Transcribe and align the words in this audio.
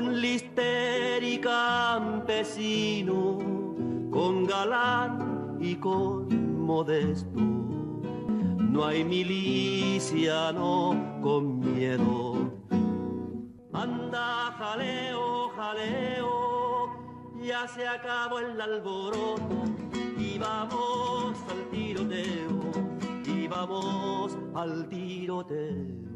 con 0.00 0.18
lister 0.18 1.22
y 1.22 1.38
campesino, 1.38 3.36
con 4.10 4.46
galán 4.46 5.58
y 5.60 5.74
con 5.74 6.64
modesto. 6.64 7.38
No 7.38 8.86
hay 8.86 9.04
miliciano 9.04 10.38
con 11.20 11.60
miedo. 11.60 12.50
Anda, 13.74 14.54
jaleo, 14.58 15.50
jaleo, 15.50 16.88
ya 17.42 17.68
se 17.68 17.86
acabó 17.86 18.38
el 18.38 18.58
alboroto 18.58 19.64
y 20.18 20.38
vamos 20.38 21.36
al 21.50 21.68
tiroteo, 21.70 22.70
y 23.26 23.46
vamos 23.48 24.38
al 24.54 24.88
tiroteo. 24.88 26.09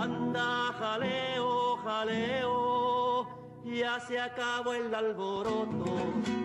Anda, 0.00 0.72
jaleo, 0.78 1.76
jaleo, 1.78 3.26
ya 3.64 3.98
se 3.98 4.20
acabó 4.20 4.72
el 4.72 4.94
alboroto 4.94 5.96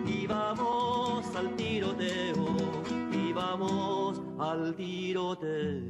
y 0.04 0.26
vamos 0.26 1.24
al 1.36 1.54
tiroteo, 1.54 2.56
y 3.12 3.32
vamos 3.32 4.20
al 4.40 4.74
tiroteo. 4.74 5.82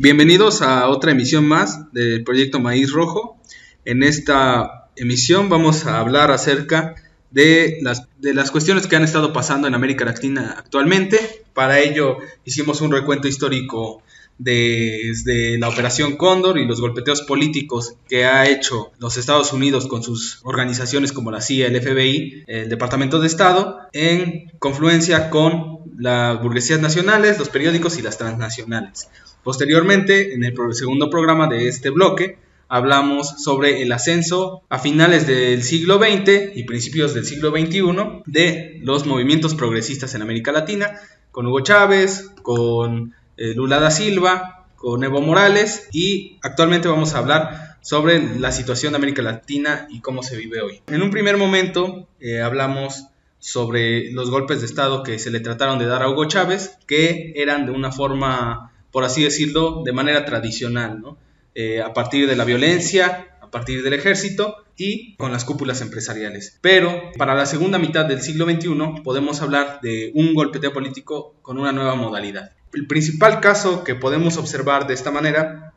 Bienvenidos 0.00 0.62
a 0.62 0.88
otra 0.88 1.12
emisión 1.12 1.46
más 1.46 1.92
del 1.92 2.24
proyecto 2.24 2.58
Maíz 2.58 2.90
Rojo. 2.90 3.40
En 3.84 4.02
esta 4.02 4.90
emisión 4.96 5.48
vamos 5.48 5.86
a 5.86 6.00
hablar 6.00 6.32
acerca 6.32 6.96
de 7.32 7.78
las, 7.82 8.06
de 8.18 8.34
las 8.34 8.50
cuestiones 8.50 8.86
que 8.86 8.96
han 8.96 9.04
estado 9.04 9.32
pasando 9.32 9.66
en 9.66 9.74
América 9.74 10.04
Latina 10.04 10.54
actualmente. 10.58 11.44
Para 11.54 11.80
ello 11.80 12.18
hicimos 12.44 12.80
un 12.80 12.92
recuento 12.92 13.28
histórico 13.28 14.02
desde 14.38 15.58
la 15.58 15.68
Operación 15.68 16.16
Cóndor 16.16 16.58
y 16.58 16.66
los 16.66 16.80
golpeteos 16.80 17.22
políticos 17.22 17.94
que 18.08 18.24
ha 18.24 18.48
hecho 18.48 18.90
los 18.98 19.16
Estados 19.16 19.52
Unidos 19.52 19.86
con 19.86 20.02
sus 20.02 20.40
organizaciones 20.42 21.12
como 21.12 21.30
la 21.30 21.40
CIA, 21.40 21.68
el 21.68 21.80
FBI, 21.80 22.44
el 22.46 22.68
Departamento 22.68 23.20
de 23.20 23.26
Estado, 23.26 23.78
en 23.92 24.50
confluencia 24.58 25.30
con 25.30 25.80
las 25.96 26.42
burguesías 26.42 26.80
nacionales, 26.80 27.38
los 27.38 27.50
periódicos 27.50 27.98
y 27.98 28.02
las 28.02 28.18
transnacionales. 28.18 29.08
Posteriormente, 29.44 30.34
en 30.34 30.44
el 30.44 30.54
segundo 30.72 31.10
programa 31.10 31.46
de 31.48 31.68
este 31.68 31.90
bloque, 31.90 32.38
hablamos 32.72 33.42
sobre 33.44 33.82
el 33.82 33.92
ascenso 33.92 34.62
a 34.70 34.78
finales 34.78 35.26
del 35.26 35.62
siglo 35.62 35.98
XX 35.98 36.56
y 36.56 36.64
principios 36.64 37.12
del 37.12 37.26
siglo 37.26 37.50
XXI 37.50 38.22
de 38.24 38.80
los 38.80 39.04
movimientos 39.04 39.54
progresistas 39.54 40.14
en 40.14 40.22
América 40.22 40.52
Latina, 40.52 40.98
con 41.30 41.46
Hugo 41.46 41.60
Chávez, 41.60 42.30
con 42.40 43.14
eh, 43.36 43.52
Lula 43.54 43.78
da 43.78 43.90
Silva, 43.90 44.64
con 44.74 45.04
Evo 45.04 45.20
Morales 45.20 45.90
y 45.92 46.38
actualmente 46.40 46.88
vamos 46.88 47.12
a 47.12 47.18
hablar 47.18 47.76
sobre 47.82 48.38
la 48.38 48.50
situación 48.52 48.94
de 48.94 48.96
América 48.96 49.20
Latina 49.20 49.86
y 49.90 50.00
cómo 50.00 50.22
se 50.22 50.38
vive 50.38 50.62
hoy. 50.62 50.80
En 50.86 51.02
un 51.02 51.10
primer 51.10 51.36
momento 51.36 52.08
eh, 52.20 52.40
hablamos 52.40 53.04
sobre 53.38 54.10
los 54.12 54.30
golpes 54.30 54.60
de 54.60 54.66
Estado 54.66 55.02
que 55.02 55.18
se 55.18 55.30
le 55.30 55.40
trataron 55.40 55.78
de 55.78 55.84
dar 55.84 56.02
a 56.02 56.08
Hugo 56.08 56.24
Chávez, 56.24 56.78
que 56.86 57.34
eran 57.36 57.66
de 57.66 57.72
una 57.72 57.92
forma, 57.92 58.72
por 58.90 59.04
así 59.04 59.22
decirlo, 59.22 59.82
de 59.84 59.92
manera 59.92 60.24
tradicional, 60.24 61.02
¿no? 61.02 61.18
Eh, 61.54 61.82
a 61.82 61.92
partir 61.92 62.26
de 62.26 62.36
la 62.36 62.44
violencia, 62.44 63.36
a 63.40 63.50
partir 63.50 63.82
del 63.82 63.92
ejército 63.92 64.56
y 64.76 65.14
con 65.16 65.32
las 65.32 65.44
cúpulas 65.44 65.82
empresariales. 65.82 66.58
Pero 66.62 67.12
para 67.18 67.34
la 67.34 67.44
segunda 67.44 67.78
mitad 67.78 68.06
del 68.06 68.22
siglo 68.22 68.46
XXI 68.46 69.02
podemos 69.04 69.42
hablar 69.42 69.80
de 69.82 70.12
un 70.14 70.32
golpeteo 70.32 70.72
político 70.72 71.34
con 71.42 71.58
una 71.58 71.72
nueva 71.72 71.94
modalidad. 71.94 72.52
El 72.72 72.86
principal 72.86 73.40
caso 73.40 73.84
que 73.84 73.94
podemos 73.94 74.38
observar 74.38 74.86
de 74.86 74.94
esta 74.94 75.10
manera 75.10 75.74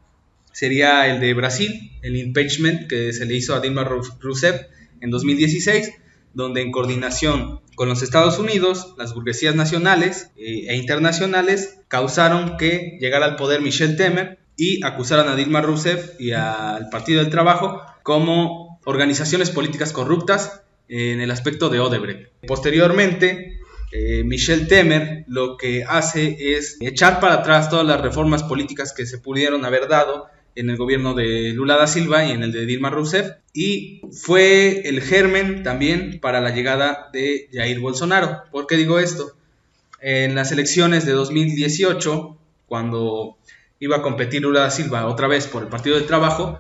sería 0.53 1.07
el 1.07 1.19
de 1.19 1.33
Brasil, 1.33 1.91
el 2.01 2.16
impeachment 2.16 2.88
que 2.88 3.11
se 3.11 3.25
le 3.25 3.35
hizo 3.35 3.53
a 3.53 3.59
Dilma 3.59 3.83
Rousseff 3.83 4.61
en 5.01 5.11
2016, 5.11 5.91
donde 6.33 6.61
en 6.61 6.71
coordinación 6.71 7.59
con 7.75 7.89
los 7.89 8.01
Estados 8.01 8.39
Unidos, 8.39 8.95
las 8.97 9.13
burguesías 9.13 9.55
nacionales 9.55 10.31
eh, 10.38 10.67
e 10.69 10.77
internacionales 10.77 11.79
causaron 11.89 12.55
que 12.55 12.97
llegara 13.01 13.25
al 13.25 13.35
poder 13.35 13.59
Michel 13.61 13.97
Temer, 13.97 14.39
y 14.57 14.83
acusaron 14.85 15.27
a 15.27 15.35
Dilma 15.35 15.61
Rousseff 15.61 16.19
y 16.19 16.31
al 16.31 16.89
Partido 16.89 17.21
del 17.21 17.31
Trabajo 17.31 17.81
como 18.03 18.79
organizaciones 18.85 19.49
políticas 19.49 19.91
corruptas 19.91 20.61
en 20.88 21.21
el 21.21 21.31
aspecto 21.31 21.69
de 21.69 21.79
Odebrecht. 21.79 22.29
Posteriormente, 22.47 23.59
eh, 23.91 24.23
Michel 24.23 24.67
Temer 24.67 25.25
lo 25.27 25.57
que 25.57 25.83
hace 25.83 26.57
es 26.57 26.77
echar 26.79 27.19
para 27.19 27.35
atrás 27.35 27.69
todas 27.69 27.85
las 27.85 28.01
reformas 28.01 28.44
políticas 28.44 28.94
que 28.94 29.05
se 29.05 29.17
pudieron 29.17 29.65
haber 29.65 29.88
dado 29.88 30.27
en 30.55 30.69
el 30.69 30.77
gobierno 30.77 31.13
de 31.13 31.51
Lula 31.53 31.77
da 31.77 31.88
Silva 31.88 32.25
y 32.25 32.31
en 32.31 32.44
el 32.44 32.51
de 32.51 32.65
Dilma 32.65 32.89
Rousseff 32.89 33.31
y 33.53 34.01
fue 34.11 34.81
el 34.88 35.01
germen 35.01 35.63
también 35.63 36.19
para 36.21 36.41
la 36.41 36.51
llegada 36.51 37.09
de 37.11 37.49
Jair 37.51 37.79
Bolsonaro. 37.79 38.44
¿Por 38.51 38.67
qué 38.67 38.77
digo 38.77 38.99
esto? 38.99 39.33
En 40.01 40.35
las 40.35 40.51
elecciones 40.51 41.05
de 41.05 41.13
2018, 41.13 42.38
cuando 42.67 43.38
iba 43.80 43.97
a 43.97 44.02
competir 44.02 44.41
Lula 44.41 44.62
da 44.62 44.72
Silva 44.72 45.08
otra 45.08 45.28
vez 45.28 45.47
por 45.47 45.63
el 45.63 45.69
Partido 45.69 45.96
del 45.96 46.08
Trabajo, 46.08 46.59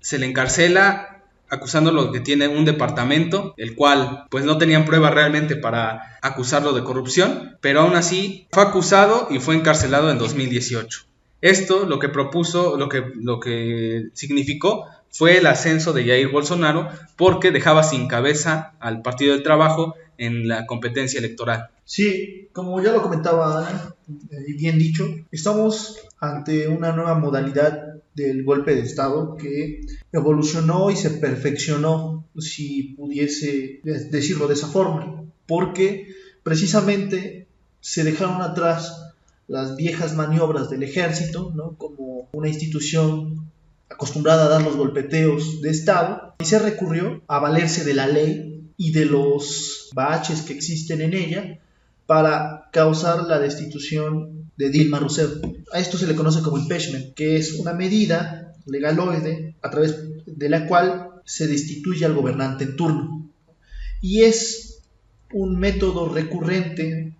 se 0.00 0.18
le 0.18 0.26
encarcela 0.26 1.22
acusándolo 1.48 2.06
de 2.06 2.12
que 2.12 2.20
tiene 2.20 2.48
un 2.48 2.64
departamento, 2.64 3.54
el 3.56 3.74
cual 3.74 4.26
pues 4.30 4.44
no 4.44 4.58
tenían 4.58 4.84
pruebas 4.84 5.14
realmente 5.14 5.56
para 5.56 6.18
acusarlo 6.22 6.72
de 6.72 6.84
corrupción, 6.84 7.58
pero 7.60 7.80
aún 7.80 7.96
así 7.96 8.48
fue 8.50 8.62
acusado 8.62 9.28
y 9.30 9.38
fue 9.38 9.54
encarcelado 9.54 10.10
en 10.10 10.18
2018. 10.18 11.06
Esto 11.40 11.84
lo 11.84 11.98
que 11.98 12.08
propuso, 12.08 12.76
lo 12.76 12.88
que, 12.88 13.04
lo 13.16 13.38
que 13.38 14.08
significó 14.14 14.86
fue 15.10 15.38
el 15.38 15.46
ascenso 15.46 15.92
de 15.92 16.04
Jair 16.04 16.28
Bolsonaro 16.28 16.88
porque 17.16 17.50
dejaba 17.50 17.82
sin 17.82 18.08
cabeza 18.08 18.74
al 18.80 19.02
Partido 19.02 19.34
del 19.34 19.42
Trabajo 19.42 19.94
en 20.18 20.48
la 20.48 20.66
competencia 20.66 21.18
electoral. 21.18 21.70
Sí, 21.84 22.48
como 22.52 22.82
ya 22.82 22.92
lo 22.92 23.02
comentaba 23.02 23.94
eh, 24.08 24.54
bien 24.56 24.78
dicho, 24.78 25.06
estamos 25.30 25.98
ante 26.20 26.68
una 26.68 26.92
nueva 26.92 27.18
modalidad 27.18 27.94
del 28.14 28.44
golpe 28.44 28.74
de 28.74 28.82
Estado 28.82 29.36
que 29.36 29.80
evolucionó 30.12 30.90
y 30.90 30.96
se 30.96 31.10
perfeccionó, 31.10 32.24
si 32.38 32.94
pudiese 32.96 33.80
decirlo 33.82 34.46
de 34.46 34.54
esa 34.54 34.68
forma, 34.68 35.24
porque 35.46 36.14
precisamente 36.42 37.46
se 37.80 38.04
dejaron 38.04 38.40
atrás 38.40 39.12
las 39.48 39.76
viejas 39.76 40.14
maniobras 40.14 40.70
del 40.70 40.84
ejército, 40.84 41.52
¿no? 41.54 41.76
como 41.76 42.28
una 42.32 42.48
institución 42.48 43.50
acostumbrada 43.90 44.46
a 44.46 44.48
dar 44.48 44.62
los 44.62 44.76
golpeteos 44.76 45.60
de 45.60 45.70
Estado, 45.70 46.34
y 46.38 46.44
se 46.44 46.58
recurrió 46.58 47.22
a 47.26 47.38
valerse 47.38 47.84
de 47.84 47.94
la 47.94 48.06
ley 48.06 48.53
y 48.76 48.92
de 48.92 49.06
los 49.06 49.90
baches 49.94 50.42
que 50.42 50.52
existen 50.52 51.00
en 51.00 51.14
ella 51.14 51.60
para 52.06 52.68
causar 52.72 53.24
la 53.24 53.38
destitución 53.38 54.50
de 54.56 54.70
Dilma 54.70 54.98
Rousseff. 54.98 55.42
A 55.72 55.78
esto 55.78 55.98
se 55.98 56.06
le 56.06 56.14
conoce 56.14 56.42
como 56.42 56.58
impeachment, 56.58 57.14
que 57.14 57.36
es 57.36 57.54
una 57.54 57.72
medida 57.72 58.54
legaloide 58.66 59.56
a 59.62 59.70
través 59.70 59.96
de 60.26 60.48
la 60.48 60.66
cual 60.66 61.10
se 61.24 61.46
destituye 61.46 62.04
al 62.04 62.14
gobernante 62.14 62.64
en 62.64 62.76
turno. 62.76 63.30
Y 64.00 64.22
es 64.22 64.82
un 65.32 65.58
método 65.58 66.08
recurrente 66.08 67.14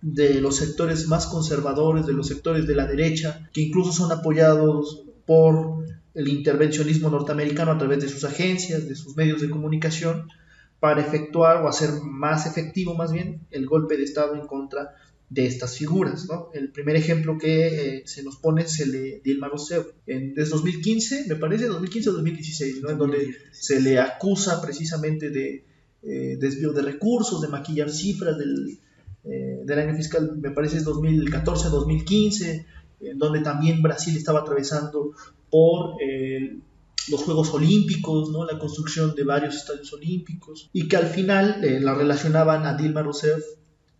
de 0.00 0.40
los 0.40 0.56
sectores 0.56 1.08
más 1.08 1.26
conservadores, 1.26 2.06
de 2.06 2.12
los 2.12 2.28
sectores 2.28 2.66
de 2.66 2.74
la 2.74 2.86
derecha, 2.86 3.48
que 3.52 3.62
incluso 3.62 3.92
son 3.92 4.12
apoyados 4.12 5.04
por 5.26 5.84
el 6.14 6.28
intervencionismo 6.28 7.10
norteamericano 7.10 7.72
a 7.72 7.78
través 7.78 8.00
de 8.00 8.08
sus 8.08 8.24
agencias, 8.24 8.88
de 8.88 8.94
sus 8.94 9.16
medios 9.16 9.40
de 9.40 9.50
comunicación, 9.50 10.28
para 10.80 11.00
efectuar 11.00 11.62
o 11.62 11.68
hacer 11.68 11.90
más 12.02 12.46
efectivo 12.46 12.94
más 12.94 13.12
bien 13.12 13.46
el 13.50 13.66
golpe 13.66 13.96
de 13.96 14.04
Estado 14.04 14.34
en 14.34 14.46
contra 14.46 14.94
de 15.30 15.46
estas 15.46 15.76
figuras. 15.76 16.26
¿no? 16.28 16.50
El 16.54 16.70
primer 16.70 16.96
ejemplo 16.96 17.36
que 17.38 17.66
eh, 17.96 18.02
se 18.06 18.22
nos 18.22 18.36
pone 18.36 18.62
es 18.62 18.80
el 18.80 18.92
de 18.92 19.20
Dilma 19.22 19.48
Rousseff, 19.48 19.86
en, 20.06 20.34
desde 20.34 20.50
2015, 20.52 21.26
me 21.28 21.36
parece, 21.36 21.66
2015 21.66 22.10
o 22.10 22.12
2016, 22.14 22.82
¿no? 22.82 22.90
en 22.90 22.98
donde 22.98 23.34
se 23.52 23.80
le 23.80 23.98
acusa 23.98 24.62
precisamente 24.62 25.30
de 25.30 25.64
eh, 26.02 26.36
desvío 26.38 26.72
de 26.72 26.82
recursos, 26.82 27.42
de 27.42 27.48
maquillar 27.48 27.90
cifras 27.90 28.38
del, 28.38 28.78
eh, 29.24 29.62
del 29.64 29.78
año 29.78 29.96
fiscal, 29.96 30.38
me 30.38 30.52
parece 30.52 30.78
es 30.78 30.86
2014-2015, 30.86 32.66
en 33.00 33.18
donde 33.18 33.40
también 33.40 33.82
Brasil 33.82 34.16
estaba 34.16 34.40
atravesando 34.40 35.12
por 35.50 35.96
los 37.10 37.22
Juegos 37.22 37.52
Olímpicos, 37.54 38.30
¿no? 38.30 38.44
la 38.44 38.58
construcción 38.58 39.14
de 39.14 39.24
varios 39.24 39.56
estadios 39.56 39.92
olímpicos, 39.92 40.70
y 40.72 40.88
que 40.88 40.96
al 40.96 41.06
final 41.06 41.64
eh, 41.64 41.80
la 41.80 41.94
relacionaban 41.94 42.66
a 42.66 42.74
Dilma 42.74 43.02
Rousseff 43.02 43.42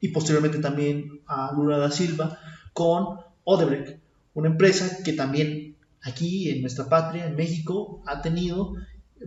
y 0.00 0.08
posteriormente 0.08 0.58
también 0.58 1.20
a 1.26 1.52
Lula 1.54 1.78
da 1.78 1.90
Silva 1.90 2.38
con 2.72 3.18
Odebrecht, 3.44 3.98
una 4.34 4.48
empresa 4.48 5.02
que 5.02 5.12
también 5.12 5.76
aquí 6.02 6.50
en 6.50 6.60
nuestra 6.60 6.88
patria, 6.88 7.26
en 7.26 7.34
México, 7.34 8.02
ha 8.06 8.22
tenido 8.22 8.74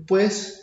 pues 0.07 0.61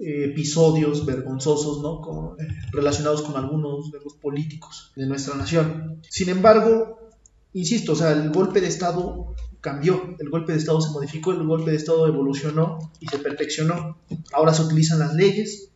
episodios 0.00 1.04
vergonzosos 1.04 1.82
¿no? 1.82 2.36
Eh, 2.38 2.48
relacionados 2.72 3.22
con 3.22 3.36
algunos 3.36 3.90
de 3.90 3.98
los 4.02 4.14
políticos 4.14 4.92
de 4.96 5.06
nuestra 5.06 5.34
nación. 5.34 6.00
Sin 6.08 6.28
embargo, 6.28 7.10
insisto, 7.52 7.92
o 7.92 7.96
sea, 7.96 8.12
el 8.12 8.30
golpe 8.30 8.60
de 8.60 8.68
Estado 8.68 9.34
cambió, 9.60 10.16
el 10.18 10.30
golpe 10.30 10.52
de 10.52 10.58
Estado 10.58 10.80
se 10.80 10.90
modificó, 10.90 11.32
el 11.32 11.46
golpe 11.46 11.70
de 11.70 11.76
Estado 11.76 12.06
evolucionó 12.06 12.78
y 13.00 13.06
se 13.06 13.18
perfeccionó. 13.18 13.98
Ahora 14.32 14.54
se 14.54 14.62
utilizan 14.62 14.98
las 14.98 15.14
leyes 15.14 15.70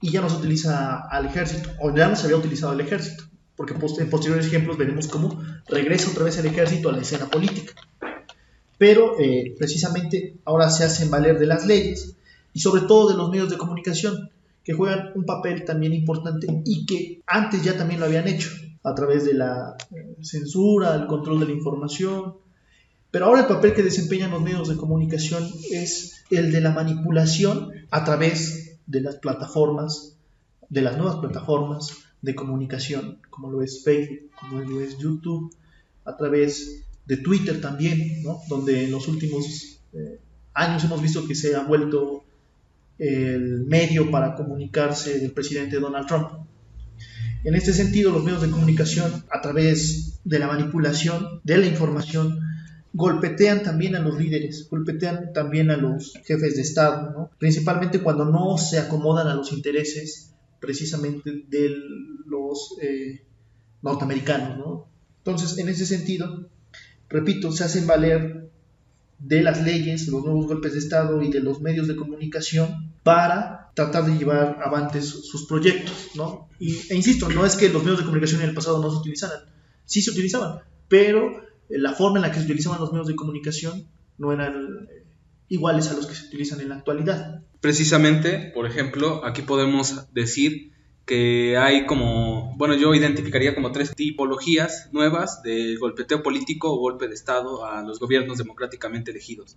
y 0.00 0.10
ya 0.10 0.20
no 0.20 0.28
se 0.28 0.36
utiliza 0.36 1.00
al 1.08 1.26
ejército, 1.26 1.70
o 1.80 1.94
ya 1.94 2.08
no 2.08 2.16
se 2.16 2.24
había 2.24 2.36
utilizado 2.36 2.72
al 2.72 2.80
ejército, 2.80 3.24
porque 3.56 3.74
en 3.74 4.10
posteriores 4.10 4.46
ejemplos 4.46 4.76
veremos 4.76 5.08
cómo 5.08 5.42
regresa 5.68 6.10
otra 6.10 6.24
vez 6.24 6.38
el 6.38 6.46
ejército 6.46 6.88
a 6.88 6.92
la 6.92 7.00
escena 7.00 7.26
política. 7.26 7.72
Pero 8.78 9.18
eh, 9.18 9.54
precisamente 9.58 10.36
ahora 10.44 10.70
se 10.70 10.84
hacen 10.84 11.10
valer 11.10 11.38
de 11.38 11.46
las 11.46 11.66
leyes 11.66 12.14
y 12.52 12.60
sobre 12.60 12.82
todo 12.82 13.08
de 13.08 13.16
los 13.16 13.30
medios 13.30 13.50
de 13.50 13.56
comunicación, 13.56 14.30
que 14.62 14.74
juegan 14.74 15.12
un 15.14 15.24
papel 15.24 15.64
también 15.64 15.92
importante 15.92 16.46
y 16.64 16.84
que 16.86 17.22
antes 17.26 17.62
ya 17.62 17.76
también 17.76 18.00
lo 18.00 18.06
habían 18.06 18.26
hecho 18.26 18.50
a 18.82 18.94
través 18.94 19.24
de 19.24 19.34
la 19.34 19.76
eh, 19.94 20.16
censura, 20.22 20.94
el 20.94 21.06
control 21.06 21.40
de 21.40 21.46
la 21.46 21.52
información. 21.52 22.34
Pero 23.10 23.26
ahora 23.26 23.42
el 23.42 23.46
papel 23.46 23.72
que 23.72 23.82
desempeñan 23.82 24.30
los 24.30 24.42
medios 24.42 24.68
de 24.68 24.76
comunicación 24.76 25.48
es 25.70 26.24
el 26.30 26.52
de 26.52 26.60
la 26.60 26.72
manipulación 26.72 27.70
a 27.90 28.04
través 28.04 28.78
de 28.86 29.00
las 29.00 29.16
plataformas, 29.16 30.16
de 30.68 30.82
las 30.82 30.96
nuevas 30.96 31.16
plataformas 31.16 31.90
de 32.22 32.34
comunicación, 32.34 33.18
como 33.30 33.50
lo 33.50 33.62
es 33.62 33.84
Facebook, 33.84 34.30
como 34.38 34.60
lo 34.60 34.80
es 34.80 34.98
YouTube, 34.98 35.54
a 36.04 36.16
través 36.16 36.84
de 37.06 37.16
Twitter 37.18 37.60
también, 37.60 38.22
donde 38.48 38.84
en 38.84 38.90
los 38.90 39.06
últimos 39.08 39.80
eh, 39.92 40.18
años 40.54 40.84
hemos 40.84 41.00
visto 41.00 41.26
que 41.26 41.34
se 41.34 41.54
ha 41.54 41.62
vuelto 41.62 42.24
el 42.98 43.64
medio 43.66 44.10
para 44.10 44.34
comunicarse 44.34 45.18
del 45.20 45.32
presidente 45.32 45.78
Donald 45.78 46.06
Trump. 46.06 46.30
En 47.44 47.54
este 47.54 47.72
sentido, 47.72 48.10
los 48.10 48.24
medios 48.24 48.42
de 48.42 48.50
comunicación, 48.50 49.24
a 49.30 49.40
través 49.40 50.18
de 50.24 50.38
la 50.38 50.48
manipulación 50.48 51.40
de 51.44 51.58
la 51.58 51.66
información, 51.66 52.40
golpetean 52.96 53.62
también 53.62 53.94
a 53.94 54.00
los 54.00 54.18
líderes, 54.18 54.68
golpetean 54.70 55.34
también 55.34 55.70
a 55.70 55.76
los 55.76 56.14
jefes 56.24 56.56
de 56.56 56.62
Estado, 56.62 57.30
principalmente 57.38 58.00
cuando 58.00 58.24
no 58.24 58.56
se 58.56 58.78
acomodan 58.78 59.28
a 59.28 59.34
los 59.34 59.52
intereses 59.52 60.34
precisamente 60.60 61.44
de 61.46 61.76
los 62.24 62.78
eh, 62.80 63.22
norteamericanos. 63.82 64.56
¿no? 64.56 64.88
Entonces, 65.18 65.58
en 65.58 65.68
ese 65.68 65.84
sentido, 65.84 66.48
repito, 67.10 67.52
se 67.52 67.64
hacen 67.64 67.86
valer 67.86 68.48
de 69.18 69.42
las 69.42 69.62
leyes, 69.62 70.08
los 70.08 70.24
nuevos 70.24 70.46
golpes 70.46 70.72
de 70.72 70.78
Estado 70.78 71.20
y 71.20 71.30
de 71.30 71.40
los 71.40 71.60
medios 71.60 71.88
de 71.88 71.96
comunicación 71.96 72.94
para 73.02 73.72
tratar 73.74 74.06
de 74.06 74.16
llevar 74.16 74.58
avantes 74.64 75.04
sus 75.04 75.46
proyectos, 75.46 76.12
¿no? 76.14 76.48
E 76.58 76.94
insisto, 76.94 77.28
no 77.28 77.44
es 77.44 77.56
que 77.56 77.68
los 77.68 77.82
medios 77.82 77.98
de 77.98 78.06
comunicación 78.06 78.40
en 78.40 78.48
el 78.48 78.54
pasado 78.54 78.80
no 78.80 78.90
se 78.90 78.96
utilizaran, 78.96 79.40
sí 79.84 80.00
se 80.00 80.12
utilizaban, 80.12 80.60
pero 80.88 81.45
la 81.68 81.92
forma 81.92 82.18
en 82.18 82.22
la 82.22 82.30
que 82.30 82.38
se 82.38 82.44
utilizaban 82.44 82.80
los 82.80 82.92
medios 82.92 83.08
de 83.08 83.16
comunicación 83.16 83.86
no 84.18 84.32
eran 84.32 84.88
eh, 84.90 85.04
iguales 85.48 85.88
a 85.88 85.94
los 85.94 86.06
que 86.06 86.14
se 86.14 86.26
utilizan 86.26 86.60
en 86.60 86.70
la 86.70 86.76
actualidad. 86.76 87.42
Precisamente, 87.60 88.50
por 88.54 88.66
ejemplo, 88.66 89.24
aquí 89.24 89.42
podemos 89.42 90.12
decir 90.12 90.72
que 91.06 91.56
hay 91.56 91.86
como, 91.86 92.56
bueno, 92.56 92.74
yo 92.74 92.92
identificaría 92.92 93.54
como 93.54 93.70
tres 93.70 93.94
tipologías 93.94 94.88
nuevas 94.92 95.40
de 95.42 95.76
golpeteo 95.76 96.22
político 96.22 96.72
o 96.72 96.78
golpe 96.78 97.06
de 97.06 97.14
Estado 97.14 97.64
a 97.64 97.82
los 97.82 98.00
gobiernos 98.00 98.38
democráticamente 98.38 99.12
elegidos. 99.12 99.56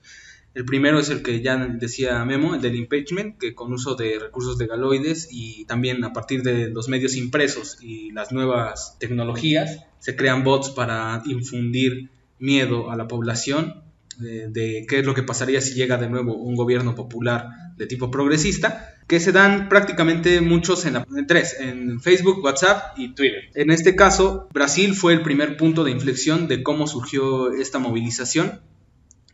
El 0.54 0.66
primero 0.66 1.00
es 1.00 1.10
el 1.10 1.22
que 1.22 1.42
ya 1.42 1.58
decía 1.58 2.24
Memo, 2.26 2.56
el 2.56 2.62
del 2.62 2.76
impeachment, 2.76 3.38
que 3.38 3.54
con 3.54 3.72
uso 3.72 3.96
de 3.96 4.18
recursos 4.20 4.58
de 4.58 4.68
galoides 4.68 5.28
y 5.32 5.66
también 5.66 6.04
a 6.04 6.12
partir 6.12 6.42
de 6.42 6.70
los 6.70 6.90
medios 6.90 7.16
impresos 7.16 7.78
y 7.82 8.12
las 8.12 8.32
nuevas 8.32 8.98
tecnologías, 9.00 9.86
se 10.00 10.16
crean 10.16 10.44
bots 10.44 10.72
para 10.72 11.22
infundir 11.26 12.10
miedo 12.40 12.90
a 12.90 12.96
la 12.96 13.08
población 13.08 13.84
de, 14.18 14.86
qué 14.88 15.00
es 15.00 15.06
lo 15.06 15.14
que 15.14 15.24
pasaría 15.24 15.62
si 15.62 15.76
llega 15.76 15.98
de 15.98 16.10
nuevo 16.10 16.36
un 16.36 16.56
gobierno 16.56 16.96
popular 16.96 17.48
de 17.78 17.86
tipo 17.86 18.12
progresista, 18.12 18.96
que 19.08 19.20
se 19.20 19.32
dan 19.32 19.70
prácticamente 19.70 20.42
muchos 20.42 20.86
en, 20.86 20.98
tres, 21.26 21.56
en 21.60 22.02
Facebook, 22.02 22.44
WhatsApp 22.44 22.98
y 22.98 23.14
Twitter. 23.14 23.50
En 23.56 23.72
este 23.72 23.96
caso, 23.96 24.50
Brasil 24.54 24.94
fue 24.94 25.14
el 25.14 25.22
primer 25.22 25.58
punto 25.58 25.84
de 25.84 25.92
inflexión 25.92 26.48
de 26.48 26.62
cómo 26.62 26.86
surgió 26.86 27.54
esta 27.54 27.80
movilización 27.80 28.60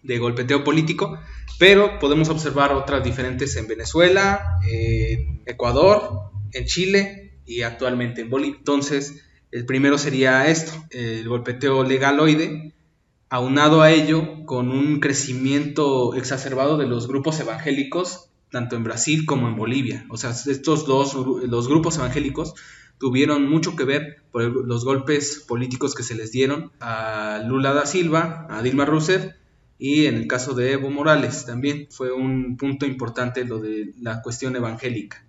de 0.05 0.17
golpeteo 0.19 0.63
político, 0.63 1.17
pero 1.59 1.99
podemos 1.99 2.29
observar 2.29 2.73
otras 2.73 3.03
diferentes 3.03 3.55
en 3.55 3.67
Venezuela, 3.67 4.59
en 4.69 5.41
Ecuador, 5.45 6.31
en 6.51 6.65
Chile 6.65 7.39
y 7.45 7.61
actualmente 7.61 8.21
en 8.21 8.29
Bolivia. 8.29 8.57
Entonces, 8.57 9.23
el 9.51 9.65
primero 9.65 9.97
sería 9.97 10.47
esto, 10.47 10.73
el 10.91 11.27
golpeteo 11.27 11.83
legaloide, 11.83 12.73
aunado 13.29 13.81
a 13.81 13.91
ello 13.91 14.45
con 14.45 14.69
un 14.69 14.99
crecimiento 14.99 16.13
exacerbado 16.15 16.77
de 16.77 16.87
los 16.87 17.07
grupos 17.07 17.39
evangélicos, 17.39 18.29
tanto 18.51 18.75
en 18.75 18.83
Brasil 18.83 19.25
como 19.25 19.47
en 19.47 19.55
Bolivia. 19.55 20.05
O 20.09 20.17
sea, 20.17 20.31
estos 20.31 20.85
dos, 20.85 21.15
los 21.15 21.67
grupos 21.67 21.97
evangélicos 21.97 22.53
tuvieron 22.97 23.49
mucho 23.49 23.75
que 23.75 23.83
ver 23.83 24.17
por 24.31 24.43
los 24.43 24.85
golpes 24.85 25.43
políticos 25.47 25.95
que 25.95 26.03
se 26.03 26.15
les 26.15 26.31
dieron 26.31 26.71
a 26.79 27.43
Lula 27.45 27.73
da 27.73 27.85
Silva, 27.85 28.47
a 28.49 28.61
Dilma 28.61 28.85
Rousseff 28.85 29.33
y 29.77 30.05
en 30.05 30.15
el 30.15 30.27
caso 30.27 30.53
de 30.53 30.71
Evo 30.71 30.89
Morales 30.89 31.45
también 31.45 31.87
fue 31.89 32.11
un 32.11 32.57
punto 32.57 32.85
importante 32.85 33.43
lo 33.43 33.59
de 33.59 33.93
la 34.01 34.21
cuestión 34.21 34.55
evangélica. 34.55 35.25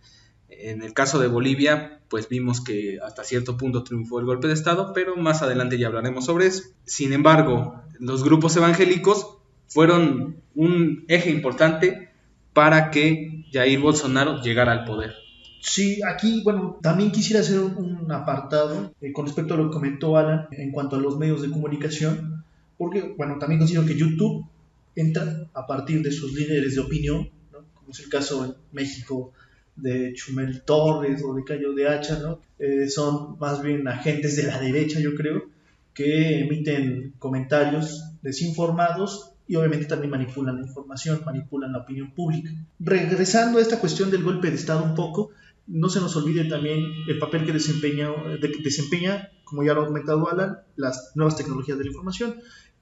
En 0.48 0.82
el 0.82 0.94
caso 0.94 1.19
de 1.19 1.26
Bolivia, 1.26 2.00
pues 2.08 2.28
vimos 2.28 2.62
que 2.62 2.98
hasta 3.04 3.25
cierto 3.25 3.56
punto 3.56 3.82
triunfó 3.82 4.20
el 4.20 4.26
golpe 4.26 4.46
de 4.46 4.54
Estado, 4.54 4.93
pero 4.94 5.16
más 5.16 5.43
adelante 5.43 5.78
ya 5.78 5.88
hablaremos 5.88 6.25
sobre 6.25 6.46
eso. 6.46 6.62
Sin 6.84 7.12
embargo, 7.12 7.82
los 7.98 8.22
grupos 8.22 8.56
evangélicos 8.56 9.38
fueron 9.66 10.37
un 10.54 11.04
eje 11.08 11.31
importante 11.31 12.10
para 12.52 12.90
que 12.90 13.44
Jair 13.52 13.81
Bolsonaro 13.81 14.40
llegara 14.40 14.72
al 14.72 14.84
poder. 14.84 15.14
Sí, 15.60 16.00
aquí, 16.08 16.42
bueno, 16.44 16.78
también 16.81 17.10
quisiera 17.10 17.40
hacer 17.40 17.58
un 17.58 18.10
apartado 18.12 18.94
eh, 19.00 19.12
con 19.12 19.26
respecto 19.26 19.54
a 19.54 19.56
lo 19.56 19.69
que 19.69 19.75
comentó 19.75 20.16
Alan 20.16 20.46
en 20.52 20.70
cuanto 20.70 20.96
a 20.96 21.00
los 21.00 21.19
medios 21.19 21.42
de 21.42 21.50
comunicación, 21.50 22.36
porque, 22.78 23.14
bueno, 23.16 23.38
también 23.38 23.59
considero 23.59 23.87
que 23.87 23.97
YouTube 23.97 24.47
entra 24.95 25.49
a 25.52 25.66
partir 25.66 26.02
de 26.02 26.12
sus 26.12 26.33
líderes 26.33 26.75
de 26.75 26.80
opinión, 26.80 27.30
como 27.75 27.90
es 27.90 28.00
el 28.00 28.09
caso 28.09 28.45
en 28.45 28.54
México 28.73 29.33
de 29.76 30.14
Chumel 30.14 30.62
Torres 30.62 31.23
o 31.23 31.35
de 31.35 31.45
Cayo 31.45 31.75
de 31.75 31.88
Hacha, 31.88 32.18
¿no? 32.18 32.40
Eh, 32.59 32.88
son 32.88 33.38
más 33.38 33.62
bien 33.62 33.87
agentes 33.87 34.37
de 34.37 34.45
la 34.45 34.59
derecha, 34.59 35.00
yo 35.00 35.14
creo, 35.14 35.50
que 35.92 36.40
emiten 36.40 37.14
comentarios 37.18 38.04
desinformados 38.23 39.33
y 39.47 39.56
obviamente 39.56 39.87
también 39.87 40.11
manipulan 40.11 40.56
la 40.56 40.66
información, 40.66 41.23
manipulan 41.25 41.73
la 41.73 41.80
opinión 41.80 42.12
pública. 42.12 42.50
Regresando 42.80 43.59
a 43.59 43.62
esta 43.62 43.78
cuestión 43.78 44.11
del 44.11 44.25
golpe 44.25 44.49
de 44.49 44.56
Estado 44.56 44.83
un 44.83 44.95
poco, 44.95 45.30
no 45.66 45.88
se 45.88 46.00
nos 46.00 46.16
olvide 46.16 46.45
también 46.45 46.83
el 47.09 47.18
papel 47.18 47.45
que 47.45 47.52
desempeña, 47.52 48.11
de, 48.40 48.52
desempeña 48.62 49.30
como 49.47 49.62
ya 49.62 49.75
lo 49.75 49.83
ha 49.83 49.87
comentado 49.87 50.28
Alan, 50.28 50.59
las 50.75 51.12
nuevas 51.14 51.37
tecnologías 51.37 51.78
de 51.78 51.85
la 51.85 51.90
información 51.90 52.35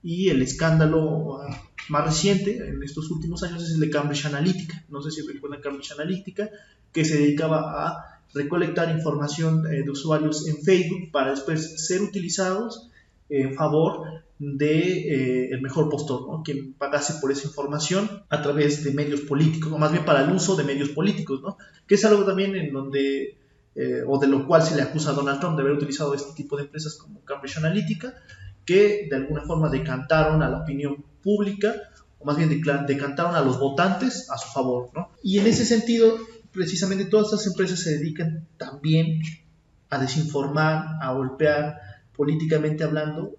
y 0.05 0.29
el 0.29 0.43
escándalo 0.43 1.41
ah, 1.41 1.63
más 1.89 2.05
reciente 2.05 2.59
en 2.59 2.83
estos 2.83 3.11
últimos 3.11 3.43
años 3.43 3.63
es 3.65 3.71
el 3.71 3.81
de 3.81 3.91
Cambridge 3.91 4.27
Analytica. 4.27 4.85
No 4.91 5.01
sé 5.03 5.11
si 5.11 5.27
recuerdan 5.27 5.63
Cambridge 5.63 5.93
Analytica, 5.93 6.51
que 6.93 7.05
se 7.07 7.19
dedicaba 7.19 7.87
a 7.87 8.21
recolectar 8.35 8.95
información 8.95 9.67
eh, 9.67 9.83
de 9.83 9.91
usuarios 9.91 10.47
en 10.47 10.59
Facebook 10.63 11.11
para 11.11 11.31
después 11.31 11.87
ser 11.87 12.03
utilizados 12.03 12.91
en 13.31 13.55
favor 13.55 14.23
de 14.39 15.47
eh, 15.47 15.49
el 15.53 15.63
mejor 15.63 15.89
postor, 15.89 16.29
¿no? 16.29 16.43
quien 16.43 16.75
pagase 16.75 17.15
por 17.21 17.33
esa 17.33 17.47
información 17.47 18.25
a 18.29 18.43
través 18.43 18.85
de 18.85 18.93
medios 18.93 19.23
políticos, 19.23 19.73
o 19.73 19.79
más 19.79 19.91
bien 19.91 20.05
para 20.05 20.23
el 20.23 20.33
uso 20.33 20.57
de 20.57 20.65
medios 20.65 20.91
políticos, 20.91 21.41
¿no? 21.43 21.57
que 21.87 21.95
es 21.95 22.05
algo 22.05 22.25
también 22.25 22.55
en 22.57 22.73
donde, 22.73 23.39
eh, 23.75 24.03
o 24.07 24.19
de 24.19 24.27
lo 24.27 24.47
cual 24.47 24.63
se 24.63 24.77
le 24.77 24.83
acusa 24.83 25.11
a 25.11 25.15
Donald 25.15 25.41
Trump 25.41 25.57
de 25.57 25.63
haber 25.63 25.75
utilizado 25.75 26.13
este 26.15 26.35
tipo 26.35 26.57
de 26.57 26.65
empresas 26.65 26.97
como 26.97 27.25
Cambridge 27.25 27.57
Analytica, 27.57 28.15
que 28.65 29.07
de 29.11 29.17
alguna 29.17 29.43
forma 29.43 29.69
decantaron 29.69 30.43
a 30.43 30.49
la 30.49 30.59
opinión 30.59 31.05
pública, 31.23 31.75
o 32.19 32.25
más 32.25 32.37
bien 32.37 32.49
decantaron 32.49 33.35
a 33.35 33.41
los 33.41 33.59
votantes 33.59 34.31
a 34.31 34.39
su 34.39 34.49
favor. 34.51 34.91
¿no? 34.95 35.11
Y 35.23 35.39
en 35.39 35.47
ese 35.47 35.65
sentido, 35.65 36.17
precisamente 36.53 37.07
todas 37.07 37.33
estas 37.33 37.47
empresas 37.47 37.81
se 37.81 37.99
dedican 37.99 38.47
también 38.57 39.21
a 39.91 39.99
desinformar, 39.99 40.99
a 41.01 41.13
golpear 41.13 41.81
políticamente 42.17 42.85
hablando 42.85 43.37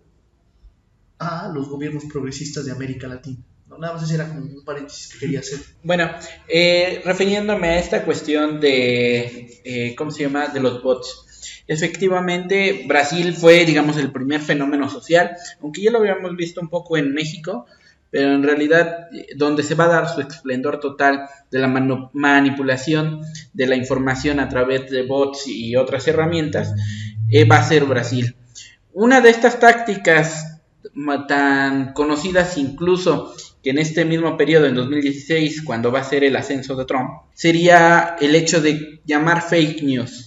a 1.17 1.50
los 1.53 1.70
gobiernos 1.70 2.05
progresistas 2.05 2.65
de 2.65 2.72
América 2.72 3.08
Latina. 3.08 3.39
¿no? 3.67 3.77
Nada 3.77 3.94
más 3.94 4.03
ese 4.03 4.15
era 4.15 4.27
como 4.27 4.41
un 4.41 4.63
paréntesis 4.63 5.13
que 5.13 5.20
quería 5.20 5.39
hacer. 5.39 5.60
Bueno, 5.84 6.10
eh, 6.48 7.01
refiriéndome 7.03 7.70
a 7.70 7.79
esta 7.79 8.03
cuestión 8.03 8.60
de, 8.60 9.62
eh, 9.63 9.96
¿cómo 9.96 10.12
se 10.12 10.24
llama?, 10.24 10.50
de 10.50 10.60
los 10.60 10.84
bots. 10.84 11.25
Efectivamente, 11.67 12.85
Brasil 12.87 13.33
fue, 13.33 13.65
digamos, 13.65 13.97
el 13.97 14.11
primer 14.11 14.41
fenómeno 14.41 14.89
social, 14.89 15.35
aunque 15.61 15.81
ya 15.81 15.91
lo 15.91 15.99
habíamos 15.99 16.35
visto 16.35 16.61
un 16.61 16.69
poco 16.69 16.97
en 16.97 17.13
México, 17.13 17.65
pero 18.11 18.33
en 18.33 18.43
realidad 18.43 19.07
donde 19.35 19.63
se 19.63 19.75
va 19.75 19.85
a 19.85 19.89
dar 19.89 20.09
su 20.09 20.21
esplendor 20.21 20.79
total 20.79 21.27
de 21.51 21.59
la 21.59 21.67
manipulación 21.67 23.21
de 23.53 23.67
la 23.67 23.75
información 23.75 24.39
a 24.39 24.47
través 24.47 24.89
de 24.89 25.03
bots 25.03 25.47
y 25.47 25.75
otras 25.75 26.07
herramientas, 26.07 26.73
eh, 27.29 27.45
va 27.45 27.57
a 27.57 27.67
ser 27.67 27.85
Brasil. 27.85 28.35
Una 28.93 29.19
de 29.19 29.29
estas 29.29 29.59
tácticas 29.59 30.61
tan 31.27 31.93
conocidas 31.93 32.57
incluso 32.57 33.33
que 33.61 33.71
en 33.71 33.79
este 33.79 34.05
mismo 34.05 34.37
periodo, 34.37 34.67
en 34.67 34.75
2016, 34.75 35.63
cuando 35.63 35.91
va 35.91 35.99
a 35.99 36.03
ser 36.03 36.23
el 36.23 36.35
ascenso 36.35 36.75
de 36.75 36.85
Trump, 36.85 37.09
sería 37.33 38.15
el 38.21 38.35
hecho 38.35 38.61
de 38.61 39.01
llamar 39.05 39.41
fake 39.41 39.81
news. 39.81 40.25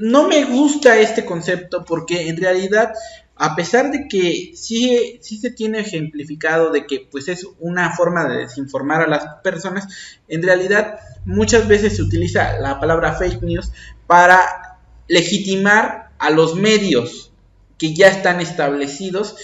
No 0.00 0.28
me 0.28 0.44
gusta 0.44 0.98
este 0.98 1.24
concepto 1.24 1.84
porque 1.84 2.28
en 2.28 2.36
realidad 2.36 2.92
a 3.36 3.56
pesar 3.56 3.90
de 3.90 4.06
que 4.08 4.52
sí, 4.54 5.18
sí 5.20 5.38
se 5.38 5.50
tiene 5.50 5.80
ejemplificado 5.80 6.70
de 6.70 6.86
que 6.86 7.08
pues 7.10 7.26
es 7.26 7.44
una 7.58 7.90
forma 7.90 8.28
de 8.28 8.42
desinformar 8.42 9.02
a 9.02 9.08
las 9.08 9.24
personas, 9.42 9.88
en 10.28 10.44
realidad 10.44 11.00
muchas 11.24 11.66
veces 11.66 11.96
se 11.96 12.02
utiliza 12.02 12.60
la 12.60 12.78
palabra 12.78 13.14
fake 13.14 13.42
news 13.42 13.72
para 14.06 14.78
legitimar 15.08 16.12
a 16.18 16.30
los 16.30 16.54
medios 16.54 17.32
que 17.78 17.94
ya 17.94 18.06
están 18.06 18.40
establecidos 18.40 19.34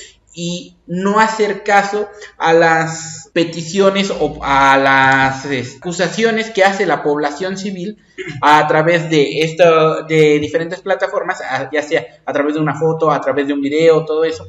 y 0.41 0.77
no 0.87 1.19
hacer 1.19 1.65
caso 1.65 2.09
a 2.37 2.53
las 2.53 3.29
peticiones 3.33 4.13
o 4.21 4.39
a 4.41 4.79
las 4.79 5.45
acusaciones 5.77 6.51
que 6.51 6.63
hace 6.63 6.87
la 6.87 7.03
población 7.03 7.57
civil 7.57 7.99
a 8.41 8.65
través 8.69 9.11
de 9.11 9.41
esto 9.41 10.05
de 10.05 10.39
diferentes 10.39 10.81
plataformas, 10.81 11.41
ya 11.73 11.83
sea 11.83 12.07
a 12.25 12.33
través 12.33 12.55
de 12.55 12.61
una 12.61 12.77
foto, 12.77 13.11
a 13.11 13.21
través 13.21 13.49
de 13.49 13.53
un 13.53 13.61
video, 13.61 14.05
todo 14.05 14.23
eso, 14.23 14.47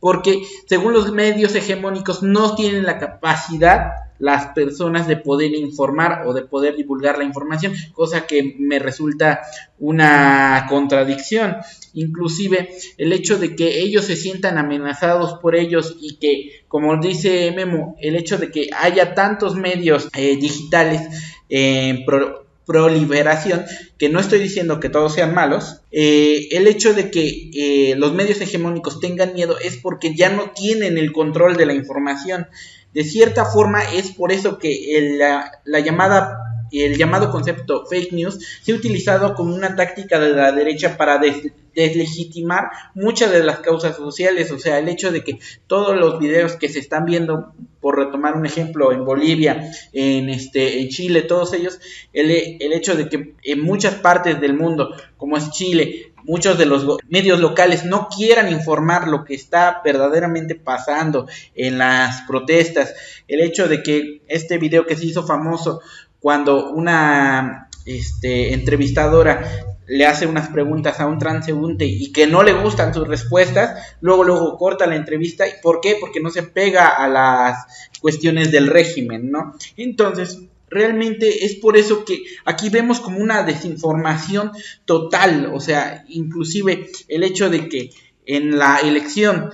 porque 0.00 0.42
según 0.66 0.92
los 0.92 1.12
medios 1.12 1.54
hegemónicos 1.54 2.20
no 2.20 2.56
tienen 2.56 2.84
la 2.84 2.98
capacidad 2.98 3.92
las 4.18 4.46
personas 4.46 5.06
de 5.06 5.16
poder 5.16 5.54
informar 5.54 6.26
o 6.26 6.34
de 6.34 6.42
poder 6.42 6.76
divulgar 6.76 7.18
la 7.18 7.24
información, 7.24 7.72
cosa 7.92 8.26
que 8.26 8.56
me 8.58 8.78
resulta 8.78 9.42
una 9.78 10.66
contradicción. 10.68 11.56
Inclusive 11.94 12.70
el 12.96 13.12
hecho 13.12 13.38
de 13.38 13.56
que 13.56 13.80
ellos 13.80 14.04
se 14.04 14.16
sientan 14.16 14.58
amenazados 14.58 15.38
por 15.40 15.56
ellos 15.56 15.96
y 16.00 16.16
que, 16.16 16.62
como 16.68 16.96
dice 17.00 17.52
Memo, 17.52 17.96
el 18.00 18.16
hecho 18.16 18.38
de 18.38 18.50
que 18.50 18.70
haya 18.76 19.14
tantos 19.14 19.54
medios 19.54 20.08
eh, 20.16 20.36
digitales 20.36 21.02
eh, 21.48 22.04
proliferación, 22.68 23.64
que 23.96 24.10
no 24.10 24.20
estoy 24.20 24.40
diciendo 24.40 24.78
que 24.78 24.90
todos 24.90 25.14
sean 25.14 25.32
malos, 25.32 25.80
eh, 25.90 26.48
el 26.50 26.66
hecho 26.66 26.92
de 26.92 27.10
que 27.10 27.50
eh, 27.54 27.94
los 27.96 28.12
medios 28.12 28.42
hegemónicos 28.42 29.00
tengan 29.00 29.32
miedo 29.32 29.56
es 29.58 29.78
porque 29.78 30.14
ya 30.14 30.28
no 30.28 30.50
tienen 30.50 30.98
el 30.98 31.12
control 31.12 31.56
de 31.56 31.64
la 31.64 31.72
información. 31.72 32.46
De 32.92 33.04
cierta 33.04 33.46
forma 33.46 33.82
es 33.94 34.10
por 34.10 34.32
eso 34.32 34.58
que 34.58 35.16
la, 35.18 35.80
llamada 35.80 36.47
el 36.72 36.96
llamado 36.96 37.30
concepto 37.30 37.86
fake 37.86 38.12
news 38.12 38.38
se 38.62 38.72
ha 38.72 38.74
utilizado 38.74 39.34
como 39.34 39.54
una 39.54 39.76
táctica 39.76 40.18
de 40.18 40.30
la 40.30 40.52
derecha 40.52 40.96
para 40.96 41.20
deslegitimar 41.74 42.70
muchas 42.94 43.30
de 43.30 43.44
las 43.44 43.60
causas 43.60 43.96
sociales, 43.96 44.50
o 44.50 44.58
sea, 44.58 44.78
el 44.78 44.88
hecho 44.88 45.12
de 45.12 45.22
que 45.22 45.38
todos 45.66 45.96
los 45.96 46.18
videos 46.18 46.56
que 46.56 46.68
se 46.68 46.78
están 46.78 47.04
viendo, 47.04 47.52
por 47.80 47.96
retomar 47.96 48.34
un 48.34 48.46
ejemplo, 48.46 48.92
en 48.92 49.04
Bolivia, 49.04 49.70
en, 49.92 50.28
este, 50.28 50.80
en 50.80 50.88
Chile, 50.88 51.22
todos 51.22 51.52
ellos, 51.52 51.78
el, 52.12 52.30
el 52.30 52.72
hecho 52.72 52.96
de 52.96 53.08
que 53.08 53.34
en 53.42 53.60
muchas 53.60 53.94
partes 53.94 54.40
del 54.40 54.54
mundo, 54.54 54.94
como 55.16 55.36
es 55.36 55.50
Chile, 55.50 56.12
muchos 56.24 56.58
de 56.58 56.66
los 56.66 56.84
medios 57.08 57.40
locales 57.40 57.84
no 57.84 58.08
quieran 58.08 58.50
informar 58.50 59.08
lo 59.08 59.24
que 59.24 59.34
está 59.34 59.80
verdaderamente 59.84 60.54
pasando 60.54 61.26
en 61.54 61.78
las 61.78 62.22
protestas, 62.22 62.94
el 63.28 63.40
hecho 63.40 63.68
de 63.68 63.82
que 63.82 64.20
este 64.28 64.58
video 64.58 64.86
que 64.86 64.96
se 64.96 65.06
hizo 65.06 65.26
famoso 65.26 65.80
cuando 66.20 66.70
una 66.70 67.68
este, 67.84 68.52
entrevistadora 68.52 69.66
le 69.86 70.04
hace 70.04 70.26
unas 70.26 70.48
preguntas 70.48 71.00
a 71.00 71.06
un 71.06 71.18
transeúnte 71.18 71.86
y 71.86 72.12
que 72.12 72.26
no 72.26 72.42
le 72.42 72.52
gustan 72.52 72.92
sus 72.92 73.08
respuestas, 73.08 73.96
luego 74.00 74.22
luego 74.22 74.58
corta 74.58 74.86
la 74.86 74.96
entrevista. 74.96 75.46
¿Por 75.62 75.80
qué? 75.80 75.96
Porque 75.98 76.20
no 76.20 76.30
se 76.30 76.42
pega 76.42 76.88
a 76.88 77.08
las 77.08 77.66
cuestiones 78.00 78.52
del 78.52 78.66
régimen, 78.66 79.30
¿no? 79.30 79.54
Entonces, 79.78 80.40
realmente 80.68 81.46
es 81.46 81.54
por 81.54 81.78
eso 81.78 82.04
que 82.04 82.22
aquí 82.44 82.68
vemos 82.68 83.00
como 83.00 83.18
una 83.18 83.42
desinformación 83.42 84.52
total, 84.84 85.50
o 85.54 85.60
sea, 85.60 86.04
inclusive 86.08 86.90
el 87.08 87.22
hecho 87.22 87.48
de 87.48 87.68
que 87.68 87.90
en 88.26 88.58
la 88.58 88.76
elección 88.78 89.50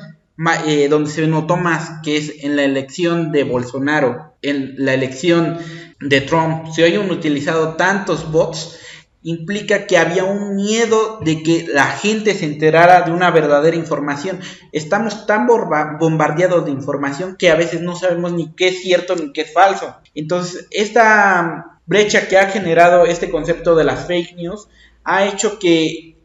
eh, 0.66 0.88
donde 0.88 1.10
se 1.10 1.26
notó 1.28 1.56
más, 1.56 2.02
que 2.02 2.16
es 2.16 2.42
en 2.42 2.56
la 2.56 2.64
elección 2.64 3.30
de 3.30 3.44
Bolsonaro, 3.44 4.34
en 4.42 4.74
la 4.78 4.94
elección 4.94 5.58
de 6.04 6.20
Trump, 6.20 6.68
se 6.74 6.84
hayan 6.84 7.10
utilizado 7.10 7.74
tantos 7.74 8.30
bots, 8.30 8.78
implica 9.22 9.86
que 9.86 9.96
había 9.96 10.24
un 10.24 10.54
miedo 10.54 11.18
de 11.24 11.42
que 11.42 11.66
la 11.72 11.86
gente 11.86 12.34
se 12.34 12.44
enterara 12.44 13.02
de 13.02 13.10
una 13.10 13.30
verdadera 13.30 13.76
información. 13.76 14.38
Estamos 14.72 15.26
tan 15.26 15.46
bombardeados 15.46 16.66
de 16.66 16.70
información 16.70 17.36
que 17.36 17.50
a 17.50 17.54
veces 17.54 17.80
no 17.80 17.96
sabemos 17.96 18.32
ni 18.32 18.52
qué 18.54 18.68
es 18.68 18.82
cierto 18.82 19.16
ni 19.16 19.32
qué 19.32 19.42
es 19.42 19.52
falso. 19.52 19.96
Entonces, 20.14 20.68
esta 20.70 21.80
brecha 21.86 22.28
que 22.28 22.36
ha 22.38 22.50
generado 22.50 23.06
este 23.06 23.30
concepto 23.30 23.74
de 23.74 23.84
las 23.84 24.06
fake 24.06 24.36
news 24.36 24.68
ha 25.04 25.24
hecho 25.24 25.58
que 25.58 26.18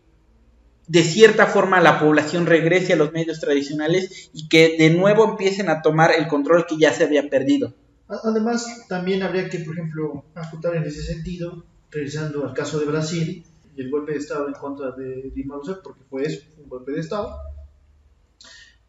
de 0.88 1.04
cierta 1.04 1.46
forma 1.46 1.80
la 1.80 2.00
población 2.00 2.48
regrese 2.48 2.94
a 2.94 2.98
los 2.98 3.14
medios 3.14 3.40
tradicionales 3.40 4.30
y 4.34 4.50
que 4.50 4.76
de 4.78 4.90
nuevo 4.90 5.24
empiecen 5.24 5.70
a 5.70 5.82
tomar 5.82 6.12
el 6.18 6.28
control 6.28 6.66
que 6.68 6.78
ya 6.78 6.92
se 6.92 7.04
había 7.06 7.30
perdido. 7.30 7.74
Además, 8.10 8.86
también 8.88 9.22
habría 9.22 9.50
que, 9.50 9.60
por 9.60 9.76
ejemplo, 9.76 10.26
apuntar 10.34 10.76
en 10.76 10.84
ese 10.84 11.04
sentido 11.04 11.64
regresando 11.92 12.46
al 12.46 12.54
caso 12.54 12.80
de 12.80 12.86
Brasil 12.86 13.44
y 13.76 13.82
el 13.82 13.92
golpe 13.92 14.14
de 14.14 14.18
Estado 14.18 14.48
en 14.48 14.54
contra 14.54 14.92
de 14.92 15.32
Dilma 15.34 15.56
Rousseff, 15.56 15.78
porque 15.84 16.04
fue 16.10 16.24
eso, 16.24 16.42
un 16.58 16.70
golpe 16.70 16.92
de 16.92 17.02
Estado, 17.02 17.38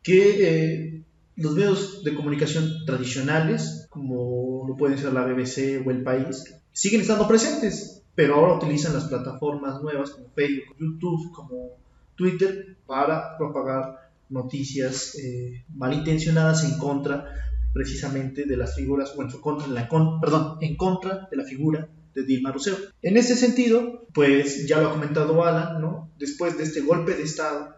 que 0.02 0.94
eh, 0.94 1.04
los 1.36 1.54
medios 1.54 2.02
de 2.02 2.14
comunicación 2.14 2.84
tradicionales, 2.86 3.86
como 3.90 4.64
lo 4.66 4.76
pueden 4.76 4.96
ser 4.96 5.12
la 5.12 5.24
BBC 5.24 5.86
o 5.86 5.90
El 5.90 6.02
País, 6.02 6.44
siguen 6.72 7.02
estando 7.02 7.28
presentes, 7.28 8.02
pero 8.14 8.36
ahora 8.36 8.54
utilizan 8.54 8.94
las 8.94 9.04
plataformas 9.04 9.82
nuevas 9.82 10.10
como 10.10 10.30
Facebook, 10.30 10.76
YouTube, 10.78 11.30
como 11.32 11.68
Twitter, 12.16 12.78
para 12.86 13.36
propagar 13.36 14.10
noticias 14.30 15.14
eh, 15.16 15.64
malintencionadas 15.74 16.64
en 16.64 16.78
contra 16.78 17.49
precisamente 17.72 18.44
de 18.44 18.56
las 18.56 18.74
figuras, 18.74 19.14
o 19.16 19.22
en 19.22 19.30
contra, 19.30 19.68
la, 19.68 19.88
perdón, 20.20 20.58
en 20.60 20.76
contra 20.76 21.28
de 21.30 21.36
la 21.36 21.44
figura 21.44 21.88
de 22.14 22.24
Dilma 22.24 22.52
Rousseff. 22.52 22.92
En 23.02 23.16
ese 23.16 23.36
sentido, 23.36 24.06
pues 24.12 24.66
ya 24.66 24.80
lo 24.80 24.88
ha 24.88 24.92
comentado 24.92 25.44
Alan, 25.44 25.80
¿no? 25.80 26.10
Después 26.18 26.58
de 26.58 26.64
este 26.64 26.80
golpe 26.80 27.14
de 27.14 27.22
Estado, 27.22 27.76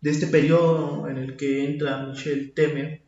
de 0.00 0.10
este 0.10 0.26
periodo 0.26 1.08
en 1.08 1.16
el 1.16 1.36
que 1.36 1.64
entra 1.64 2.06
Michelle 2.06 2.52
Temer, 2.54 3.02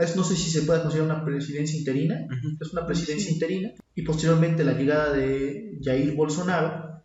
es, 0.00 0.16
no 0.16 0.22
sé 0.22 0.36
si 0.36 0.50
se 0.50 0.62
puede 0.62 0.82
considerar 0.82 1.10
una 1.10 1.24
presidencia 1.24 1.78
interina, 1.78 2.28
es 2.60 2.72
una 2.72 2.86
presidencia 2.86 3.30
interina, 3.30 3.70
y 3.94 4.02
posteriormente 4.02 4.64
la 4.64 4.74
llegada 4.74 5.12
de 5.12 5.78
Jair 5.82 6.14
Bolsonaro, 6.14 7.02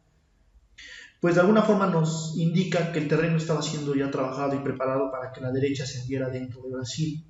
pues 1.20 1.36
de 1.36 1.42
alguna 1.42 1.62
forma 1.62 1.88
nos 1.88 2.36
indica 2.38 2.92
que 2.92 3.00
el 3.00 3.08
terreno 3.08 3.38
estaba 3.38 3.62
siendo 3.62 3.96
ya 3.96 4.12
trabajado 4.12 4.56
y 4.56 4.60
preparado 4.60 5.10
para 5.10 5.32
que 5.32 5.42
la 5.42 5.52
derecha 5.52 5.86
se 5.86 6.06
viera 6.08 6.30
dentro 6.30 6.62
de 6.62 6.76
Brasil. 6.76 7.24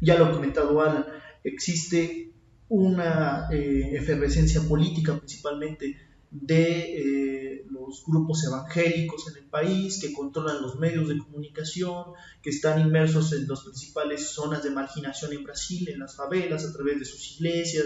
Ya 0.00 0.18
lo 0.18 0.26
ha 0.26 0.32
comentado 0.32 0.80
Alan, 0.80 1.04
existe 1.44 2.32
una 2.68 3.48
eh, 3.50 3.96
efervescencia 3.96 4.60
política 4.62 5.18
principalmente 5.18 5.96
de 6.30 7.56
eh, 7.58 7.66
los 7.70 8.04
grupos 8.06 8.44
evangélicos 8.44 9.28
en 9.28 9.42
el 9.42 9.50
país 9.50 10.00
que 10.00 10.12
controlan 10.12 10.62
los 10.62 10.78
medios 10.78 11.08
de 11.08 11.18
comunicación, 11.18 12.12
que 12.40 12.50
están 12.50 12.80
inmersos 12.80 13.32
en 13.32 13.48
las 13.48 13.62
principales 13.62 14.28
zonas 14.28 14.62
de 14.62 14.70
marginación 14.70 15.32
en 15.32 15.42
Brasil, 15.42 15.88
en 15.88 15.98
las 15.98 16.14
favelas, 16.14 16.64
a 16.64 16.72
través 16.72 17.00
de 17.00 17.04
sus 17.04 17.36
iglesias, 17.36 17.84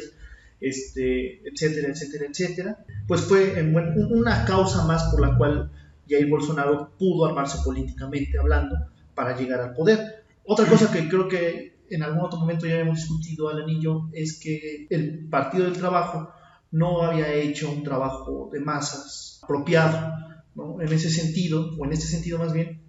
este, 0.60 1.48
etcétera, 1.48 1.88
etcétera, 1.88 2.26
etcétera. 2.28 2.84
Pues 3.08 3.22
fue 3.22 3.62
una 4.10 4.44
causa 4.44 4.84
más 4.84 5.04
por 5.04 5.20
la 5.20 5.38
cual 5.38 5.70
Jair 6.08 6.28
Bolsonaro 6.28 6.90
pudo 6.98 7.24
armarse 7.24 7.58
políticamente 7.64 8.38
hablando 8.38 8.76
para 9.14 9.38
llegar 9.38 9.60
al 9.60 9.72
poder. 9.72 10.23
Otra 10.44 10.66
cosa 10.66 10.92
que 10.92 11.08
creo 11.08 11.28
que 11.28 11.74
en 11.90 12.02
algún 12.02 12.24
otro 12.24 12.38
momento 12.38 12.66
ya 12.66 12.80
hemos 12.80 12.96
discutido 12.96 13.48
al 13.48 13.62
anillo, 13.62 14.08
es 14.12 14.38
que 14.40 14.86
el 14.90 15.28
Partido 15.28 15.64
del 15.64 15.76
Trabajo 15.76 16.30
no 16.70 17.02
había 17.02 17.32
hecho 17.32 17.70
un 17.70 17.82
trabajo 17.82 18.50
de 18.52 18.60
masas 18.60 19.40
apropiado. 19.42 20.12
¿no? 20.54 20.80
En 20.80 20.92
ese 20.92 21.10
sentido, 21.10 21.70
o 21.78 21.84
en 21.84 21.92
este 21.92 22.06
sentido 22.06 22.38
más 22.38 22.52
bien, 22.52 22.80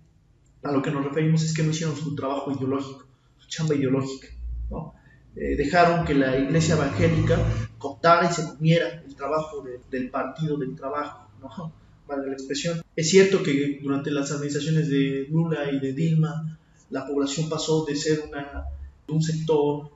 a 0.63 0.71
lo 0.71 0.81
que 0.81 0.91
nos 0.91 1.03
referimos 1.03 1.43
es 1.43 1.53
que 1.53 1.63
no 1.63 1.69
hicieron 1.69 1.95
su 1.95 2.15
trabajo 2.15 2.51
ideológico, 2.51 3.05
su 3.37 3.47
chamba 3.47 3.75
ideológica. 3.75 4.27
¿no? 4.69 4.95
Eh, 5.35 5.55
dejaron 5.55 6.05
que 6.05 6.15
la 6.15 6.37
iglesia 6.37 6.75
evangélica 6.75 7.37
contara 7.77 8.29
y 8.29 8.33
se 8.33 8.47
comiera 8.47 9.03
el 9.05 9.15
trabajo 9.15 9.63
del 9.91 10.09
partido 10.09 10.57
del 10.57 10.75
trabajo. 10.75 11.29
¿no? 11.41 11.73
Vale 12.07 12.27
la 12.27 12.33
expresión. 12.33 12.81
Es 12.95 13.09
cierto 13.09 13.41
que 13.43 13.79
durante 13.81 14.11
las 14.11 14.31
administraciones 14.31 14.89
de 14.89 15.27
Lula 15.29 15.71
y 15.71 15.79
de 15.79 15.93
Dilma, 15.93 16.59
la 16.89 17.05
población 17.05 17.49
pasó 17.49 17.85
de 17.85 17.95
ser 17.95 18.23
una 18.29 18.65
un 19.07 19.21
sector 19.21 19.91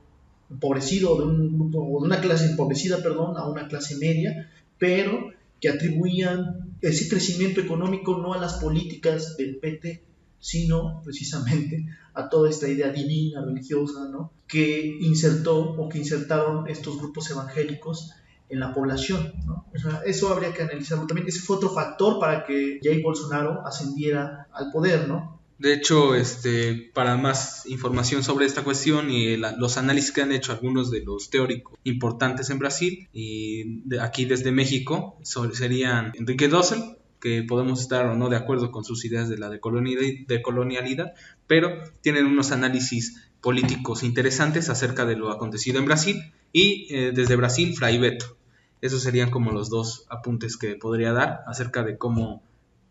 empobrecido, 0.50 1.16
de 1.16 1.24
un 1.24 1.72
o 1.74 2.00
de 2.00 2.06
una 2.06 2.20
clase 2.20 2.46
empobrecida, 2.46 3.02
perdón, 3.02 3.36
a 3.36 3.46
una 3.46 3.68
clase 3.68 3.96
media, 3.96 4.50
pero 4.78 5.30
que 5.60 5.68
atribuían 5.68 6.76
ese 6.80 7.08
crecimiento 7.08 7.60
económico 7.60 8.16
no 8.16 8.32
a 8.34 8.38
las 8.38 8.54
políticas 8.54 9.36
del 9.36 9.56
PT, 9.56 10.02
sino 10.38 11.02
precisamente 11.04 11.86
a 12.14 12.28
toda 12.28 12.48
esta 12.48 12.66
idea 12.66 12.88
divina, 12.88 13.44
religiosa, 13.44 14.08
¿no? 14.10 14.32
que 14.48 14.98
insertó 15.00 15.58
o 15.58 15.88
que 15.88 15.98
insertaron 15.98 16.66
estos 16.68 16.98
grupos 16.98 17.30
evangélicos 17.30 18.12
en 18.48 18.58
la 18.58 18.72
población. 18.72 19.34
¿no? 19.46 19.66
eso 20.06 20.32
habría 20.32 20.52
que 20.52 20.62
analizarlo 20.62 21.06
también. 21.06 21.28
Ese 21.28 21.40
fue 21.40 21.56
otro 21.56 21.70
factor 21.70 22.18
para 22.18 22.44
que 22.44 22.80
Jair 22.82 23.02
Bolsonaro 23.02 23.64
ascendiera 23.66 24.48
al 24.52 24.72
poder, 24.72 25.06
¿no? 25.06 25.39
De 25.60 25.74
hecho, 25.74 26.14
este, 26.14 26.90
para 26.94 27.18
más 27.18 27.66
información 27.66 28.24
sobre 28.24 28.46
esta 28.46 28.64
cuestión 28.64 29.10
y 29.10 29.36
los 29.36 29.76
análisis 29.76 30.10
que 30.10 30.22
han 30.22 30.32
hecho 30.32 30.52
algunos 30.52 30.90
de 30.90 31.02
los 31.04 31.28
teóricos 31.28 31.78
importantes 31.84 32.48
en 32.48 32.58
Brasil 32.58 33.10
y 33.12 33.82
de 33.86 34.00
aquí 34.00 34.24
desde 34.24 34.52
México 34.52 35.18
serían 35.22 36.12
Enrique 36.14 36.48
Dossel, 36.48 36.96
que 37.20 37.42
podemos 37.42 37.82
estar 37.82 38.06
o 38.06 38.16
no 38.16 38.30
de 38.30 38.36
acuerdo 38.36 38.70
con 38.70 38.84
sus 38.84 39.04
ideas 39.04 39.28
de 39.28 39.36
la 39.36 39.50
decolonialidad, 39.50 41.12
pero 41.46 41.76
tienen 42.00 42.24
unos 42.24 42.52
análisis 42.52 43.30
políticos 43.42 44.02
interesantes 44.02 44.70
acerca 44.70 45.04
de 45.04 45.16
lo 45.16 45.30
acontecido 45.30 45.78
en 45.78 45.84
Brasil 45.84 46.32
y 46.54 46.86
eh, 46.88 47.12
desde 47.14 47.36
Brasil 47.36 47.76
Fray 47.76 47.98
Beto. 47.98 48.38
Esos 48.80 49.02
serían 49.02 49.30
como 49.30 49.52
los 49.52 49.68
dos 49.68 50.06
apuntes 50.08 50.56
que 50.56 50.76
podría 50.76 51.12
dar 51.12 51.42
acerca 51.46 51.82
de 51.82 51.98
cómo, 51.98 52.42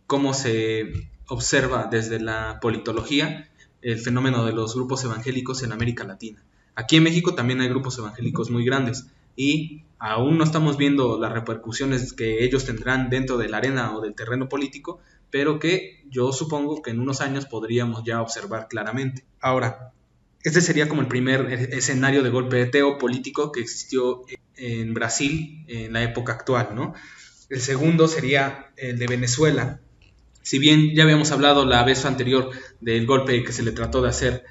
cómo 0.05 0.35
se 0.35 1.09
observa 1.29 1.87
desde 1.89 2.19
la 2.19 2.59
politología 2.59 3.49
el 3.81 3.99
fenómeno 3.99 4.45
de 4.45 4.51
los 4.51 4.75
grupos 4.75 5.03
evangélicos 5.03 5.63
en 5.63 5.71
América 5.71 6.03
Latina. 6.03 6.43
Aquí 6.75 6.97
en 6.97 7.03
México 7.03 7.35
también 7.35 7.61
hay 7.61 7.69
grupos 7.69 7.97
evangélicos 7.97 8.49
muy 8.49 8.65
grandes 8.65 9.07
y 9.35 9.83
aún 9.99 10.37
no 10.37 10.43
estamos 10.43 10.77
viendo 10.77 11.19
las 11.19 11.31
repercusiones 11.31 12.13
que 12.13 12.43
ellos 12.43 12.65
tendrán 12.65 13.09
dentro 13.09 13.37
de 13.37 13.49
la 13.49 13.57
arena 13.57 13.95
o 13.95 14.01
del 14.01 14.15
terreno 14.15 14.49
político, 14.49 14.99
pero 15.29 15.59
que 15.59 16.03
yo 16.09 16.31
supongo 16.33 16.81
que 16.81 16.91
en 16.91 16.99
unos 16.99 17.21
años 17.21 17.45
podríamos 17.45 18.03
ya 18.03 18.21
observar 18.21 18.67
claramente. 18.67 19.23
Ahora, 19.39 19.93
este 20.43 20.61
sería 20.61 20.89
como 20.89 21.01
el 21.01 21.07
primer 21.07 21.51
escenario 21.51 22.23
de 22.23 22.29
golpe 22.29 22.71
político 22.99 23.51
que 23.51 23.61
existió 23.61 24.23
en 24.55 24.93
Brasil 24.93 25.65
en 25.67 25.93
la 25.93 26.03
época 26.03 26.33
actual, 26.33 26.69
¿no? 26.73 26.93
El 27.49 27.61
segundo 27.61 28.07
sería 28.07 28.71
el 28.77 28.99
de 28.99 29.07
Venezuela, 29.07 29.79
si 30.41 30.59
bien 30.59 30.95
ya 30.95 31.03
habíamos 31.03 31.31
hablado 31.31 31.65
la 31.65 31.83
vez 31.83 32.05
anterior 32.05 32.51
del 32.81 33.05
golpe 33.05 33.43
que 33.43 33.51
se 33.51 33.63
le 33.63 33.71
trató 33.71 34.01
de 34.01 34.09
hacer, 34.09 34.43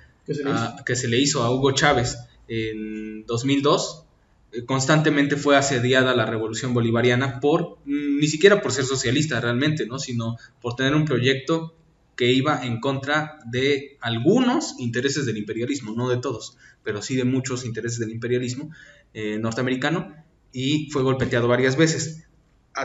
que 0.85 0.97
se 0.97 1.09
le 1.09 1.19
hizo 1.19 1.43
a 1.43 1.51
Hugo 1.51 1.73
Chávez 1.73 2.19
en 2.49 3.25
2002, 3.27 4.05
eh, 4.53 4.65
constantemente 4.65 5.37
fue 5.37 5.57
asediada 5.57 6.15
la 6.15 6.27
revolución 6.27 6.73
bolivariana 6.73 7.41
por, 7.41 7.79
mm, 7.85 8.19
ni 8.19 8.27
siquiera 8.27 8.63
por 8.63 8.73
ser 8.73 8.85
socialista 8.85 9.41
realmente, 9.41 9.87
¿no? 9.87 9.99
sino 9.99 10.37
por 10.61 10.75
tener 10.75 10.95
un 10.95 11.05
proyecto 11.05 11.75
que 12.17 12.33
iba 12.33 12.65
en 12.65 12.81
contra 12.81 13.39
de 13.45 13.97
algunos 14.01 14.81
intereses 14.81 15.27
del 15.27 15.37
imperialismo, 15.37 15.93
no 15.95 16.09
de 16.09 16.17
todos, 16.17 16.57
pero 16.83 17.01
sí 17.03 17.15
de 17.15 17.25
muchos 17.25 17.65
intereses 17.65 17.99
del 18.01 18.11
imperialismo 18.11 18.71
eh, 19.15 19.39
norteamericano, 19.39 20.15
y 20.53 20.91
fue 20.91 21.03
golpeteado 21.03 21.47
varias 21.47 21.77
veces. 21.77 22.25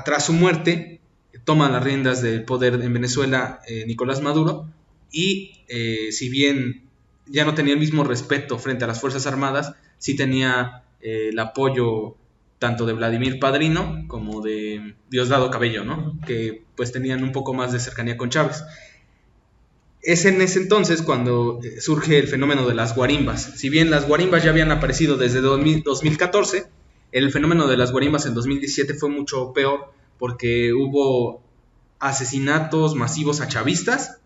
Tras 0.06 0.26
su 0.26 0.34
muerte, 0.34 1.02
toma 1.44 1.70
las 1.70 1.84
riendas 1.84 2.22
del 2.22 2.44
poder 2.44 2.76
en 2.76 2.94
Venezuela 2.94 3.62
eh, 3.68 3.86
Nicolás 3.86 4.22
Maduro 4.22 4.70
y 5.12 5.64
eh, 5.68 6.12
si 6.12 6.30
bien 6.30 6.84
ya 7.28 7.46
no 7.46 7.54
tenía 7.54 7.74
el 7.74 7.80
mismo 7.80 8.04
respeto 8.04 8.58
frente 8.58 8.84
a 8.84 8.88
las 8.88 9.00
Fuerzas 9.00 9.28
Armadas, 9.28 9.74
sí 9.98 10.16
tenía 10.16 10.84
eh, 11.02 11.30
el 11.32 11.40
apoyo 11.40 12.16
tanto 12.60 12.86
de 12.86 12.94
Vladimir 12.94 13.40
Padrino 13.40 14.06
como 14.08 14.42
de 14.42 14.96
Diosdado 15.10 15.52
Cabello, 15.52 15.84
¿no? 15.84 16.20
que 16.26 16.64
pues 16.76 16.92
tenían 16.92 17.24
un 17.24 17.32
poco 17.32 17.54
más 17.54 17.72
de 17.72 17.80
cercanía 17.80 18.18
con 18.18 18.30
Chávez. 18.30 18.64
Es 20.02 20.26
en 20.26 20.42
ese 20.42 20.60
entonces 20.60 21.02
cuando 21.02 21.60
surge 21.80 22.20
el 22.20 22.28
fenómeno 22.28 22.68
de 22.68 22.76
las 22.76 22.96
guarimbas. 22.96 23.42
Si 23.58 23.70
bien 23.70 23.90
las 23.90 24.08
guarimbas 24.08 24.44
ya 24.44 24.50
habían 24.50 24.72
aparecido 24.72 25.16
desde 25.16 25.40
2014, 25.40 26.66
el 27.14 27.32
fenómeno 27.32 27.68
de 27.68 27.78
las 27.78 27.92
guarimbas 27.92 28.26
en 28.26 28.34
2017 28.34 28.96
fue 28.96 29.10
mucho 29.10 29.54
peor 29.54 29.94
porque 30.18 30.74
hubo 30.74 31.43
asesinatos 32.04 32.96
masivos 32.96 33.42
a 33.42 33.48
chavistas 33.48 34.20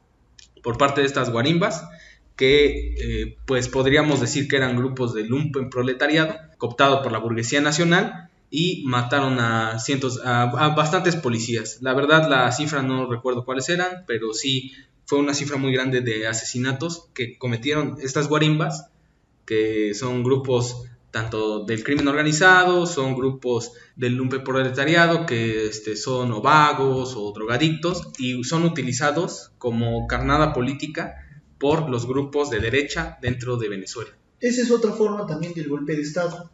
por 0.63 0.77
parte 0.77 1.01
de 1.01 1.07
estas 1.07 1.29
guarimbas, 1.31 1.87
que 2.35 2.95
eh, 2.97 3.37
pues 3.45 3.67
podríamos 3.67 4.19
decir 4.19 4.47
que 4.47 4.57
eran 4.57 4.75
grupos 4.75 5.13
de 5.13 5.23
lumpen 5.23 5.69
proletariado, 5.69 6.35
cooptado 6.57 7.01
por 7.01 7.11
la 7.11 7.19
burguesía 7.19 7.61
nacional, 7.61 8.29
y 8.49 8.83
mataron 8.85 9.39
a 9.39 9.77
cientos, 9.79 10.21
a, 10.23 10.45
bastantes 10.75 11.15
policías. 11.15 11.79
La 11.81 11.93
verdad, 11.93 12.29
la 12.29 12.51
cifra 12.51 12.81
no 12.81 13.09
recuerdo 13.09 13.45
cuáles 13.45 13.69
eran, 13.69 14.05
pero 14.07 14.33
sí 14.33 14.71
fue 15.05 15.19
una 15.19 15.33
cifra 15.33 15.57
muy 15.57 15.73
grande 15.73 16.01
de 16.01 16.27
asesinatos 16.27 17.09
que 17.13 17.37
cometieron 17.37 17.97
estas 18.01 18.27
guarimbas, 18.27 18.89
que 19.45 19.93
son 19.93 20.23
grupos 20.23 20.83
tanto 21.11 21.63
del 21.65 21.83
crimen 21.83 22.07
organizado, 22.07 22.85
son 22.85 23.15
grupos 23.15 23.71
del 23.97 24.13
lumpe 24.13 24.39
proletariado 24.39 25.25
que 25.25 25.65
este, 25.65 25.95
son 25.95 26.31
o 26.31 26.41
vagos 26.41 27.15
o 27.17 27.31
drogadictos 27.33 28.09
y 28.19 28.43
son 28.43 28.63
utilizados 28.63 29.51
como 29.57 30.05
carnada 30.05 30.53
política 30.53 31.15
por 31.57 31.89
los 31.89 32.07
grupos 32.07 32.51
de 32.51 32.59
derecha 32.59 33.17
dentro 33.21 33.57
de 33.57 33.69
Venezuela. 33.69 34.11
Esa 34.39 34.61
es 34.61 34.69
otra 34.69 34.91
forma 34.91 35.25
también 35.25 35.53
del 35.55 35.67
golpe 35.67 35.95
de 35.95 36.03
Estado. 36.03 36.51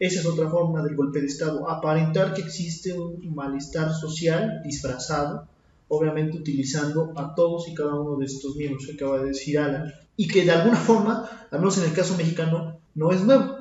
Esa 0.00 0.20
es 0.20 0.26
otra 0.26 0.50
forma 0.50 0.82
del 0.82 0.96
golpe 0.96 1.20
de 1.20 1.26
Estado. 1.26 1.70
Aparentar 1.70 2.34
que 2.34 2.42
existe 2.42 2.92
un 2.92 3.34
malestar 3.36 3.92
social 3.94 4.60
disfrazado, 4.64 5.46
obviamente 5.86 6.38
utilizando 6.38 7.12
a 7.14 7.36
todos 7.36 7.68
y 7.68 7.74
cada 7.74 7.94
uno 7.94 8.18
de 8.18 8.26
estos 8.26 8.56
miembros 8.56 8.86
que 8.86 8.94
acaba 8.94 9.20
de 9.20 9.28
decir 9.28 9.60
Alan, 9.60 9.92
y 10.16 10.26
que 10.26 10.44
de 10.44 10.50
alguna 10.50 10.76
forma, 10.76 11.46
al 11.52 11.60
menos 11.60 11.78
en 11.78 11.84
el 11.84 11.92
caso 11.92 12.16
mexicano, 12.16 12.80
no 12.96 13.12
es 13.12 13.20
nuevo 13.22 13.59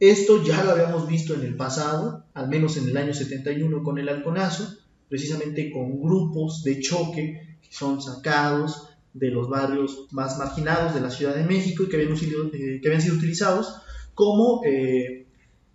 esto 0.00 0.42
ya 0.42 0.64
lo 0.64 0.70
habíamos 0.70 1.06
visto 1.06 1.34
en 1.34 1.42
el 1.42 1.56
pasado, 1.56 2.24
al 2.32 2.48
menos 2.48 2.78
en 2.78 2.88
el 2.88 2.96
año 2.96 3.12
71 3.12 3.82
con 3.82 3.98
el 3.98 4.08
halconazo, 4.08 4.74
precisamente 5.10 5.70
con 5.70 6.00
grupos 6.00 6.64
de 6.64 6.80
choque 6.80 7.58
que 7.62 7.74
son 7.74 8.00
sacados 8.00 8.88
de 9.12 9.30
los 9.30 9.48
barrios 9.48 10.06
más 10.12 10.38
marginados 10.38 10.94
de 10.94 11.02
la 11.02 11.10
Ciudad 11.10 11.34
de 11.34 11.44
México 11.44 11.82
y 11.82 11.88
que 11.88 11.96
habían 11.96 12.16
sido, 12.16 12.46
eh, 12.46 12.80
que 12.80 12.88
habían 12.88 13.02
sido 13.02 13.16
utilizados 13.16 13.74
como 14.14 14.62
eh, 14.64 15.26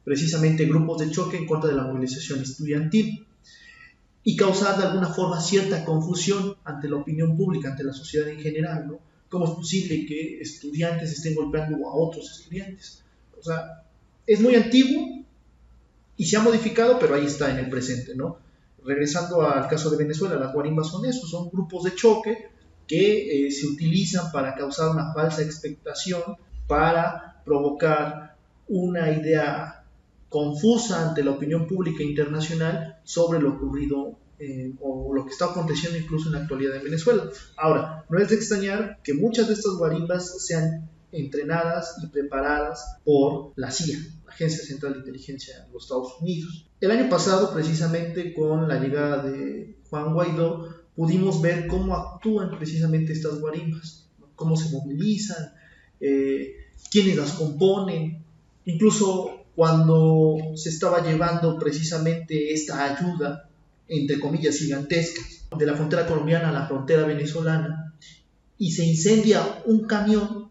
precisamente 0.03 0.65
grupos 0.65 0.99
de 0.99 1.11
choque 1.11 1.37
en 1.37 1.45
contra 1.45 1.69
de 1.69 1.75
la 1.75 1.83
movilización 1.83 2.41
estudiantil 2.41 3.27
y 4.23 4.35
causar 4.35 4.77
de 4.79 4.85
alguna 4.85 5.09
forma 5.09 5.39
cierta 5.39 5.85
confusión 5.85 6.55
ante 6.63 6.89
la 6.89 6.95
opinión 6.95 7.37
pública, 7.37 7.69
ante 7.69 7.83
la 7.83 7.93
sociedad 7.93 8.27
en 8.29 8.39
general, 8.39 8.87
¿no? 8.87 8.99
¿Cómo 9.29 9.45
es 9.45 9.51
posible 9.51 10.05
que 10.07 10.39
estudiantes 10.39 11.11
estén 11.11 11.35
golpeando 11.35 11.87
a 11.87 11.95
otros 11.95 12.39
estudiantes? 12.39 13.03
O 13.37 13.43
sea, 13.43 13.84
es 14.27 14.41
muy 14.41 14.55
antiguo 14.55 15.25
y 16.17 16.25
se 16.25 16.37
ha 16.37 16.41
modificado, 16.41 16.97
pero 16.99 17.15
ahí 17.15 17.25
está 17.25 17.51
en 17.51 17.57
el 17.57 17.69
presente, 17.69 18.15
¿no? 18.15 18.37
Regresando 18.83 19.41
al 19.41 19.67
caso 19.67 19.89
de 19.89 19.97
Venezuela, 19.97 20.35
las 20.35 20.53
guarimbas 20.53 20.87
son 20.87 21.05
eso, 21.05 21.27
son 21.27 21.49
grupos 21.49 21.83
de 21.83 21.95
choque 21.95 22.49
que 22.87 23.47
eh, 23.47 23.51
se 23.51 23.67
utilizan 23.67 24.31
para 24.31 24.55
causar 24.55 24.89
una 24.89 25.13
falsa 25.13 25.41
expectación, 25.41 26.21
para 26.67 27.41
provocar 27.43 28.35
una 28.67 29.11
idea 29.11 29.83
confusa 30.29 31.07
ante 31.07 31.23
la 31.23 31.31
opinión 31.31 31.67
pública 31.67 32.03
internacional 32.03 32.99
sobre 33.03 33.39
lo 33.39 33.53
ocurrido 33.53 34.17
eh, 34.37 34.73
o 34.81 35.13
lo 35.13 35.25
que 35.25 35.31
está 35.31 35.45
aconteciendo 35.45 35.97
incluso 35.97 36.27
en 36.27 36.33
la 36.33 36.39
actualidad 36.41 36.75
en 36.75 36.83
Venezuela. 36.83 37.23
Ahora, 37.57 38.05
no 38.09 38.19
es 38.19 38.29
de 38.29 38.35
extrañar 38.35 38.99
que 39.03 39.13
muchas 39.13 39.47
de 39.47 39.53
estas 39.53 39.75
guarimbas 39.75 40.45
sean 40.45 40.89
entrenadas 41.15 41.95
y 42.03 42.07
preparadas 42.07 42.97
por 43.03 43.53
la 43.55 43.71
CIA, 43.71 43.97
la 44.25 44.31
Agencia 44.31 44.63
Central 44.63 44.93
de 44.93 44.99
Inteligencia 44.99 45.65
de 45.65 45.71
los 45.71 45.83
Estados 45.83 46.13
Unidos. 46.21 46.67
El 46.81 46.91
año 46.91 47.09
pasado, 47.09 47.53
precisamente 47.53 48.33
con 48.33 48.67
la 48.67 48.79
llegada 48.79 49.23
de 49.23 49.77
Juan 49.89 50.13
Guaidó, 50.13 50.85
pudimos 50.95 51.41
ver 51.41 51.67
cómo 51.67 51.95
actúan 51.95 52.57
precisamente 52.57 53.13
estas 53.13 53.39
guarimbas, 53.39 54.09
cómo 54.35 54.55
se 54.55 54.71
movilizan, 54.71 55.53
eh, 55.99 56.55
quiénes 56.91 57.17
las 57.17 57.31
componen, 57.33 58.23
incluso 58.65 59.45
cuando 59.55 60.37
se 60.55 60.69
estaba 60.69 61.01
llevando 61.01 61.57
precisamente 61.57 62.53
esta 62.53 62.95
ayuda, 62.95 63.49
entre 63.87 64.19
comillas, 64.19 64.57
gigantesca, 64.57 65.21
de 65.57 65.65
la 65.65 65.75
frontera 65.75 66.05
colombiana 66.05 66.49
a 66.49 66.51
la 66.51 66.67
frontera 66.67 67.05
venezolana, 67.05 67.93
y 68.57 68.71
se 68.71 68.85
incendia 68.85 69.63
un 69.65 69.85
camión 69.85 70.44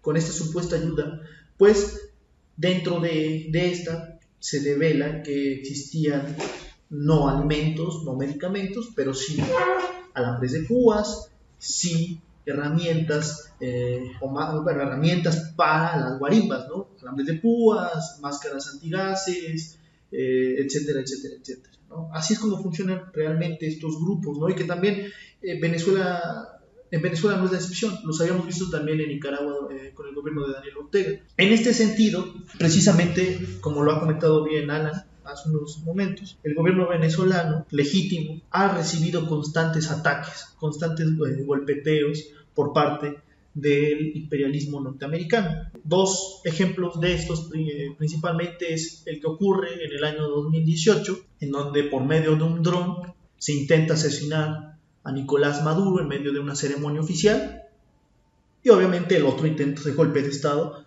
con 0.00 0.16
esta 0.16 0.32
supuesta 0.32 0.76
ayuda, 0.76 1.20
pues 1.56 2.10
dentro 2.56 3.00
de, 3.00 3.50
esta 3.52 4.18
se 4.38 4.60
devela 4.60 5.22
que 5.22 5.54
existían 5.54 6.36
no 6.88 7.28
alimentos, 7.28 8.04
no 8.04 8.16
medicamentos, 8.16 8.90
pero 8.96 9.14
sí 9.14 9.38
alambres 10.14 10.52
de 10.52 10.62
púas, 10.62 11.30
sí 11.58 12.20
herramientas, 12.44 13.52
eh, 13.60 14.12
o 14.20 14.68
herramientas 14.68 15.52
para 15.54 15.96
las 15.98 16.18
guarimbas, 16.18 16.66
¿no? 16.68 16.88
Alambres 17.02 17.26
de 17.28 17.34
púas, 17.34 18.18
máscaras 18.20 18.68
antigases, 18.72 19.78
eh, 20.10 20.56
etcétera, 20.58 21.00
etcétera, 21.00 21.34
etcétera. 21.40 21.74
Así 22.12 22.34
es 22.34 22.38
como 22.38 22.62
funcionan 22.62 23.12
realmente 23.12 23.66
estos 23.66 24.00
grupos, 24.00 24.38
¿no? 24.38 24.48
Y 24.48 24.54
que 24.54 24.64
también 24.64 25.06
eh, 25.42 25.60
Venezuela 25.60 26.59
en 26.90 27.02
Venezuela 27.02 27.38
no 27.38 27.46
es 27.46 27.52
la 27.52 27.58
excepción, 27.58 27.94
los 28.04 28.20
habíamos 28.20 28.46
visto 28.46 28.68
también 28.68 29.00
en 29.00 29.08
Nicaragua 29.08 29.68
eh, 29.70 29.92
con 29.94 30.08
el 30.08 30.14
gobierno 30.14 30.46
de 30.46 30.54
Daniel 30.54 30.76
Ortega. 30.78 31.20
En 31.36 31.52
este 31.52 31.72
sentido, 31.72 32.34
precisamente, 32.58 33.58
como 33.60 33.82
lo 33.82 33.92
ha 33.92 34.00
comentado 34.00 34.44
bien 34.44 34.70
Alan, 34.70 35.04
hace 35.24 35.48
unos 35.48 35.78
momentos, 35.84 36.38
el 36.42 36.54
gobierno 36.54 36.88
venezolano 36.88 37.66
legítimo 37.70 38.40
ha 38.50 38.74
recibido 38.76 39.28
constantes 39.28 39.90
ataques, 39.90 40.54
constantes 40.58 41.06
eh, 41.06 41.42
golpeteos 41.44 42.24
por 42.54 42.72
parte 42.72 43.18
del 43.54 44.16
imperialismo 44.16 44.80
norteamericano. 44.80 45.70
Dos 45.84 46.40
ejemplos 46.44 47.00
de 47.00 47.14
estos 47.14 47.50
eh, 47.54 47.94
principalmente 47.96 48.72
es 48.72 49.02
el 49.06 49.20
que 49.20 49.26
ocurre 49.26 49.84
en 49.84 49.92
el 49.92 50.04
año 50.04 50.28
2018, 50.28 51.18
en 51.40 51.50
donde 51.50 51.84
por 51.84 52.04
medio 52.04 52.36
de 52.36 52.42
un 52.42 52.62
dron 52.62 53.14
se 53.38 53.52
intenta 53.52 53.94
asesinar 53.94 54.69
a 55.04 55.12
Nicolás 55.12 55.62
Maduro 55.64 56.02
en 56.02 56.08
medio 56.08 56.32
de 56.32 56.40
una 56.40 56.54
ceremonia 56.54 57.00
oficial 57.00 57.62
y 58.62 58.68
obviamente 58.68 59.16
el 59.16 59.24
otro 59.24 59.46
intento 59.46 59.82
de 59.82 59.92
golpe 59.92 60.22
de 60.22 60.28
Estado 60.28 60.84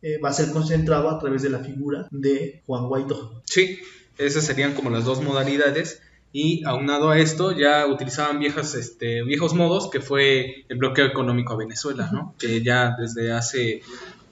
eh, 0.00 0.18
va 0.18 0.30
a 0.30 0.32
ser 0.32 0.50
concentrado 0.50 1.10
a 1.10 1.18
través 1.18 1.42
de 1.42 1.50
la 1.50 1.60
figura 1.60 2.08
de 2.10 2.62
Juan 2.66 2.88
Guaidó. 2.88 3.42
Sí, 3.44 3.78
esas 4.18 4.44
serían 4.44 4.74
como 4.74 4.90
las 4.90 5.04
dos 5.04 5.22
modalidades 5.22 6.02
y 6.32 6.64
aunado 6.64 7.10
a 7.10 7.18
esto 7.18 7.52
ya 7.52 7.86
utilizaban 7.86 8.38
viejas, 8.38 8.74
este, 8.74 9.22
viejos 9.22 9.54
modos 9.54 9.90
que 9.90 10.00
fue 10.00 10.64
el 10.68 10.78
bloqueo 10.78 11.06
económico 11.06 11.52
a 11.52 11.56
Venezuela, 11.56 12.10
¿no? 12.10 12.34
que 12.38 12.62
ya 12.62 12.96
desde 12.98 13.32
hace 13.32 13.82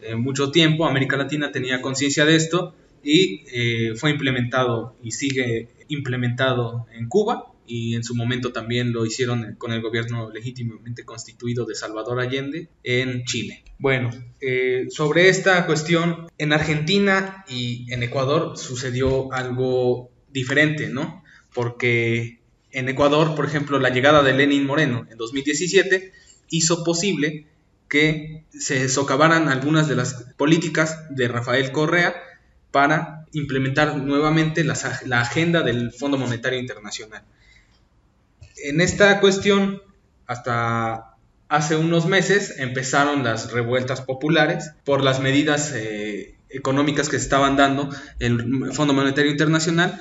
eh, 0.00 0.14
mucho 0.14 0.50
tiempo 0.50 0.87
América 0.87 1.16
Latina 1.16 1.52
tenía 1.52 1.83
conciencia 1.83 2.24
de 2.24 2.37
esto 2.37 2.74
y 3.04 3.44
eh, 3.52 3.94
fue 3.96 4.11
implementado 4.11 4.94
y 5.02 5.12
sigue 5.12 5.68
implementado 5.88 6.87
en 6.92 7.09
Cuba 7.09 7.46
y 7.70 7.94
en 7.94 8.02
su 8.02 8.16
momento 8.16 8.52
también 8.52 8.92
lo 8.92 9.06
hicieron 9.06 9.54
con 9.56 9.72
el 9.72 9.80
gobierno 9.80 10.28
legítimamente 10.30 11.04
constituido 11.04 11.64
de 11.64 11.76
Salvador 11.76 12.18
Allende 12.18 12.68
en 12.83 13.24
Chile. 13.24 13.62
Bueno, 13.78 14.11
eh, 14.40 14.87
sobre 14.90 15.28
esta 15.28 15.64
cuestión, 15.66 16.26
en 16.37 16.52
Argentina 16.52 17.44
y 17.48 17.87
en 17.92 18.02
Ecuador 18.02 18.59
sucedió 18.59 19.33
algo 19.33 20.11
diferente, 20.33 20.88
¿no? 20.88 21.22
Porque 21.54 22.40
en 22.72 22.88
Ecuador, 22.88 23.37
por 23.37 23.46
ejemplo, 23.46 23.78
la 23.78 23.90
llegada 23.90 24.24
de 24.24 24.35
Lenin 24.35 24.66
Moreno 24.66 25.06
en 25.09 25.16
2017 25.16 26.12
hizo 26.50 26.83
posible 26.83 27.46
que 27.88 28.44
se 28.50 28.88
socavaran 28.88 29.48
algunas 29.48 29.88
de 29.88 29.94
las 29.94 30.14
políticas 30.37 31.06
de 31.11 31.28
Rafael 31.28 31.70
Correa 31.70 32.16
para 32.72 33.26
implementar 33.33 33.96
nuevamente 33.96 34.64
la, 34.64 34.76
la 35.06 35.20
agenda 35.20 35.62
del 35.62 35.92
Fondo 35.92 36.18
Monetario 36.18 36.59
Internacional 36.59 37.22
en 38.64 38.81
esta 38.81 39.20
cuestión, 39.20 39.83
hasta 40.27 41.16
hace 41.49 41.77
unos 41.77 42.07
meses 42.07 42.59
empezaron 42.59 43.25
las 43.25 43.53
revueltas 43.53 44.01
populares 44.01 44.73
por 44.85 45.03
las 45.03 45.20
medidas 45.20 45.73
eh, 45.75 46.37
económicas 46.49 47.09
que 47.09 47.18
se 47.18 47.25
estaban 47.25 47.57
dando 47.57 47.90
el 48.20 48.73
Fondo 48.73 48.94
Monetario 48.94 49.31
Internacional 49.31 50.01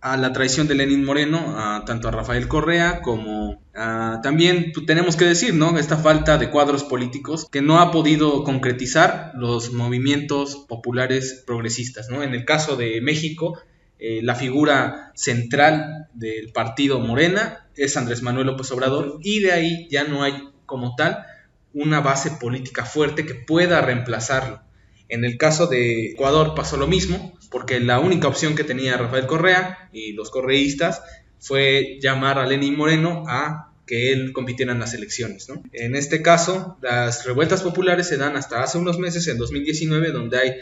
a 0.00 0.16
la 0.16 0.32
traición 0.32 0.66
de 0.66 0.74
Lenin 0.74 1.04
Moreno, 1.04 1.54
a, 1.56 1.84
tanto 1.84 2.08
a 2.08 2.10
Rafael 2.10 2.48
Correa 2.48 3.02
como 3.02 3.62
también 3.72 4.72
pues, 4.74 4.84
tenemos 4.84 5.16
que 5.16 5.24
decir, 5.24 5.54
¿no? 5.54 5.78
Esta 5.78 5.96
falta 5.96 6.38
de 6.38 6.50
cuadros 6.50 6.84
políticos 6.84 7.46
que 7.50 7.62
no 7.62 7.80
ha 7.80 7.90
podido 7.90 8.44
concretizar 8.44 9.32
los 9.34 9.72
movimientos 9.72 10.66
populares 10.68 11.42
progresistas, 11.46 12.10
¿no? 12.10 12.22
En 12.22 12.34
el 12.34 12.44
caso 12.44 12.76
de 12.76 13.00
México, 13.00 13.58
eh, 14.04 14.20
la 14.20 14.34
figura 14.34 15.12
central 15.14 16.08
del 16.12 16.50
partido 16.50 16.98
Morena 16.98 17.68
es 17.76 17.96
Andrés 17.96 18.20
Manuel 18.20 18.48
López 18.48 18.68
Obrador 18.72 19.20
y 19.22 19.38
de 19.38 19.52
ahí 19.52 19.86
ya 19.92 20.02
no 20.02 20.24
hay 20.24 20.48
como 20.66 20.96
tal 20.96 21.24
una 21.72 22.00
base 22.00 22.32
política 22.32 22.84
fuerte 22.84 23.24
que 23.24 23.36
pueda 23.36 23.80
reemplazarlo. 23.80 24.60
En 25.08 25.24
el 25.24 25.38
caso 25.38 25.68
de 25.68 26.06
Ecuador 26.06 26.56
pasó 26.56 26.76
lo 26.76 26.88
mismo, 26.88 27.38
porque 27.48 27.78
la 27.78 28.00
única 28.00 28.26
opción 28.26 28.56
que 28.56 28.64
tenía 28.64 28.96
Rafael 28.96 29.28
Correa 29.28 29.88
y 29.92 30.14
los 30.14 30.30
correístas 30.30 31.00
fue 31.38 32.00
llamar 32.02 32.40
a 32.40 32.46
Lenín 32.46 32.76
Moreno 32.76 33.22
a 33.28 33.72
que 33.86 34.12
él 34.12 34.32
compitiera 34.32 34.72
en 34.72 34.80
las 34.80 34.94
elecciones. 34.94 35.46
En 35.72 35.94
este 35.94 36.22
caso, 36.22 36.76
las 36.82 37.24
revueltas 37.24 37.62
populares 37.62 38.08
se 38.08 38.16
dan 38.16 38.34
hasta 38.34 38.64
hace 38.64 38.78
unos 38.78 38.98
meses, 38.98 39.28
en 39.28 39.38
2019, 39.38 40.10
donde 40.10 40.38
hay 40.38 40.54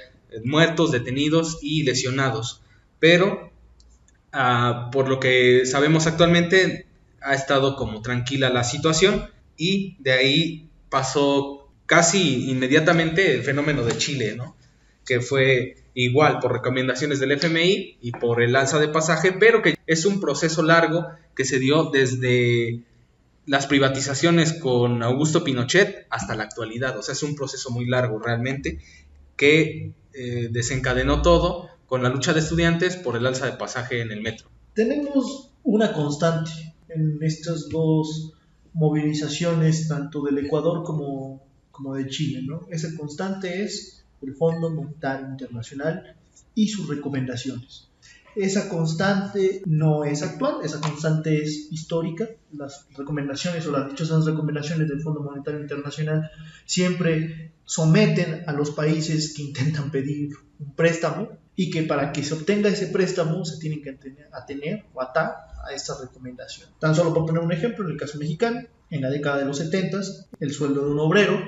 muertos, 0.44 0.92
detenidos 0.92 1.59
y 1.62 1.85
lesionados 1.85 2.61
pero 3.01 3.51
ah, 4.33 4.91
por 4.93 5.09
lo 5.09 5.19
que 5.19 5.67
sabemos 5.67 6.07
actualmente 6.07 6.87
ha 7.21 7.35
estado 7.35 7.75
como 7.77 8.03
tranquila 8.03 8.51
la 8.51 8.63
situación 8.63 9.29
y 9.57 9.97
de 9.99 10.13
ahí 10.13 10.69
pasó 10.89 11.69
casi 11.87 12.51
inmediatamente 12.51 13.35
el 13.35 13.43
fenómeno 13.43 13.85
de 13.85 13.99
Chile, 13.99 14.37
¿no? 14.37 14.57
que 15.05 15.21
fue 15.21 15.77
igual 15.95 16.39
por 16.39 16.53
recomendaciones 16.53 17.19
del 17.19 17.33
FMI 17.33 17.99
y 18.01 18.13
por 18.13 18.43
el 18.43 18.55
alza 18.55 18.79
de 18.79 18.87
pasaje, 18.89 19.33
pero 19.33 19.61
que 19.61 19.75
es 19.87 20.05
un 20.05 20.21
proceso 20.21 20.63
largo 20.63 21.09
que 21.35 21.45
se 21.45 21.59
dio 21.59 21.91
desde 21.91 22.83
las 23.47 23.67
privatizaciones 23.67 24.53
con 24.53 25.03
Augusto 25.03 25.43
Pinochet 25.43 26.07
hasta 26.11 26.37
la 26.37 26.45
actualidad, 26.45 26.97
o 26.97 27.03
sea, 27.03 27.15
es 27.15 27.25
un 27.25 27.35
proceso 27.35 27.71
muy 27.71 27.87
largo 27.87 28.21
realmente 28.21 28.79
que 29.37 29.93
eh, 30.13 30.49
desencadenó 30.51 31.23
todo 31.23 31.69
con 31.90 32.05
la 32.05 32.09
lucha 32.09 32.33
de 32.33 32.38
estudiantes 32.38 32.94
por 32.94 33.16
el 33.16 33.26
alza 33.26 33.46
de 33.46 33.55
pasaje 33.55 34.00
en 34.00 34.12
el 34.12 34.22
metro. 34.22 34.48
Tenemos 34.74 35.50
una 35.64 35.92
constante 35.92 36.53
en 36.88 37.18
estas 37.20 37.68
dos 37.68 38.33
movilizaciones, 38.72 39.88
tanto 39.88 40.22
del 40.22 40.38
Ecuador 40.38 40.85
como, 40.85 41.42
como 41.72 41.96
de 41.96 42.07
Chile. 42.07 42.42
¿no? 42.44 42.68
Esa 42.70 42.96
constante 42.96 43.64
es 43.64 44.05
el 44.22 44.37
Fondo 44.37 44.70
Monetario 44.70 45.26
Internacional 45.31 46.14
y 46.55 46.68
sus 46.68 46.88
recomendaciones. 46.88 47.88
Esa 48.37 48.68
constante 48.68 49.61
no 49.66 50.05
es 50.05 50.22
actual, 50.22 50.59
esa 50.62 50.81
constante 50.81 51.42
es 51.42 51.72
histórica. 51.72 52.29
Las 52.53 52.87
recomendaciones 52.96 53.66
o 53.66 53.72
las 53.72 53.88
dichosas 53.88 54.24
recomendaciones 54.26 54.88
del 54.88 55.03
Fondo 55.03 55.24
Monetario 55.24 55.59
Internacional 55.59 56.31
siempre 56.66 57.50
someten 57.64 58.44
a 58.46 58.53
los 58.53 58.70
países 58.70 59.35
que 59.35 59.42
intentan 59.42 59.90
pedir 59.90 60.37
un 60.61 60.72
préstamo 60.76 61.40
y 61.61 61.68
que 61.68 61.83
para 61.83 62.11
que 62.11 62.23
se 62.23 62.33
obtenga 62.33 62.70
ese 62.70 62.87
préstamo 62.87 63.44
se 63.44 63.59
tienen 63.59 63.83
que 63.83 63.90
atener 64.33 64.87
o 64.94 65.03
atar 65.03 65.37
a 65.62 65.75
esta 65.75 65.92
recomendación. 66.01 66.70
Tan 66.79 66.94
solo 66.94 67.12
por 67.12 67.27
poner 67.27 67.42
un 67.42 67.53
ejemplo, 67.53 67.85
en 67.85 67.90
el 67.90 67.99
caso 67.99 68.16
mexicano, 68.16 68.62
en 68.88 69.03
la 69.03 69.11
década 69.11 69.40
de 69.40 69.44
los 69.44 69.59
70, 69.59 70.01
el 70.40 70.55
sueldo 70.55 70.87
de 70.87 70.90
un 70.92 70.99
obrero 70.99 71.38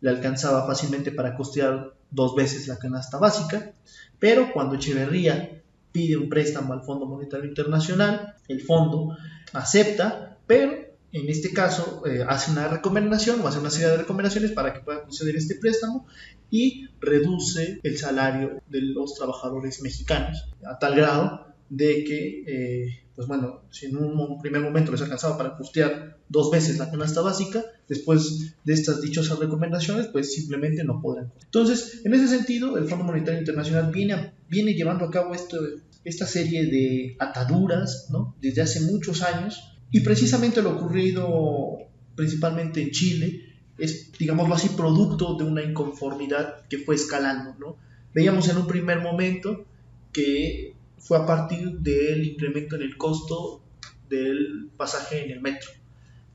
le 0.00 0.08
alcanzaba 0.08 0.66
fácilmente 0.66 1.12
para 1.12 1.36
costear 1.36 1.92
dos 2.10 2.34
veces 2.34 2.66
la 2.66 2.78
canasta 2.78 3.18
básica, 3.18 3.74
pero 4.18 4.54
cuando 4.54 4.76
Echeverría 4.76 5.62
pide 5.92 6.16
un 6.16 6.30
préstamo 6.30 6.72
al 6.72 6.82
Fondo 6.82 7.04
Monetario 7.04 7.44
Internacional, 7.44 8.36
el 8.48 8.62
fondo 8.62 9.18
acepta, 9.52 10.38
pero 10.46 10.72
en 11.12 11.28
este 11.28 11.52
caso 11.52 12.02
eh, 12.06 12.24
hace 12.26 12.50
una 12.50 12.68
recomendación 12.68 13.40
o 13.40 13.48
hace 13.48 13.58
una 13.58 13.70
serie 13.70 13.88
de 13.88 13.98
recomendaciones 13.98 14.52
para 14.52 14.72
que 14.72 14.80
pueda 14.80 15.02
conceder 15.02 15.36
este 15.36 15.56
préstamo 15.56 16.06
y 16.50 16.88
reduce 17.00 17.80
el 17.82 17.98
salario 17.98 18.62
de 18.68 18.82
los 18.82 19.14
trabajadores 19.14 19.82
mexicanos 19.82 20.50
a 20.64 20.78
tal 20.78 20.94
grado 20.94 21.52
de 21.68 22.04
que, 22.04 22.44
eh, 22.46 23.04
pues 23.14 23.26
bueno, 23.26 23.62
si 23.70 23.86
en 23.86 23.96
un 23.96 24.40
primer 24.42 24.60
momento 24.60 24.92
les 24.92 25.00
alcanzaba 25.00 25.38
para 25.38 25.56
costear 25.56 26.18
dos 26.28 26.50
veces 26.50 26.76
la 26.78 26.90
canasta 26.90 27.22
básica, 27.22 27.64
después 27.88 28.54
de 28.64 28.72
estas 28.74 29.00
dichosas 29.00 29.38
recomendaciones, 29.38 30.08
pues 30.08 30.34
simplemente 30.34 30.84
no 30.84 31.00
podrán. 31.00 31.32
Entonces, 31.42 32.02
en 32.04 32.12
ese 32.12 32.28
sentido, 32.28 32.76
el 32.76 32.88
Fondo 32.88 33.04
Monetario 33.04 33.40
Internacional 33.40 33.90
viene, 33.90 34.34
viene 34.48 34.74
llevando 34.74 35.06
a 35.06 35.10
cabo 35.10 35.34
esto, 35.34 35.58
esta 36.04 36.26
serie 36.26 36.66
de 36.66 37.16
ataduras, 37.18 38.08
¿no? 38.10 38.36
Desde 38.42 38.60
hace 38.60 38.80
muchos 38.82 39.22
años, 39.22 39.71
y 39.92 40.00
precisamente 40.00 40.62
lo 40.62 40.70
ocurrido 40.70 41.78
principalmente 42.16 42.82
en 42.82 42.90
Chile 42.90 43.52
es, 43.78 44.10
digámoslo 44.18 44.54
así, 44.54 44.70
producto 44.70 45.34
de 45.34 45.44
una 45.44 45.62
inconformidad 45.62 46.66
que 46.68 46.78
fue 46.78 46.94
escalando. 46.94 47.54
¿no? 47.58 47.76
Veíamos 48.14 48.48
en 48.48 48.56
un 48.56 48.66
primer 48.66 49.00
momento 49.00 49.66
que 50.10 50.74
fue 50.98 51.18
a 51.18 51.26
partir 51.26 51.78
del 51.80 52.26
incremento 52.26 52.76
en 52.76 52.82
el 52.82 52.96
costo 52.96 53.62
del 54.08 54.70
pasaje 54.76 55.24
en 55.24 55.30
el 55.30 55.40
metro, 55.40 55.70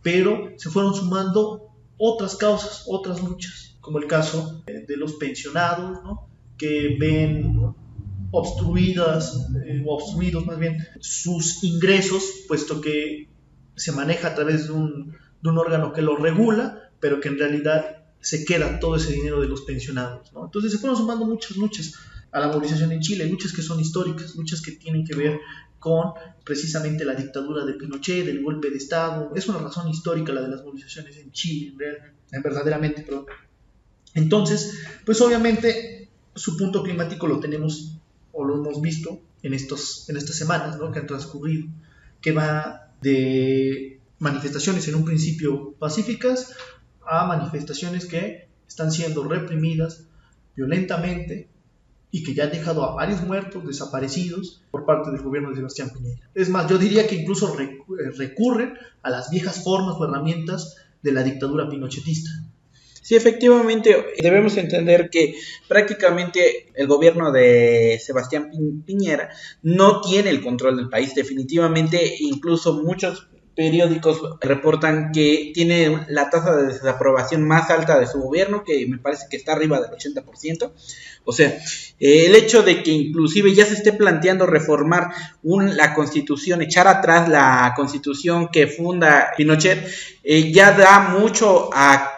pero 0.04 0.54
se 0.58 0.70
fueron 0.70 0.93
sumando 0.93 1.70
otras 1.98 2.36
causas, 2.36 2.84
otras 2.88 3.24
luchas, 3.24 3.78
como 3.82 3.98
el 3.98 4.08
caso 4.08 4.63
de 4.65 4.98
los 4.98 5.13
pensionados, 5.13 6.04
¿no? 6.04 6.28
que 6.58 6.96
ven 7.00 7.74
obstruidas, 8.32 9.48
eh, 9.65 9.84
o 9.86 9.96
obstruidos 9.96 10.46
más 10.46 10.60
bien, 10.60 10.78
sus 11.00 11.63
ingresos, 11.63 12.24
puesto 12.48 12.82
que 12.82 13.30
se 13.77 13.91
maneja 13.93 14.29
a 14.29 14.35
través 14.35 14.67
de 14.67 14.73
un, 14.73 15.15
órgano 15.43 15.93
que 15.93 16.01
lo 16.01 16.17
regula, 16.17 16.91
pero 16.99 17.21
que 17.21 17.29
en 17.29 17.39
realidad 17.39 18.03
se 18.19 18.43
queda 18.43 18.79
todo 18.79 18.97
ese 18.97 19.13
dinero 19.13 19.39
de 19.39 19.47
los 19.47 19.61
pensionados. 19.61 20.29
Entonces 20.35 20.73
se 20.73 20.77
fueron 20.77 20.97
sumando 20.97 21.25
muchas 21.25 21.55
luchas 21.55 21.93
a 22.31 22.41
la 22.41 22.47
movilización 22.47 22.91
en 22.91 22.99
Chile, 22.99 23.29
luchas 23.29 23.53
que 23.53 23.61
son 23.61 23.79
históricas, 23.79 24.35
luchas 24.35 24.61
que 24.61 24.73
tienen 24.73 25.05
que 25.05 25.15
ver 25.15 25.39
con 25.79 26.11
precisamente 26.43 27.05
la 27.05 27.13
dictadura 27.13 27.63
de 27.63 27.75
Pinochet, 27.75 28.25
del 28.25 28.43
golpe 28.43 28.69
de 28.69 28.77
Estado. 28.77 29.31
Es 29.35 29.47
una 29.47 29.59
razón 29.59 29.87
histórica 29.87 30.33
la 30.33 30.41
de 30.41 30.49
las 30.49 30.65
movilizaciones 30.65 31.15
en 31.17 31.31
Chile, 31.31 31.97
en 32.31 32.41
verdaderamente. 32.41 33.05
Entonces, 34.15 34.79
pues 35.05 35.21
obviamente 35.21 36.09
su 36.35 36.57
punto 36.57 36.83
climático 36.83 37.27
lo 37.27 37.39
tenemos 37.39 37.99
o 38.33 38.43
lo 38.43 38.55
hemos 38.55 38.81
visto 38.81 39.21
en, 39.43 39.53
estos, 39.53 40.09
en 40.09 40.17
estas 40.17 40.35
semanas 40.35 40.77
¿no? 40.77 40.91
que 40.91 40.99
han 40.99 41.07
transcurrido, 41.07 41.67
que 42.21 42.31
va 42.31 42.87
de 43.01 43.99
manifestaciones 44.19 44.88
en 44.88 44.95
un 44.95 45.05
principio 45.05 45.73
pacíficas 45.79 46.55
a 47.05 47.25
manifestaciones 47.25 48.05
que 48.05 48.47
están 48.67 48.91
siendo 48.91 49.23
reprimidas 49.23 50.07
violentamente 50.55 51.49
y 52.10 52.23
que 52.23 52.33
ya 52.33 52.45
han 52.45 52.51
dejado 52.51 52.83
a 52.83 52.95
varios 52.95 53.21
muertos, 53.23 53.65
desaparecidos 53.65 54.63
por 54.71 54.86
parte 54.86 55.12
del 55.12 55.21
gobierno 55.21 55.49
de 55.49 55.57
Sebastián 55.57 55.91
Piñera. 55.93 56.29
Es 56.33 56.49
más, 56.49 56.69
yo 56.69 56.77
diría 56.77 57.07
que 57.07 57.15
incluso 57.15 57.57
eh, 57.60 57.77
recurren 58.17 58.73
a 59.03 59.10
las 59.10 59.29
viejas 59.29 59.63
formas 59.63 59.95
o 59.99 60.05
herramientas 60.05 60.77
de 61.01 61.12
la 61.12 61.23
dictadura 61.23 61.69
pinochetista. 61.69 62.29
Sí, 63.08 63.15
efectivamente, 63.15 64.06
debemos 64.22 64.58
entender 64.58 65.10
que 65.10 65.34
prácticamente 65.70 66.74
el 66.76 66.88
gobierno 66.88 67.32
de 67.32 68.02
Sebastián 68.06 68.52
Piñera 68.86 69.30
no 69.62 70.02
tiene 70.02 70.30
el 70.30 70.43
control 70.43 70.76
del 70.76 70.89
país. 70.89 71.15
Definitivamente, 71.15 72.17
incluso 72.20 72.84
muchos 72.84 73.30
periódicos 73.56 74.20
reportan 74.41 75.13
que 75.13 75.52
tiene 75.54 76.06
la 76.10 76.30
tasa 76.30 76.54
de 76.58 76.65
desaprobación 76.65 77.48
más 77.48 77.70
alta 77.70 77.98
de 77.98 78.08
su 78.08 78.20
gobierno, 78.20 78.65
que 78.65 78.86
me 78.88 78.98
parece 78.98 79.28
que 79.30 79.38
está 79.38 79.54
arriba 79.54 79.80
del 79.80 79.91
80%. 79.91 80.74
O 81.24 81.32
sea, 81.32 81.48
eh, 82.02 82.26
el 82.26 82.36
hecho 82.36 82.62
de 82.62 82.84
que 82.84 82.91
inclusive 82.91 83.56
ya 83.56 83.65
se 83.65 83.76
esté 83.76 83.93
planteando 83.93 84.46
reformar 84.46 85.12
la 85.43 85.93
constitución, 85.93 86.62
echar 86.62 86.89
atrás 86.89 87.30
la 87.30 87.72
constitución 87.74 88.50
que 88.50 88.67
funda 88.67 89.32
Pinochet, 89.38 89.88
eh, 90.26 90.52
ya 90.52 90.74
da 90.74 91.17
mucho 91.17 91.70
a 91.72 92.15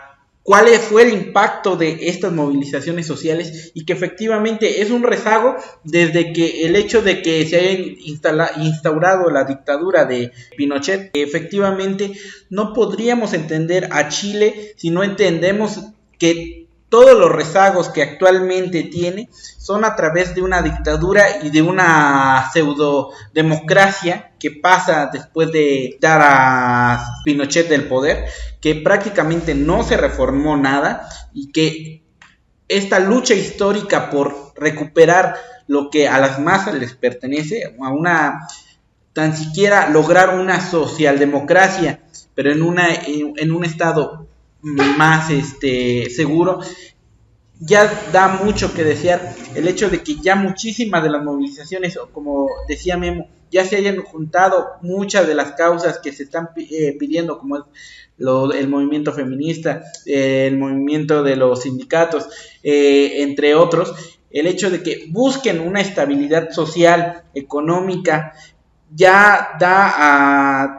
cuál 0.50 0.68
fue 0.80 1.04
el 1.04 1.14
impacto 1.14 1.76
de 1.76 2.08
estas 2.10 2.34
movilizaciones 2.34 3.06
sociales 3.06 3.70
y 3.76 3.86
que 3.86 3.94
efectivamente 3.94 4.82
es 4.82 4.90
un 4.90 5.04
rezago 5.04 5.56
desde 5.84 6.34
que 6.34 6.66
el 6.66 6.76
hecho 6.76 7.04
de 7.04 7.22
que 7.22 7.46
se 7.46 7.58
haya 7.58 8.54
instaurado 8.58 9.30
la 9.30 9.44
dictadura 9.44 10.06
de 10.06 10.32
Pinochet, 10.58 11.12
efectivamente 11.14 12.14
no 12.50 12.74
podríamos 12.74 13.36
entender 13.36 13.90
a 13.92 14.10
Chile 14.10 14.74
si 14.76 14.90
no 14.90 15.04
entendemos 15.04 15.82
que 16.18 16.59
todos 16.90 17.18
los 17.18 17.32
rezagos 17.32 17.90
que 17.90 18.02
actualmente 18.02 18.84
tiene 18.84 19.30
son 19.58 19.86
a 19.86 19.96
través 19.96 20.34
de 20.34 20.42
una 20.42 20.62
dictadura 20.62 21.44
y 21.44 21.52
de 21.52 21.62
una 21.62 22.50
pseudo 22.52 23.12
democracia 23.34 24.32
que 24.40 24.52
pasa 24.52 25.10
después 25.14 25.52
de 25.52 25.98
dar 26.02 26.22
a 26.24 27.22
Pinochet 27.24 27.70
del 27.70 27.88
poder, 27.88 28.26
que 28.60 28.76
prácticamente 28.76 29.54
no 29.54 29.84
se 29.84 29.98
reformó 29.98 30.58
nada 30.58 31.08
y 31.34 31.52
que 31.52 32.04
esta 32.68 33.00
lucha 33.00 33.36
histórica 33.36 34.10
por 34.10 34.54
recuperar 34.56 35.36
lo 35.68 35.90
que 35.92 36.08
a 36.08 36.20
las 36.20 36.40
masas 36.40 36.74
les 36.76 36.94
pertenece, 36.94 37.76
a 37.80 37.90
una 37.90 38.48
tan 39.14 39.36
siquiera 39.36 39.90
lograr 39.90 40.40
una 40.40 40.62
socialdemocracia, 40.62 42.02
pero 42.34 42.52
en 42.52 42.64
una 42.64 42.88
en 42.96 43.52
un 43.52 43.66
estado 43.66 44.29
más 44.62 45.30
este 45.30 46.10
seguro. 46.10 46.60
Ya 47.62 47.92
da 48.14 48.40
mucho 48.44 48.74
que 48.74 48.84
desear 48.86 49.36
el 49.54 49.68
hecho 49.68 49.90
de 49.90 50.02
que 50.02 50.16
ya 50.16 50.36
muchísimas 50.36 51.04
de 51.04 51.10
las 51.10 51.24
movilizaciones 51.24 52.00
como 52.14 52.48
decía 52.68 52.98
Memo 52.98 53.28
ya 53.52 53.66
se 53.66 53.78
hayan 53.78 54.02
juntado 54.02 54.74
muchas 54.82 55.28
de 55.28 55.36
las 55.36 55.54
causas 55.54 56.00
que 56.00 56.14
se 56.14 56.24
están 56.24 56.50
eh, 56.56 56.96
pidiendo 56.98 57.38
como 57.38 57.58
es 57.58 57.64
el 58.56 58.68
movimiento 58.70 59.12
feminista 59.12 59.84
el 60.06 60.58
movimiento 60.58 61.24
de 61.24 61.36
los 61.36 61.64
sindicatos 61.64 62.28
eh, 62.64 63.24
entre 63.24 63.56
otros 63.56 63.94
el 64.30 64.48
hecho 64.48 64.70
de 64.70 64.84
que 64.84 65.08
busquen 65.10 65.60
una 65.60 65.82
estabilidad 65.82 66.52
social 66.52 67.24
económica 67.34 68.34
ya 68.94 69.50
da 69.60 69.94
a 69.98 70.79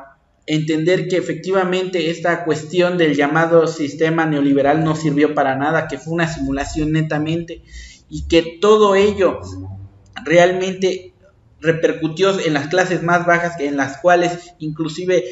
entender 0.50 1.06
que 1.06 1.16
efectivamente 1.16 2.10
esta 2.10 2.44
cuestión 2.44 2.98
del 2.98 3.14
llamado 3.14 3.68
sistema 3.68 4.26
neoliberal 4.26 4.82
no 4.82 4.96
sirvió 4.96 5.32
para 5.32 5.54
nada, 5.54 5.86
que 5.86 5.96
fue 5.96 6.12
una 6.12 6.26
simulación 6.26 6.90
netamente 6.90 7.62
y 8.08 8.26
que 8.26 8.58
todo 8.60 8.96
ello 8.96 9.38
realmente 10.24 11.14
repercutió 11.60 12.40
en 12.40 12.54
las 12.54 12.66
clases 12.66 13.04
más 13.04 13.26
bajas, 13.26 13.60
en 13.60 13.76
las 13.76 13.98
cuales 13.98 14.52
inclusive 14.58 15.24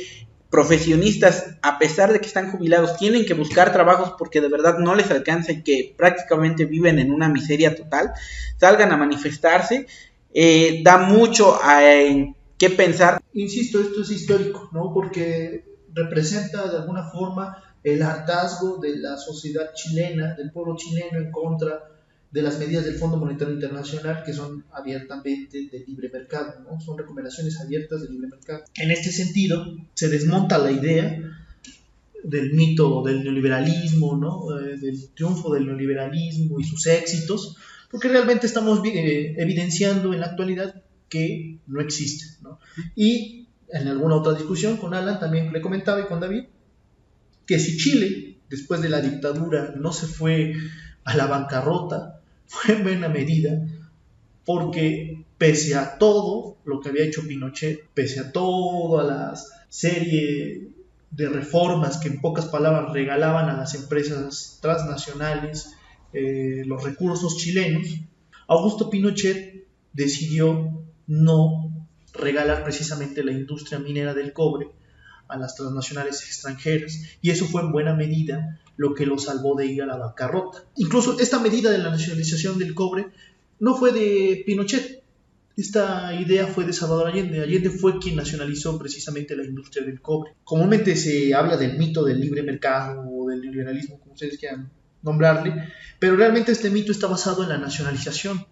profesionistas, 0.50 1.56
a 1.62 1.80
pesar 1.80 2.12
de 2.12 2.20
que 2.20 2.26
están 2.28 2.52
jubilados, 2.52 2.96
tienen 2.96 3.26
que 3.26 3.34
buscar 3.34 3.72
trabajos 3.72 4.14
porque 4.16 4.40
de 4.40 4.48
verdad 4.48 4.78
no 4.78 4.94
les 4.94 5.10
alcanza 5.10 5.50
y 5.50 5.64
que 5.64 5.94
prácticamente 5.98 6.64
viven 6.64 7.00
en 7.00 7.10
una 7.10 7.28
miseria 7.28 7.74
total, 7.74 8.12
salgan 8.56 8.92
a 8.92 8.96
manifestarse, 8.96 9.88
eh, 10.32 10.80
da 10.84 10.98
mucho 10.98 11.58
a, 11.60 11.82
qué 12.58 12.70
pensar. 12.70 13.22
Insisto, 13.34 13.80
esto 13.80 14.02
es 14.02 14.10
histórico, 14.10 14.68
¿no? 14.72 14.92
Porque 14.92 15.64
representa 15.94 16.70
de 16.70 16.78
alguna 16.78 17.04
forma 17.10 17.62
el 17.82 18.02
hartazgo 18.02 18.78
de 18.78 18.98
la 18.98 19.16
sociedad 19.16 19.72
chilena, 19.74 20.34
del 20.34 20.50
pueblo 20.50 20.76
chileno 20.76 21.18
en 21.18 21.30
contra 21.30 21.84
de 22.30 22.42
las 22.42 22.58
medidas 22.58 22.84
del 22.84 22.96
Fondo 22.96 23.16
Monetario 23.16 23.54
Internacional 23.54 24.22
que 24.24 24.34
son 24.34 24.64
abiertamente 24.72 25.68
de 25.72 25.84
libre 25.86 26.10
mercado, 26.12 26.60
¿no? 26.60 26.78
son 26.78 26.98
recomendaciones 26.98 27.58
abiertas 27.58 28.02
de 28.02 28.10
libre 28.10 28.28
mercado. 28.28 28.64
En 28.76 28.90
este 28.90 29.10
sentido, 29.10 29.64
se 29.94 30.08
desmonta 30.08 30.58
la 30.58 30.70
idea 30.70 31.22
del 32.22 32.52
mito 32.52 33.02
del 33.02 33.22
neoliberalismo, 33.22 34.16
¿no? 34.16 34.58
Eh, 34.58 34.76
del 34.76 35.08
triunfo 35.14 35.54
del 35.54 35.66
neoliberalismo 35.66 36.58
y 36.60 36.64
sus 36.64 36.86
éxitos, 36.86 37.56
porque 37.90 38.08
realmente 38.08 38.46
estamos 38.46 38.84
eh, 38.84 39.34
evidenciando 39.38 40.12
en 40.12 40.20
la 40.20 40.26
actualidad 40.26 40.82
que 41.08 41.57
no 41.68 41.80
existe. 41.80 42.26
¿no? 42.42 42.58
Y 42.96 43.46
en 43.68 43.88
alguna 43.88 44.16
otra 44.16 44.32
discusión 44.32 44.76
con 44.76 44.94
Alan 44.94 45.20
también 45.20 45.52
le 45.52 45.60
comentaba 45.60 46.00
y 46.00 46.06
con 46.06 46.20
David 46.20 46.44
que 47.46 47.58
si 47.58 47.76
Chile, 47.78 48.38
después 48.50 48.80
de 48.82 48.88
la 48.88 49.00
dictadura, 49.00 49.74
no 49.76 49.92
se 49.92 50.06
fue 50.06 50.54
a 51.04 51.16
la 51.16 51.26
bancarrota, 51.26 52.20
fue 52.46 52.76
en 52.76 52.82
buena 52.82 53.08
medida 53.08 53.66
porque 54.44 55.24
pese 55.36 55.74
a 55.74 55.98
todo 55.98 56.56
lo 56.64 56.80
que 56.80 56.88
había 56.90 57.04
hecho 57.04 57.26
Pinochet, 57.26 57.88
pese 57.94 58.20
a 58.20 58.32
toda 58.32 59.04
la 59.04 59.34
serie 59.68 60.70
de 61.10 61.28
reformas 61.28 61.98
que 61.98 62.08
en 62.08 62.20
pocas 62.20 62.46
palabras 62.46 62.92
regalaban 62.92 63.48
a 63.48 63.56
las 63.56 63.74
empresas 63.74 64.58
transnacionales 64.60 65.74
eh, 66.12 66.62
los 66.64 66.82
recursos 66.84 67.36
chilenos, 67.36 67.86
Augusto 68.46 68.88
Pinochet 68.88 69.66
decidió 69.92 70.77
no 71.08 71.88
regalar 72.14 72.62
precisamente 72.62 73.24
la 73.24 73.32
industria 73.32 73.78
minera 73.80 74.14
del 74.14 74.32
cobre 74.32 74.68
a 75.26 75.36
las 75.36 75.56
transnacionales 75.56 76.22
extranjeras. 76.22 77.02
Y 77.20 77.30
eso 77.30 77.46
fue 77.46 77.62
en 77.62 77.72
buena 77.72 77.94
medida 77.94 78.60
lo 78.76 78.94
que 78.94 79.06
lo 79.06 79.18
salvó 79.18 79.56
de 79.56 79.66
ir 79.66 79.82
a 79.82 79.86
la 79.86 79.96
bancarrota. 79.96 80.64
Incluso 80.76 81.18
esta 81.18 81.40
medida 81.40 81.70
de 81.70 81.78
la 81.78 81.90
nacionalización 81.90 82.58
del 82.58 82.74
cobre 82.74 83.08
no 83.58 83.74
fue 83.74 83.92
de 83.92 84.42
Pinochet. 84.46 85.02
Esta 85.56 86.14
idea 86.14 86.46
fue 86.46 86.64
de 86.64 86.72
Salvador 86.72 87.08
Allende. 87.08 87.42
Allende 87.42 87.70
fue 87.70 87.98
quien 87.98 88.14
nacionalizó 88.14 88.78
precisamente 88.78 89.36
la 89.36 89.44
industria 89.44 89.84
del 89.84 90.00
cobre. 90.00 90.34
Comúnmente 90.44 90.94
se 90.94 91.34
habla 91.34 91.56
del 91.56 91.76
mito 91.76 92.04
del 92.04 92.20
libre 92.20 92.42
mercado 92.44 93.04
o 93.10 93.28
del 93.28 93.40
liberalismo, 93.40 93.98
como 93.98 94.12
ustedes 94.12 94.38
quieran 94.38 94.70
nombrarle, 95.02 95.68
pero 95.98 96.16
realmente 96.16 96.52
este 96.52 96.70
mito 96.70 96.92
está 96.92 97.06
basado 97.06 97.42
en 97.42 97.48
la 97.48 97.58
nacionalización 97.58 98.44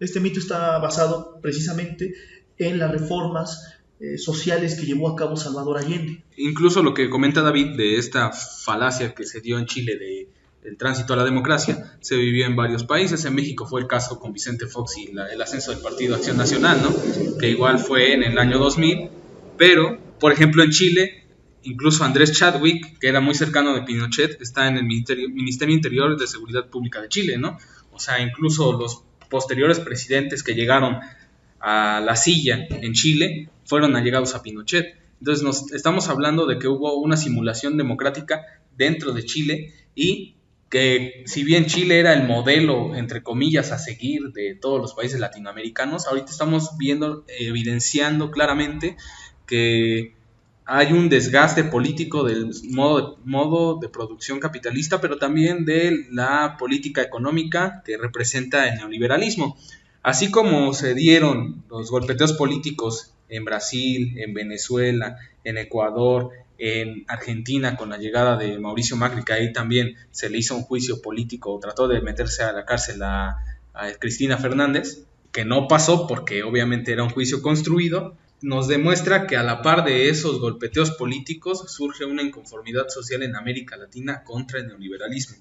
este 0.00 0.18
mito 0.20 0.40
está 0.40 0.78
basado 0.78 1.38
precisamente 1.40 2.14
en 2.58 2.78
las 2.78 2.90
reformas 2.90 3.76
eh, 4.00 4.18
sociales 4.18 4.74
que 4.74 4.86
llevó 4.86 5.10
a 5.10 5.16
cabo 5.16 5.36
Salvador 5.36 5.78
Allende. 5.78 6.24
Incluso 6.36 6.82
lo 6.82 6.94
que 6.94 7.10
comenta 7.10 7.42
David 7.42 7.76
de 7.76 7.96
esta 7.96 8.32
falacia 8.32 9.14
que 9.14 9.24
se 9.24 9.40
dio 9.40 9.58
en 9.58 9.66
Chile 9.66 9.96
de 9.96 10.28
el 10.64 10.76
tránsito 10.76 11.14
a 11.14 11.16
la 11.16 11.24
democracia 11.24 11.96
se 12.00 12.16
vivió 12.16 12.46
en 12.46 12.56
varios 12.56 12.84
países. 12.84 13.24
En 13.24 13.34
México 13.34 13.66
fue 13.66 13.80
el 13.80 13.86
caso 13.86 14.20
con 14.20 14.32
Vicente 14.32 14.66
Fox 14.66 14.98
y 14.98 15.10
el 15.10 15.40
ascenso 15.40 15.70
del 15.70 15.80
Partido 15.80 16.16
Acción 16.16 16.36
Nacional, 16.36 16.82
¿no? 16.82 17.38
que 17.38 17.48
igual 17.48 17.78
fue 17.78 18.12
en 18.12 18.22
el 18.22 18.38
año 18.38 18.58
2000. 18.58 19.08
Pero, 19.56 19.98
por 20.18 20.32
ejemplo, 20.32 20.62
en 20.62 20.70
Chile, 20.70 21.24
incluso 21.62 22.04
Andrés 22.04 22.32
Chadwick, 22.32 22.98
que 22.98 23.08
era 23.08 23.20
muy 23.20 23.34
cercano 23.34 23.74
de 23.74 23.82
Pinochet, 23.82 24.40
está 24.40 24.68
en 24.68 24.76
el 24.76 24.84
Ministerio, 24.84 25.28
Ministerio 25.30 25.74
Interior 25.74 26.18
de 26.18 26.26
Seguridad 26.26 26.68
Pública 26.68 27.00
de 27.00 27.08
Chile. 27.08 27.38
¿no? 27.38 27.58
O 27.92 27.98
sea, 27.98 28.20
incluso 28.20 28.72
los 28.72 29.02
posteriores 29.30 29.80
presidentes 29.80 30.42
que 30.42 30.54
llegaron 30.54 30.98
a 31.60 32.00
la 32.00 32.16
silla 32.16 32.66
en 32.68 32.92
Chile 32.92 33.48
fueron 33.64 33.96
allegados 33.96 34.34
a 34.34 34.42
Pinochet. 34.42 34.96
Entonces 35.20 35.44
nos 35.44 35.72
estamos 35.72 36.08
hablando 36.08 36.46
de 36.46 36.58
que 36.58 36.68
hubo 36.68 36.94
una 36.96 37.16
simulación 37.16 37.76
democrática 37.76 38.44
dentro 38.76 39.12
de 39.12 39.24
Chile 39.24 39.72
y 39.94 40.34
que 40.70 41.24
si 41.26 41.42
bien 41.42 41.66
Chile 41.66 41.98
era 41.98 42.14
el 42.14 42.26
modelo, 42.26 42.94
entre 42.94 43.22
comillas, 43.22 43.72
a 43.72 43.78
seguir 43.78 44.32
de 44.32 44.54
todos 44.54 44.80
los 44.80 44.94
países 44.94 45.18
latinoamericanos, 45.18 46.06
ahorita 46.06 46.30
estamos 46.30 46.76
viendo, 46.78 47.24
evidenciando 47.26 48.30
claramente 48.30 48.96
que 49.46 50.14
hay 50.72 50.92
un 50.92 51.08
desgaste 51.08 51.64
político 51.64 52.22
del 52.22 52.52
modo, 53.24 53.78
de 53.80 53.88
producción 53.88 54.38
capitalista, 54.38 55.00
pero 55.00 55.18
también 55.18 55.64
de 55.64 56.06
la 56.12 56.54
política 56.60 57.02
económica 57.02 57.82
que 57.84 57.98
representa 57.98 58.68
el 58.68 58.76
neoliberalismo. 58.76 59.56
Así 60.04 60.30
como 60.30 60.72
se 60.72 60.94
dieron 60.94 61.64
los 61.68 61.90
golpeteos 61.90 62.34
políticos 62.34 63.14
en 63.28 63.44
Brasil, 63.44 64.14
en 64.18 64.32
Venezuela, 64.32 65.16
en 65.42 65.58
Ecuador, 65.58 66.30
en 66.56 67.04
Argentina 67.08 67.74
con 67.74 67.88
la 67.88 67.98
llegada 67.98 68.36
de 68.36 68.56
Mauricio 68.60 68.96
Macri, 68.96 69.24
que 69.24 69.32
ahí 69.32 69.52
también 69.52 69.96
se 70.12 70.30
le 70.30 70.38
hizo 70.38 70.54
un 70.54 70.62
juicio 70.62 71.02
político, 71.02 71.58
trató 71.60 71.88
de 71.88 72.00
meterse 72.00 72.44
a 72.44 72.52
la 72.52 72.64
cárcel 72.64 73.02
a, 73.02 73.38
Cristina 73.98 74.36
Fernández, 74.36 75.06
que 75.32 75.44
no 75.44 75.66
pasó 75.66 76.06
porque 76.06 76.44
obviamente 76.44 76.92
era 76.92 77.02
un 77.02 77.10
juicio 77.10 77.42
construido, 77.42 78.14
nos 78.42 78.68
demuestra 78.68 79.26
que 79.26 79.36
a 79.36 79.42
la 79.42 79.62
par 79.62 79.84
de 79.84 80.08
esos 80.08 80.40
golpeteos 80.40 80.92
políticos 80.92 81.64
surge 81.68 82.04
una 82.04 82.22
inconformidad 82.22 82.88
social 82.88 83.22
en 83.22 83.36
América 83.36 83.76
Latina 83.76 84.22
contra 84.24 84.60
el 84.60 84.68
neoliberalismo. 84.68 85.36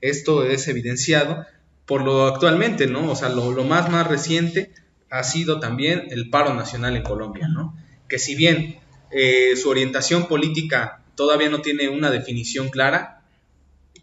Esto 0.00 0.44
es 0.44 0.68
evidenciado 0.68 1.46
por 1.86 2.02
lo 2.02 2.26
actualmente, 2.26 2.86
¿no? 2.86 3.10
O 3.10 3.16
sea, 3.16 3.28
lo, 3.28 3.52
más 3.64 3.90
más 3.90 4.06
reciente 4.06 4.72
ha 5.10 5.22
sido 5.22 5.60
también 5.60 6.06
el 6.10 6.30
paro 6.30 6.54
nacional 6.54 6.96
en 6.96 7.02
Colombia, 7.02 7.48
¿no? 7.48 7.76
Que 8.08 8.18
si 8.18 8.34
bien 8.34 8.78
eh, 9.10 9.56
su 9.56 9.68
orientación 9.68 10.28
política 10.28 11.02
todavía 11.14 11.48
no 11.48 11.60
tiene 11.60 11.88
una 11.88 12.10
definición 12.10 12.68
clara, 12.68 13.22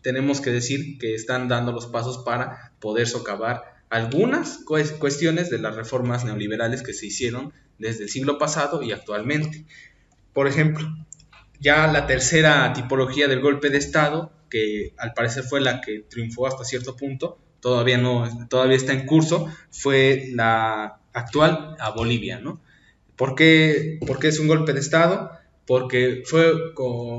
tenemos 0.02 0.42
que 0.42 0.52
decir 0.52 0.98
que 0.98 1.14
están 1.16 1.48
dando 1.48 1.72
los 1.72 1.88
pasos 1.88 2.20
para 2.20 2.74
poder 2.80 3.08
socavar 3.08 3.72
algunas 3.90 4.60
cuestiones 5.00 5.50
de 5.50 5.60
las 5.60 5.76
reformas 5.76 6.24
neoliberales 6.24 6.82
que 6.82 6.94
se 6.94 7.08
hicieron 7.08 7.54
desde 7.82 8.04
el 8.04 8.10
siglo 8.10 8.38
pasado 8.38 8.82
y 8.84 8.92
actualmente. 8.92 9.66
Por 10.34 10.48
ejemplo, 10.48 10.88
ya 11.60 11.88
la 11.88 12.08
tercera 12.08 12.72
tipología 12.74 13.28
del 13.28 13.42
golpe 13.42 13.70
de 13.70 13.78
Estado, 13.78 14.32
que 14.50 14.94
al 14.98 15.14
parecer 15.14 15.44
fue 15.44 15.60
la 15.62 15.82
que 15.82 16.06
triunfó 16.10 16.48
hasta 16.48 16.64
cierto 16.64 16.96
punto, 16.96 17.40
todavía 17.60 17.98
no, 17.98 18.48
todavía 18.48 18.78
está 18.78 18.94
en 18.94 19.06
curso, 19.06 19.48
fue 19.72 20.30
la 20.34 21.00
actual 21.14 21.76
a 21.80 21.92
Bolivia, 21.92 22.40
¿no? 22.40 22.62
¿Por 23.16 23.36
qué, 23.36 24.00
es 24.24 24.40
un 24.40 24.48
golpe 24.48 24.74
de 24.74 24.80
Estado? 24.80 25.32
Porque 25.68 26.24
fue 26.26 26.54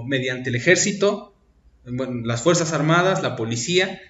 mediante 0.06 0.50
el 0.50 0.56
ejército, 0.56 1.34
las 1.84 2.42
Fuerzas 2.42 2.72
Armadas, 2.72 3.22
la 3.22 3.36
policía, 3.36 4.00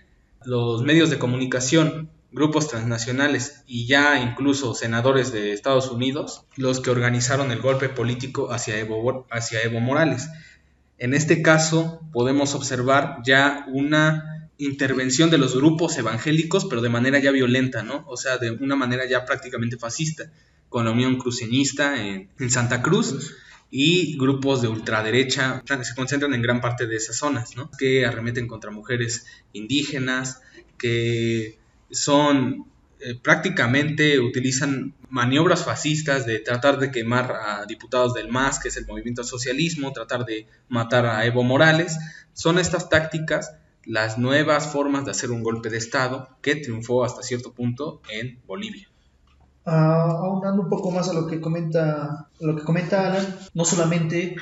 los 0.45 0.83
medios 0.83 1.11
de 1.11 1.19
comunicación, 1.19 2.11
grupos 2.33 2.69
transnacionales 2.69 3.63
y 3.67 3.87
ya 3.87 4.21
incluso 4.21 4.75
senadores 4.75 5.33
de 5.33 5.53
Estados 5.53 5.91
Unidos 5.91 6.47
los 6.57 6.81
que 6.81 6.91
organizaron 6.91 7.51
el 7.51 7.61
golpe 7.61 7.89
político 7.89 8.53
hacia 8.53 8.79
Evo, 8.79 9.27
hacia 9.31 9.63
Evo 9.63 9.81
Morales. 9.81 10.29
En 10.99 11.15
este 11.15 11.43
caso 11.43 12.01
podemos 12.13 12.55
observar 12.55 13.19
ya 13.25 13.67
una 13.69 14.51
intervención 14.59 15.31
de 15.31 15.39
los 15.39 15.57
grupos 15.57 15.99
evangélicos, 15.99 16.65
pero 16.67 16.81
de 16.81 16.89
manera 16.89 17.19
ya 17.19 17.33
violenta, 17.33 17.83
¿no? 17.83 18.05
O 18.07 18.17
sea, 18.17 18.39
de 18.39 18.51
una 18.51 18.77
manera 18.77 19.05
ya 19.09 19.25
prácticamente 19.25 19.77
fascista 19.77 20.31
con 20.69 20.85
la 20.87 20.91
Unión 20.91 21.19
Cruceñista 21.19 22.03
en, 22.03 22.29
Santa 22.51 22.83
Cruz 22.83 23.37
y 23.71 24.17
grupos 24.19 24.63
de 24.63 24.69
ultraderecha 24.69 25.63
que 25.67 25.85
se 25.85 25.95
concentran 25.95 26.35
en 26.35 26.43
gran 26.43 26.61
parte 26.61 26.87
de 26.87 26.97
esas 26.97 27.17
zonas, 27.17 27.57
¿no? 27.57 27.71
que 27.79 28.05
arremeten 28.07 28.47
contra 28.47 28.71
mujeres 28.71 29.27
indígenas, 29.53 30.41
que 30.79 31.59
son 31.93 32.67
eh, 33.01 33.15
prácticamente 33.21 34.21
utilizan 34.21 34.95
maniobras 35.11 35.65
fascistas 35.65 36.25
de 36.25 36.39
tratar 36.39 36.79
de 36.79 36.91
quemar 36.91 37.33
a 37.33 37.67
diputados 37.67 38.15
del 38.15 38.29
MAS, 38.29 38.59
que 38.59 38.69
es 38.69 38.77
el 38.77 38.87
movimiento 38.87 39.25
socialismo, 39.25 39.93
tratar 39.93 40.25
de 40.25 40.47
matar 40.69 41.07
a 41.07 41.25
Evo 41.27 41.43
Morales. 41.43 41.99
Son 42.33 42.59
estas 42.59 42.89
tácticas 42.89 43.57
las 43.85 44.19
nuevas 44.19 44.69
formas 44.69 45.05
de 45.05 45.11
hacer 45.11 45.31
un 45.31 45.43
golpe 45.43 45.69
de 45.69 45.79
Estado 45.79 46.29
que 46.41 46.57
triunfó 46.57 47.05
hasta 47.05 47.23
cierto 47.23 47.53
punto 47.53 48.01
en 48.11 48.41
Bolivia. 48.47 48.89
Ah, 49.65 50.19
aunando 50.23 50.63
un 50.63 50.69
poco 50.69 50.91
más 50.91 51.09
a 51.09 51.13
lo 51.13 51.27
que 51.27 51.41
comenta, 51.41 52.29
lo 52.41 52.57
que 52.57 52.63
comenta 52.63 53.09
Alan, 53.09 53.39
no 53.55 53.65
solamente, 53.65 54.37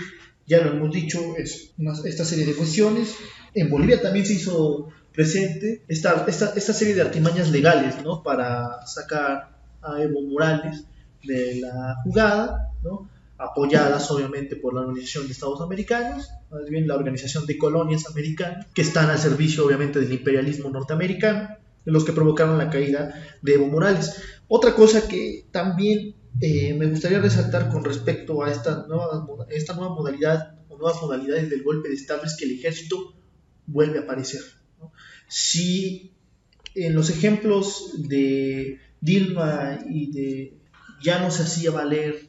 ya 0.46 0.62
lo 0.62 0.72
hemos 0.72 0.92
dicho, 0.92 1.36
es 1.36 1.74
esta 2.04 2.24
serie 2.24 2.46
de 2.46 2.54
cuestiones, 2.54 3.16
en 3.54 3.68
Bolivia 3.70 4.00
también 4.00 4.24
se 4.24 4.34
hizo 4.34 4.88
presente 5.12 5.84
esta, 5.88 6.24
esta, 6.26 6.52
esta 6.54 6.72
serie 6.72 6.94
de 6.94 7.02
artimañas 7.02 7.50
legales 7.50 8.02
¿no? 8.02 8.22
para 8.22 8.86
sacar 8.86 9.58
a 9.82 10.02
Evo 10.02 10.22
Morales 10.22 10.84
de 11.24 11.60
la 11.60 11.96
jugada, 12.04 12.72
¿no? 12.82 13.08
apoyadas 13.38 14.10
obviamente 14.10 14.56
por 14.56 14.74
la 14.74 14.80
Organización 14.80 15.26
de 15.26 15.32
Estados 15.32 15.60
Americanos, 15.62 16.28
más 16.50 16.68
bien 16.68 16.86
la 16.86 16.96
Organización 16.96 17.46
de 17.46 17.56
Colonias 17.56 18.06
Americanas, 18.06 18.66
que 18.74 18.82
están 18.82 19.08
al 19.08 19.18
servicio 19.18 19.64
obviamente 19.64 19.98
del 19.98 20.12
imperialismo 20.12 20.68
norteamericano, 20.68 21.56
los 21.86 22.04
que 22.04 22.12
provocaron 22.12 22.58
la 22.58 22.68
caída 22.68 23.14
de 23.40 23.54
Evo 23.54 23.66
Morales. 23.66 24.22
Otra 24.46 24.74
cosa 24.74 25.08
que 25.08 25.46
también 25.50 26.14
eh, 26.40 26.74
me 26.74 26.86
gustaría 26.86 27.18
resaltar 27.18 27.70
con 27.70 27.82
respecto 27.82 28.42
a 28.42 28.50
esta 28.50 28.86
nueva, 28.86 29.26
esta 29.48 29.74
nueva 29.74 29.94
modalidad 29.94 30.54
o 30.68 30.76
nuevas 30.76 31.00
modalidades 31.00 31.48
del 31.48 31.62
golpe 31.62 31.88
de 31.88 31.94
Estado 31.94 32.24
es 32.24 32.36
que 32.36 32.44
el 32.44 32.52
ejército 32.52 33.14
vuelve 33.66 33.98
a 33.98 34.02
aparecer. 34.02 34.42
Si 35.30 36.12
en 36.74 36.94
los 36.94 37.08
ejemplos 37.08 37.94
de 37.96 38.78
Dilma 39.00 39.78
y 39.88 40.10
de 40.12 40.58
ya 41.02 41.20
no 41.20 41.30
se 41.30 41.44
hacía 41.44 41.70
valer 41.70 42.28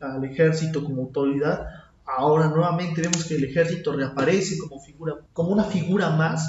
al 0.00 0.24
ejército 0.24 0.82
como 0.82 1.02
autoridad, 1.02 1.66
ahora 2.04 2.48
nuevamente 2.48 3.02
vemos 3.02 3.24
que 3.24 3.36
el 3.36 3.44
ejército 3.44 3.92
reaparece 3.92 4.58
como 4.58 4.80
figura, 4.80 5.14
como 5.32 5.50
una 5.50 5.64
figura 5.64 6.10
más, 6.10 6.48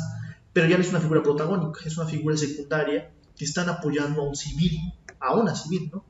pero 0.52 0.68
ya 0.68 0.78
no 0.78 0.84
es 0.84 0.90
una 0.90 1.00
figura 1.00 1.22
protagónica, 1.22 1.82
es 1.86 1.96
una 1.98 2.08
figura 2.08 2.36
secundaria 2.36 3.12
que 3.38 3.46
están 3.46 3.70
apoyando 3.70 4.22
a 4.22 4.28
un 4.28 4.36
civil 4.36 4.80
a 5.20 5.36
una 5.36 5.54
civil, 5.54 5.90
¿no? 5.92 6.04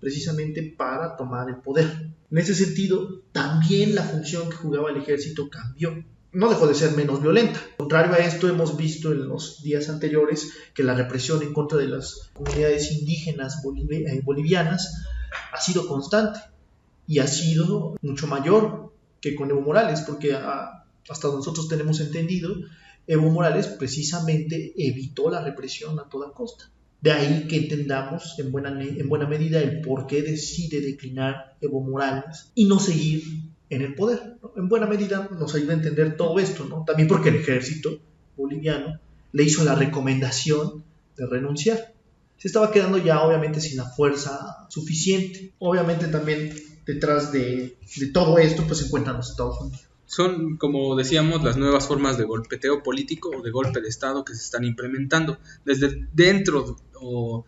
precisamente 0.00 0.62
para 0.76 1.16
tomar 1.16 1.48
el 1.48 1.56
poder. 1.56 2.10
En 2.30 2.38
ese 2.38 2.54
sentido, 2.54 3.22
también 3.32 3.94
la 3.94 4.02
función 4.02 4.50
que 4.50 4.56
jugaba 4.56 4.90
el 4.90 4.96
ejército 4.96 5.48
cambió. 5.48 6.04
No 6.32 6.48
dejó 6.48 6.66
de 6.66 6.74
ser 6.74 6.92
menos 6.92 7.20
violenta. 7.20 7.60
Contrario 7.76 8.14
a 8.14 8.18
esto, 8.18 8.48
hemos 8.48 8.76
visto 8.76 9.12
en 9.12 9.28
los 9.28 9.62
días 9.62 9.90
anteriores 9.90 10.50
que 10.74 10.82
la 10.82 10.94
represión 10.94 11.42
en 11.42 11.52
contra 11.52 11.76
de 11.76 11.88
las 11.88 12.30
comunidades 12.32 12.90
indígenas 12.90 13.62
eh, 13.90 14.20
bolivianas 14.24 15.04
ha 15.52 15.60
sido 15.60 15.86
constante 15.86 16.40
y 17.06 17.18
ha 17.18 17.26
sido 17.26 17.96
mucho 18.00 18.26
mayor 18.26 18.92
que 19.20 19.34
con 19.34 19.50
Evo 19.50 19.60
Morales, 19.60 20.00
porque 20.00 20.34
hasta 20.34 21.28
nosotros 21.28 21.68
tenemos 21.68 22.00
entendido, 22.00 22.54
Evo 23.06 23.30
Morales 23.30 23.66
precisamente 23.66 24.72
evitó 24.76 25.30
la 25.30 25.42
represión 25.42 25.98
a 26.00 26.08
toda 26.08 26.32
costa. 26.32 26.70
De 27.02 27.12
ahí 27.12 27.46
que 27.48 27.56
entendamos 27.56 28.38
en 28.38 28.52
buena, 28.52 28.70
en 28.80 29.08
buena 29.08 29.26
medida 29.26 29.60
el 29.60 29.80
por 29.80 30.06
qué 30.06 30.22
decide 30.22 30.80
declinar 30.80 31.56
Evo 31.60 31.80
Morales 31.80 32.52
y 32.54 32.64
no 32.64 32.78
seguir 32.78 33.22
en 33.74 33.82
el 33.82 33.94
poder. 33.94 34.36
En 34.56 34.68
buena 34.68 34.86
medida 34.86 35.28
nos 35.32 35.54
ayuda 35.54 35.72
a 35.72 35.76
entender 35.76 36.16
todo 36.16 36.38
esto, 36.38 36.66
¿no? 36.66 36.84
también 36.84 37.08
porque 37.08 37.30
el 37.30 37.36
ejército 37.36 37.98
boliviano 38.36 39.00
le 39.32 39.42
hizo 39.42 39.64
la 39.64 39.74
recomendación 39.74 40.84
de 41.16 41.26
renunciar. 41.26 41.94
Se 42.36 42.48
estaba 42.48 42.70
quedando 42.70 42.98
ya 42.98 43.22
obviamente 43.22 43.60
sin 43.60 43.78
la 43.78 43.84
fuerza 43.84 44.66
suficiente. 44.68 45.52
Obviamente 45.58 46.08
también 46.08 46.54
detrás 46.84 47.32
de, 47.32 47.78
todo 48.12 48.38
esto 48.38 48.64
pues 48.66 48.80
se 48.80 48.86
encuentran 48.86 49.16
los 49.16 49.30
Estados 49.30 49.60
Unidos 49.60 49.88
son, 50.04 50.58
como 50.58 50.94
decíamos, 50.94 51.42
las 51.42 51.56
nuevas 51.56 51.86
formas 51.86 52.18
de 52.18 52.24
golpeteo 52.24 52.82
político 52.82 53.30
o 53.34 53.40
de 53.40 53.50
golpe 53.50 53.80
de 53.80 53.88
Estado 53.88 54.26
que 54.26 54.34
se 54.34 54.42
están 54.42 54.62
implementando. 54.62 55.38
Desde 55.64 56.06
dentro 56.12 56.76
o 57.00 57.46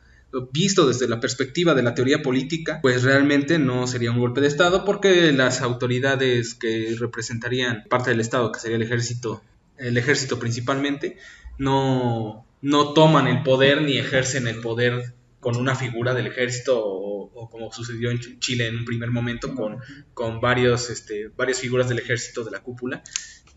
visto 0.52 0.86
desde 0.86 1.08
la 1.08 1.20
perspectiva 1.20 1.74
de 1.74 1.82
la 1.82 1.94
teoría 1.94 2.22
política, 2.22 2.80
pues 2.82 3.02
realmente 3.02 3.58
no 3.58 3.86
sería 3.86 4.10
un 4.10 4.18
golpe 4.18 4.40
de 4.40 4.48
Estado 4.48 4.84
porque 4.84 5.32
las 5.32 5.62
autoridades 5.62 6.54
que 6.54 6.94
representarían 6.98 7.84
parte 7.88 8.10
del 8.10 8.20
Estado, 8.20 8.52
que 8.52 8.60
sería 8.60 8.76
el 8.76 8.82
ejército, 8.82 9.42
el 9.76 9.96
ejército 9.96 10.38
principalmente, 10.38 11.16
no, 11.58 12.46
no 12.62 12.92
toman 12.92 13.26
el 13.26 13.42
poder 13.42 13.82
ni 13.82 13.98
ejercen 13.98 14.48
el 14.48 14.60
poder 14.60 15.14
con 15.40 15.56
una 15.56 15.74
figura 15.74 16.14
del 16.14 16.26
ejército 16.26 16.82
o, 16.82 17.50
como 17.50 17.70
sucedió 17.72 18.10
en 18.10 18.18
Chile 18.40 18.66
en 18.68 18.78
un 18.78 18.84
primer 18.84 19.10
momento 19.10 19.54
con, 19.54 19.78
con 20.14 20.40
varios, 20.40 20.88
este, 20.88 21.28
varias 21.36 21.60
figuras 21.60 21.88
del 21.88 21.98
ejército 21.98 22.44
de 22.44 22.50
la 22.50 22.60
cúpula 22.60 23.02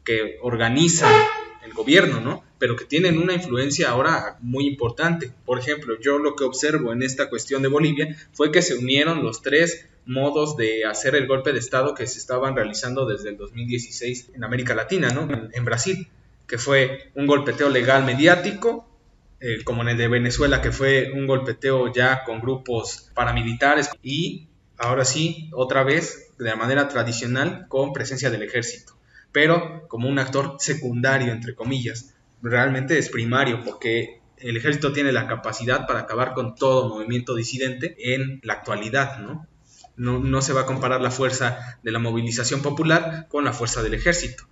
que 0.03 0.38
organizan 0.41 1.13
el 1.68 1.74
gobierno, 1.74 2.20
¿no? 2.20 2.43
Pero 2.59 2.76
que 2.76 2.86
tienen 2.86 3.18
una 3.18 3.34
influencia 3.34 3.89
ahora 3.89 4.38
muy 4.41 4.68
importante. 4.68 5.32
Por 5.45 5.59
ejemplo, 5.59 5.95
yo 6.01 6.18
lo 6.18 6.36
que 6.36 6.43
observo 6.43 6.91
en 6.91 7.03
esta 7.03 7.30
cuestión 7.30 7.61
de 7.61 7.68
Bolivia 7.68 8.15
fue 8.34 8.51
que 8.51 8.61
se 8.61 8.76
unieron 8.76 9.24
los 9.24 9.41
tres 9.41 9.88
modos 10.05 10.55
de 10.57 10.86
hacer 10.86 11.15
el 11.15 11.28
golpe 11.28 11.53
de 11.53 11.59
Estado 11.59 11.93
que 11.93 12.07
se 12.07 12.18
estaban 12.18 12.55
realizando 12.55 13.05
desde 13.05 13.30
el 13.30 13.38
2016 13.38 14.32
en 14.34 14.43
América 14.43 14.74
Latina, 14.74 15.09
¿no? 15.09 15.28
En, 15.53 15.65
Brasil. 15.65 16.07
que 16.47 16.57
fue 16.57 17.11
un 17.13 17.28
golpeteo 17.28 17.70
legal 17.70 18.05
mediático, 18.05 18.88
eh, 19.41 19.63
como 19.65 19.82
en 19.82 19.89
el 19.89 19.97
de 19.97 20.07
Venezuela, 20.07 20.61
que 20.61 20.72
fue 20.72 21.11
un 21.13 21.28
golpeteo 21.28 21.93
ya 21.93 22.24
con 22.24 22.39
grupos 22.39 23.11
paramilitares, 23.13 23.89
y 24.01 24.47
ahora 24.78 25.03
sí, 25.03 25.49
otra 25.53 25.84
vez, 25.84 26.32
de 26.39 26.55
manera 26.55 26.88
tradicional, 26.88 27.65
con 27.68 27.91
presencia 27.91 28.30
del 28.30 28.43
ejército, 28.43 28.97
pero 29.38 29.88
como 29.88 30.10
un 30.10 30.18
actor 30.18 30.56
secundario, 30.58 31.32
entre 31.32 31.54
comillas. 31.54 32.16
Realmente 32.42 32.98
es 32.98 33.10
primario, 33.10 33.64
porque 33.64 34.20
el 34.38 34.58
ejército 34.58 34.94
tiene 34.94 35.12
la 35.12 35.28
capacidad 35.28 35.86
para 35.86 36.00
acabar 36.00 36.34
con 36.34 36.56
todo 36.56 36.90
movimiento 36.90 37.36
disidente 37.36 38.16
en 38.16 38.40
la 38.42 38.54
actualidad, 38.54 39.20
¿no? 39.20 39.46
No, 39.96 40.42
se 40.42 40.54
va 40.54 40.62
a 40.62 40.66
comparar 40.66 41.02
la 41.02 41.12
fuerza 41.12 41.78
de 41.84 41.92
la 41.92 42.00
movilización 42.00 42.64
popular 42.64 43.28
con 43.30 43.46
la 43.46 43.54
fuerza 43.54 43.84
del 43.84 43.94
ejército. 43.94 44.46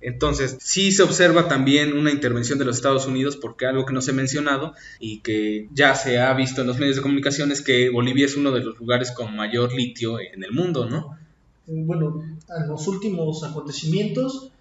Entonces, 0.00 0.56
sí 0.60 0.92
se 0.92 1.02
observa 1.02 1.48
también 1.48 1.92
una 1.98 2.12
intervención 2.12 2.60
de 2.60 2.64
los 2.64 2.76
Estados 2.76 3.06
Unidos, 3.08 3.36
porque 3.36 3.66
algo 3.66 3.86
que 3.86 3.92
no 3.92 4.00
se 4.00 4.12
ha 4.12 4.14
mencionado 4.14 4.72
y 5.00 5.18
que 5.18 5.66
ya 5.72 5.96
se 5.96 6.20
ha 6.20 6.32
visto 6.34 6.60
en 6.60 6.68
los 6.68 6.78
medios 6.78 6.94
de 6.94 7.02
comunicación 7.02 7.50
es 7.50 7.60
que 7.60 7.90
Bolivia 7.90 8.26
es 8.26 8.36
uno 8.36 8.52
de 8.52 8.62
los 8.62 8.78
lugares 8.78 9.10
con 9.10 9.34
mayor 9.34 9.72
litio 9.74 10.20
en 10.20 10.44
el 10.44 10.52
mundo, 10.52 10.88
¿no? 10.88 11.18
Bueno, 11.68 12.22
en 12.48 12.68
los 12.68 12.88
últimos 12.88 13.44
acontecimientos, 13.44 14.52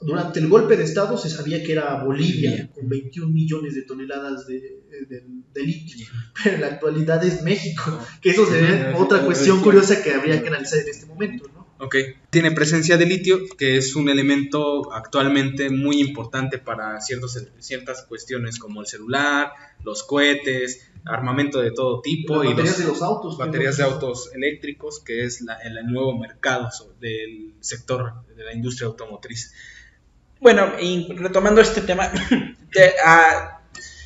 durante 0.00 0.40
el 0.40 0.48
golpe 0.48 0.76
de 0.76 0.84
Estado 0.84 1.16
se 1.16 1.30
sabía 1.30 1.62
que 1.62 1.72
era 1.72 2.02
Bolivia, 2.02 2.70
con 2.74 2.88
21 2.88 3.32
millones 3.32 3.74
de 3.74 3.82
toneladas 3.82 4.46
de, 4.46 4.82
litio, 5.54 6.06
pero 6.42 6.56
en 6.56 6.60
la 6.60 6.66
actualidad 6.66 7.24
es 7.24 7.42
México, 7.42 7.98
que 8.20 8.30
eso 8.30 8.46
sería 8.46 8.94
otra 8.96 9.24
cuestión 9.24 9.62
curiosa 9.62 10.02
que 10.02 10.12
habría 10.12 10.42
que 10.42 10.48
analizar 10.48 10.80
en 10.80 10.88
este 10.88 11.06
momento, 11.06 11.48
¿no? 11.54 11.66
Ok, 11.78 11.96
tiene 12.30 12.52
presencia 12.52 12.96
de 12.96 13.04
litio, 13.04 13.38
que 13.58 13.76
es 13.76 13.96
un 13.96 14.08
elemento 14.08 14.92
actualmente 14.92 15.68
muy 15.68 16.00
importante 16.00 16.58
para 16.58 17.00
ciertos, 17.02 17.38
ciertas 17.58 18.02
cuestiones 18.02 18.58
como 18.58 18.80
el 18.80 18.86
celular, 18.86 19.50
los 19.84 20.02
cohetes, 20.02 20.90
armamento 21.06 21.60
de 21.60 21.70
todo 21.70 22.00
tipo. 22.00 22.44
y 22.44 22.48
baterías 22.48 22.78
de 22.78 22.84
los 22.84 23.02
autos. 23.02 23.38
Baterías 23.38 23.76
de 23.76 23.84
autos 23.84 24.30
eléctricos, 24.34 25.00
que 25.00 25.24
es 25.24 25.44
el 25.64 25.86
nuevo 25.86 26.18
mercado 26.18 26.68
del 27.00 27.54
sector 27.60 28.26
de 28.36 28.44
la 28.44 28.52
industria 28.52 28.88
automotriz. 28.88 29.52
Bueno, 30.40 30.72
y 30.80 31.12
retomando 31.14 31.60
este 31.60 31.80
tema, 31.80 32.10
ah, 33.04 33.62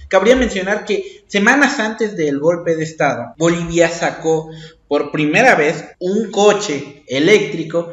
cabría 0.09 0.37
mencionar 0.37 0.85
que 0.85 1.25
semanas 1.27 1.79
antes 1.79 2.17
del 2.17 2.39
golpe 2.39 2.77
de 2.77 2.85
Estado, 2.85 3.35
Bolivia 3.37 3.89
sacó 3.89 4.51
por 4.87 5.11
primera 5.11 5.55
vez 5.55 5.85
un 5.99 6.31
coche 6.31 7.05
eléctrico 7.07 7.93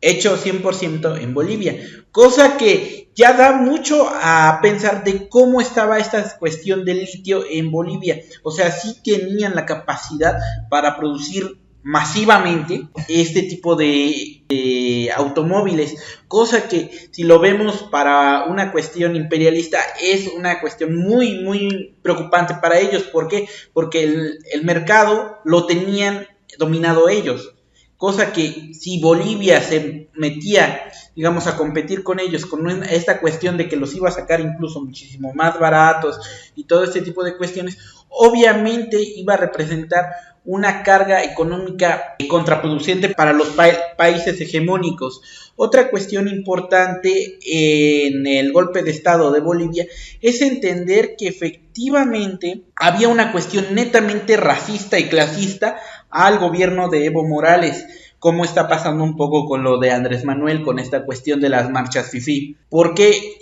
hecho 0.00 0.38
100% 0.38 1.20
en 1.20 1.34
Bolivia, 1.34 1.76
cosa 2.12 2.56
que 2.56 3.07
ya 3.18 3.32
da 3.32 3.52
mucho 3.52 4.08
a 4.08 4.60
pensar 4.62 5.02
de 5.02 5.28
cómo 5.28 5.60
estaba 5.60 5.98
esta 5.98 6.38
cuestión 6.38 6.84
del 6.84 7.00
litio 7.00 7.44
en 7.50 7.72
Bolivia. 7.72 8.20
O 8.44 8.52
sea, 8.52 8.70
sí 8.70 8.96
tenían 9.02 9.56
la 9.56 9.66
capacidad 9.66 10.38
para 10.70 10.96
producir 10.96 11.58
masivamente 11.82 12.86
este 13.08 13.42
tipo 13.42 13.74
de, 13.74 15.10
automóviles, 15.16 15.96
cosa 16.28 16.68
que 16.68 16.90
si 17.10 17.24
lo 17.24 17.40
vemos 17.40 17.88
para 17.90 18.44
una 18.44 18.70
cuestión 18.70 19.16
imperialista 19.16 19.80
es 20.00 20.28
una 20.28 20.60
cuestión 20.60 20.96
muy, 20.96 21.40
muy 21.40 21.96
preocupante 22.02 22.54
para 22.62 22.78
ellos. 22.78 23.02
¿Por 23.02 23.26
qué? 23.26 23.48
Porque 23.72 24.04
el, 24.04 24.38
el 24.52 24.64
mercado 24.64 25.38
lo 25.44 25.66
tenían 25.66 26.28
dominado 26.56 27.08
ellos. 27.08 27.52
Cosa 27.98 28.32
que 28.32 28.72
si 28.74 29.00
Bolivia 29.00 29.60
se 29.60 30.08
metía, 30.14 30.84
digamos, 31.16 31.48
a 31.48 31.56
competir 31.56 32.04
con 32.04 32.20
ellos, 32.20 32.46
con 32.46 32.84
esta 32.84 33.20
cuestión 33.20 33.56
de 33.56 33.68
que 33.68 33.74
los 33.74 33.92
iba 33.96 34.08
a 34.08 34.12
sacar 34.12 34.40
incluso 34.40 34.80
muchísimo 34.80 35.34
más 35.34 35.58
baratos 35.58 36.20
y 36.54 36.62
todo 36.64 36.84
este 36.84 37.02
tipo 37.02 37.24
de 37.24 37.36
cuestiones, 37.36 37.76
obviamente 38.08 39.02
iba 39.02 39.34
a 39.34 39.38
representar 39.38 40.06
una 40.44 40.82
carga 40.82 41.24
económica 41.24 42.16
contraproducente 42.26 43.10
para 43.10 43.34
los 43.34 43.48
países 43.96 44.40
hegemónicos. 44.40 45.20
Otra 45.56 45.90
cuestión 45.90 46.26
importante 46.26 47.38
en 47.44 48.26
el 48.26 48.52
golpe 48.52 48.82
de 48.82 48.92
Estado 48.92 49.30
de 49.30 49.40
Bolivia 49.40 49.86
es 50.22 50.40
entender 50.40 51.16
que 51.18 51.28
efectivamente 51.28 52.62
había 52.76 53.08
una 53.08 53.30
cuestión 53.30 53.74
netamente 53.74 54.38
racista 54.38 54.98
y 54.98 55.08
clasista 55.08 55.76
al 56.10 56.38
gobierno 56.38 56.88
de 56.88 57.06
Evo 57.06 57.26
Morales 57.26 57.86
como 58.18 58.44
está 58.44 58.66
pasando 58.66 59.04
un 59.04 59.16
poco 59.16 59.46
con 59.46 59.62
lo 59.62 59.78
de 59.78 59.92
Andrés 59.92 60.24
Manuel, 60.24 60.62
con 60.62 60.80
esta 60.80 61.04
cuestión 61.04 61.40
de 61.40 61.50
las 61.50 61.70
marchas 61.70 62.10
FIFI. 62.10 62.56
Porque 62.68 63.38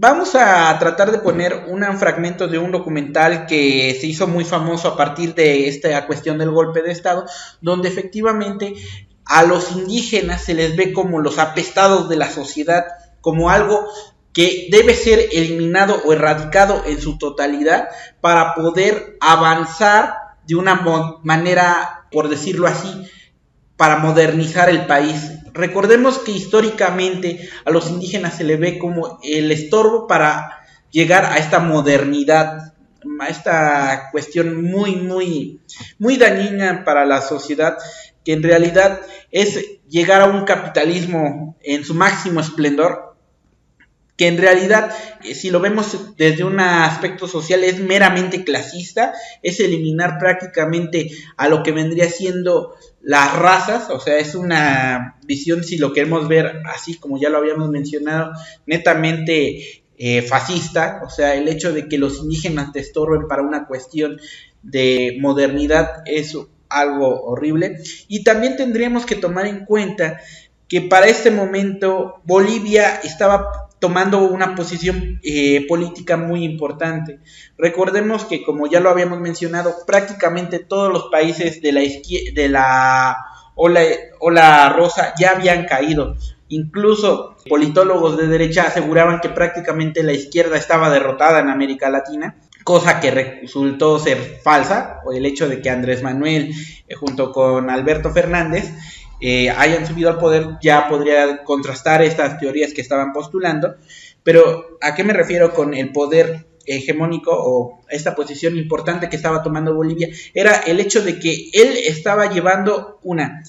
Vamos 0.00 0.36
a 0.36 0.78
tratar 0.78 1.10
de 1.10 1.18
poner 1.18 1.64
un 1.66 1.82
fragmento 1.98 2.46
de 2.46 2.58
un 2.58 2.70
documental 2.70 3.46
que 3.46 3.96
se 3.98 4.06
hizo 4.06 4.28
muy 4.28 4.44
famoso 4.44 4.86
a 4.86 4.96
partir 4.96 5.34
de 5.34 5.66
esta 5.66 6.06
cuestión 6.06 6.38
del 6.38 6.50
golpe 6.50 6.82
de 6.82 6.92
Estado, 6.92 7.24
donde 7.62 7.88
efectivamente 7.88 8.74
a 9.24 9.42
los 9.42 9.72
indígenas 9.72 10.44
se 10.44 10.54
les 10.54 10.76
ve 10.76 10.92
como 10.92 11.20
los 11.20 11.38
apestados 11.38 12.08
de 12.08 12.16
la 12.16 12.30
sociedad, 12.30 12.84
como 13.20 13.50
algo 13.50 13.88
que 14.32 14.68
debe 14.70 14.94
ser 14.94 15.30
eliminado 15.32 16.00
o 16.04 16.12
erradicado 16.12 16.82
en 16.86 17.00
su 17.00 17.18
totalidad 17.18 17.88
para 18.20 18.54
poder 18.54 19.16
avanzar 19.20 20.14
de 20.48 20.56
una 20.56 20.82
manera, 21.22 22.06
por 22.10 22.28
decirlo 22.28 22.66
así, 22.66 23.06
para 23.76 23.98
modernizar 23.98 24.70
el 24.70 24.86
país. 24.86 25.34
Recordemos 25.52 26.18
que 26.18 26.32
históricamente 26.32 27.48
a 27.66 27.70
los 27.70 27.90
indígenas 27.90 28.34
se 28.34 28.44
le 28.44 28.56
ve 28.56 28.78
como 28.78 29.18
el 29.22 29.52
estorbo 29.52 30.06
para 30.06 30.58
llegar 30.90 31.26
a 31.26 31.36
esta 31.36 31.58
modernidad, 31.58 32.72
a 33.20 33.28
esta 33.28 34.08
cuestión 34.10 34.64
muy, 34.64 34.96
muy, 34.96 35.60
muy 35.98 36.16
dañina 36.16 36.82
para 36.82 37.04
la 37.04 37.20
sociedad, 37.20 37.76
que 38.24 38.32
en 38.32 38.42
realidad 38.42 39.00
es 39.30 39.82
llegar 39.86 40.22
a 40.22 40.26
un 40.26 40.46
capitalismo 40.46 41.58
en 41.62 41.84
su 41.84 41.92
máximo 41.92 42.40
esplendor, 42.40 43.07
que 44.18 44.26
en 44.26 44.36
realidad, 44.36 44.90
eh, 45.24 45.34
si 45.34 45.50
lo 45.50 45.60
vemos 45.60 46.16
desde 46.16 46.42
un 46.42 46.58
aspecto 46.58 47.28
social, 47.28 47.62
es 47.62 47.78
meramente 47.78 48.42
clasista, 48.44 49.14
es 49.42 49.60
eliminar 49.60 50.18
prácticamente 50.18 51.10
a 51.36 51.48
lo 51.48 51.62
que 51.62 51.70
vendría 51.70 52.10
siendo 52.10 52.74
las 53.00 53.32
razas, 53.36 53.90
o 53.90 54.00
sea, 54.00 54.18
es 54.18 54.34
una 54.34 55.18
visión, 55.24 55.62
si 55.62 55.78
lo 55.78 55.92
queremos 55.92 56.26
ver 56.26 56.62
así, 56.66 56.98
como 56.98 57.18
ya 57.18 57.30
lo 57.30 57.38
habíamos 57.38 57.70
mencionado, 57.70 58.32
netamente 58.66 59.84
eh, 59.96 60.22
fascista, 60.22 61.00
o 61.06 61.10
sea, 61.10 61.36
el 61.36 61.46
hecho 61.46 61.72
de 61.72 61.88
que 61.88 61.96
los 61.96 62.18
indígenas 62.18 62.72
te 62.72 62.80
estorben 62.80 63.28
para 63.28 63.42
una 63.42 63.68
cuestión 63.68 64.20
de 64.64 65.16
modernidad 65.20 66.02
es 66.06 66.36
algo 66.68 67.22
horrible. 67.22 67.78
Y 68.08 68.24
también 68.24 68.56
tendríamos 68.56 69.06
que 69.06 69.14
tomar 69.14 69.46
en 69.46 69.64
cuenta 69.64 70.20
que 70.66 70.82
para 70.82 71.06
este 71.06 71.30
momento 71.30 72.20
Bolivia 72.24 73.00
estaba 73.02 73.67
tomando 73.80 74.20
una 74.20 74.54
posición 74.54 75.20
eh, 75.22 75.66
política 75.68 76.16
muy 76.16 76.44
importante. 76.44 77.20
Recordemos 77.56 78.24
que, 78.24 78.42
como 78.42 78.66
ya 78.66 78.80
lo 78.80 78.90
habíamos 78.90 79.20
mencionado, 79.20 79.74
prácticamente 79.86 80.58
todos 80.58 80.92
los 80.92 81.04
países 81.10 81.62
de 81.62 81.72
la, 81.72 81.80
de 81.80 82.48
la 82.48 83.16
ola, 83.54 83.80
ola 84.20 84.68
rosa 84.70 85.14
ya 85.18 85.32
habían 85.32 85.66
caído. 85.66 86.16
Incluso 86.48 87.36
politólogos 87.48 88.16
de 88.16 88.26
derecha 88.26 88.64
aseguraban 88.66 89.20
que 89.20 89.28
prácticamente 89.28 90.02
la 90.02 90.12
izquierda 90.12 90.56
estaba 90.56 90.90
derrotada 90.90 91.40
en 91.40 91.50
América 91.50 91.90
Latina, 91.90 92.36
cosa 92.64 93.00
que 93.00 93.10
resultó 93.10 93.98
ser 93.98 94.40
falsa, 94.42 95.00
o 95.04 95.12
el 95.12 95.26
hecho 95.26 95.48
de 95.48 95.60
que 95.60 95.70
Andrés 95.70 96.02
Manuel, 96.02 96.52
eh, 96.86 96.94
junto 96.94 97.32
con 97.32 97.70
Alberto 97.70 98.10
Fernández, 98.12 98.72
eh, 99.20 99.50
hayan 99.50 99.86
subido 99.86 100.10
al 100.10 100.18
poder, 100.18 100.58
ya 100.62 100.88
podría 100.88 101.44
contrastar 101.44 102.02
estas 102.02 102.38
teorías 102.38 102.72
que 102.72 102.80
estaban 102.80 103.12
postulando. 103.12 103.74
Pero, 104.22 104.78
¿a 104.80 104.94
qué 104.94 105.04
me 105.04 105.12
refiero 105.12 105.54
con 105.54 105.74
el 105.74 105.92
poder 105.92 106.46
hegemónico 106.66 107.30
o 107.32 107.80
esta 107.88 108.14
posición 108.14 108.56
importante 108.58 109.08
que 109.08 109.16
estaba 109.16 109.42
tomando 109.42 109.74
Bolivia? 109.74 110.08
Era 110.34 110.56
el 110.56 110.80
hecho 110.80 111.02
de 111.02 111.18
que 111.18 111.50
él 111.52 111.74
estaba 111.86 112.30
llevando 112.30 112.98
una 113.02 113.42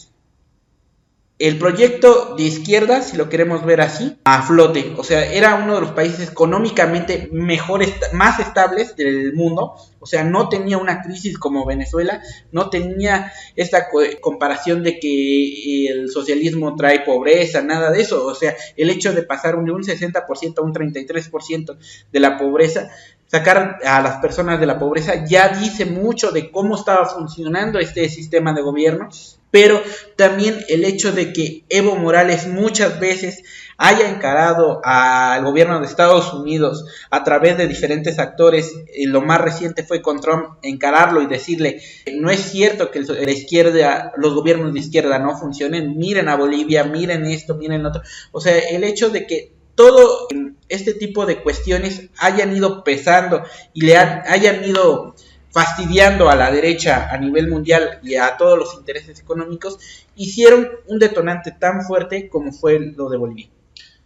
el 1.39 1.57
proyecto 1.57 2.35
de 2.35 2.43
izquierda, 2.43 3.01
si 3.01 3.15
lo 3.15 3.29
queremos 3.29 3.65
ver 3.65 3.79
así, 3.79 4.17
a 4.25 4.41
flote. 4.41 4.93
O 4.97 5.05
sea, 5.05 5.25
era 5.31 5.55
uno 5.55 5.75
de 5.75 5.81
los 5.81 5.91
países 5.91 6.29
económicamente 6.29 7.29
mejores, 7.31 7.93
más 8.11 8.41
estables 8.41 8.97
del 8.97 9.33
mundo. 9.33 9.73
O 10.01 10.05
sea, 10.05 10.25
no 10.25 10.49
tenía 10.49 10.77
una 10.77 11.01
crisis 11.01 11.37
como 11.37 11.65
Venezuela, 11.65 12.21
no 12.51 12.69
tenía 12.69 13.31
esta 13.55 13.87
comparación 14.19 14.83
de 14.83 14.99
que 14.99 15.87
el 15.87 16.09
socialismo 16.09 16.75
trae 16.75 17.05
pobreza, 17.05 17.61
nada 17.61 17.89
de 17.89 18.01
eso. 18.01 18.25
O 18.25 18.35
sea, 18.35 18.53
el 18.75 18.89
hecho 18.89 19.13
de 19.13 19.23
pasar 19.23 19.55
de 19.63 19.71
un 19.71 19.83
60% 19.83 20.59
a 20.59 20.61
un 20.61 20.73
33% 20.73 21.77
de 22.11 22.19
la 22.19 22.37
pobreza 22.37 22.89
sacar 23.27 23.77
a 23.85 24.01
las 24.01 24.17
personas 24.17 24.59
de 24.59 24.65
la 24.65 24.79
pobreza 24.79 25.23
ya 25.23 25.49
dice 25.49 25.85
mucho 25.85 26.31
de 26.31 26.49
cómo 26.49 26.75
estaba 26.75 27.05
funcionando 27.05 27.77
este 27.77 28.09
sistema 28.09 28.53
de 28.53 28.63
gobierno 28.63 29.07
pero 29.51 29.81
también 30.15 30.63
el 30.67 30.83
hecho 30.83 31.11
de 31.11 31.33
que 31.33 31.63
Evo 31.69 31.95
Morales 31.95 32.47
muchas 32.47 32.99
veces 32.99 33.43
haya 33.77 34.09
encarado 34.09 34.81
al 34.83 35.43
gobierno 35.43 35.79
de 35.79 35.85
Estados 35.85 36.33
Unidos 36.33 36.85
a 37.09 37.23
través 37.23 37.57
de 37.57 37.67
diferentes 37.67 38.19
actores, 38.19 38.73
y 38.93 39.05
lo 39.05 39.21
más 39.21 39.39
reciente 39.39 39.83
fue 39.83 40.01
con 40.01 40.19
Trump, 40.19 40.57
encararlo 40.63 41.21
y 41.21 41.27
decirle, 41.27 41.81
no 42.13 42.29
es 42.29 42.41
cierto 42.41 42.91
que 42.91 43.01
la 43.01 43.31
izquierda, 43.31 44.11
los 44.17 44.33
gobiernos 44.33 44.73
de 44.73 44.79
izquierda 44.79 45.17
no 45.17 45.37
funcionen, 45.37 45.97
miren 45.97 46.27
a 46.27 46.35
Bolivia, 46.35 46.83
miren 46.83 47.25
esto, 47.25 47.55
miren 47.55 47.85
otro. 47.85 48.01
O 48.31 48.41
sea, 48.41 48.57
el 48.57 48.83
hecho 48.83 49.09
de 49.09 49.25
que 49.25 49.53
todo 49.75 50.27
este 50.67 50.93
tipo 50.93 51.25
de 51.25 51.41
cuestiones 51.41 52.09
hayan 52.17 52.53
ido 52.53 52.83
pesando 52.83 53.43
y 53.73 53.85
le 53.85 53.95
hayan 53.95 54.65
ido 54.65 55.15
fastidiando 55.51 56.29
a 56.29 56.35
la 56.35 56.51
derecha 56.51 57.09
a 57.11 57.17
nivel 57.17 57.49
mundial 57.49 57.99
y 58.03 58.15
a 58.15 58.37
todos 58.37 58.57
los 58.57 58.75
intereses 58.75 59.19
económicos, 59.19 59.79
hicieron 60.15 60.67
un 60.87 60.99
detonante 60.99 61.51
tan 61.51 61.83
fuerte 61.83 62.29
como 62.29 62.51
fue 62.51 62.79
lo 62.79 63.09
de 63.09 63.17
Bolivia. 63.17 63.49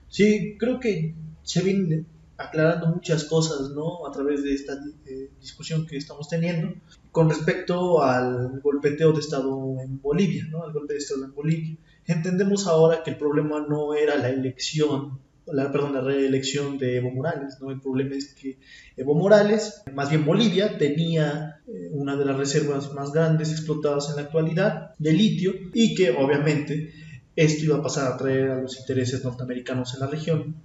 Sí, 0.08 0.58
creo 0.60 0.80
que 0.80 1.16
se 1.44 1.62
vienen 1.62 2.08
aclarando 2.38 2.88
muchas 2.88 3.26
cosas, 3.26 3.72
¿no? 3.72 4.06
A 4.08 4.12
través 4.12 4.44
de 4.44 4.54
esta 4.54 4.74
eh, 5.06 5.30
discusión 5.40 5.86
que 5.86 5.98
estamos 5.98 6.28
teniendo 6.28 6.74
con 7.12 7.30
respecto 7.30 8.02
al 8.02 8.60
golpeteo 8.62 9.12
de 9.12 9.20
Estado 9.20 9.78
en 9.82 10.02
Bolivia, 10.02 10.46
¿no? 10.50 10.64
Al 10.64 10.74
golpe 10.74 10.94
de 10.94 11.00
Estado 11.00 11.26
en 11.26 11.34
Bolivia. 11.34 11.78
Entendemos 12.06 12.68
ahora 12.68 13.04
que 13.04 13.12
el 13.12 13.18
problema 13.18 13.66
no 13.68 13.94
era 13.94 14.16
la 14.18 14.30
elección 14.30 15.20
la, 15.48 15.72
perdón, 15.72 15.94
la 15.94 16.02
reelección 16.02 16.78
de 16.78 16.98
Evo 16.98 17.12
Morales. 17.12 17.58
¿no? 17.60 17.72
El 17.72 17.82
problema 17.82 18.16
es 18.16 18.34
que 18.34 18.60
Evo 18.96 19.16
Morales, 19.16 19.84
más 19.94 20.10
bien 20.10 20.26
Bolivia, 20.26 20.78
tenía 20.78 21.62
eh, 21.68 21.90
una 21.92 22.16
de 22.16 22.26
las 22.26 22.38
reservas 22.38 22.94
más 22.94 23.12
grandes 23.12 23.52
explotadas 23.52 24.10
en 24.10 24.18
la 24.18 24.24
actualidad 24.24 24.94
de 24.98 25.14
litio 25.14 25.54
y 25.74 25.96
que 25.96 26.12
obviamente 26.12 26.94
esto 27.36 27.66
iba 27.66 27.78
a 27.78 27.82
pasar 27.82 28.12
a 28.12 28.18
traer 28.18 28.52
a 28.52 28.62
los 28.62 28.80
intereses 28.80 29.24
norteamericanos 29.24 29.94
en 29.94 30.00
la 30.02 30.08
región, 30.08 30.56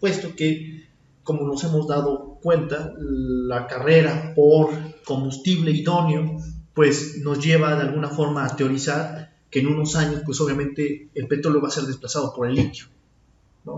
puesto 0.00 0.34
que, 0.34 0.88
como 1.22 1.46
nos 1.46 1.62
hemos 1.64 1.86
dado 1.86 2.38
cuenta, 2.42 2.92
la 2.98 3.66
carrera 3.66 4.32
por 4.34 4.70
combustible 5.04 5.70
idóneo 5.70 6.36
pues 6.74 7.18
nos 7.22 7.42
lleva 7.42 7.74
de 7.76 7.82
alguna 7.82 8.10
forma 8.10 8.44
a 8.44 8.54
teorizar 8.54 9.32
que 9.50 9.60
en 9.60 9.68
unos 9.68 9.96
años 9.96 10.22
pues 10.26 10.40
obviamente 10.40 11.08
el 11.14 11.26
petróleo 11.26 11.62
va 11.62 11.68
a 11.68 11.70
ser 11.70 11.84
desplazado 11.84 12.34
por 12.34 12.48
el 12.48 12.54
litio 12.54 12.86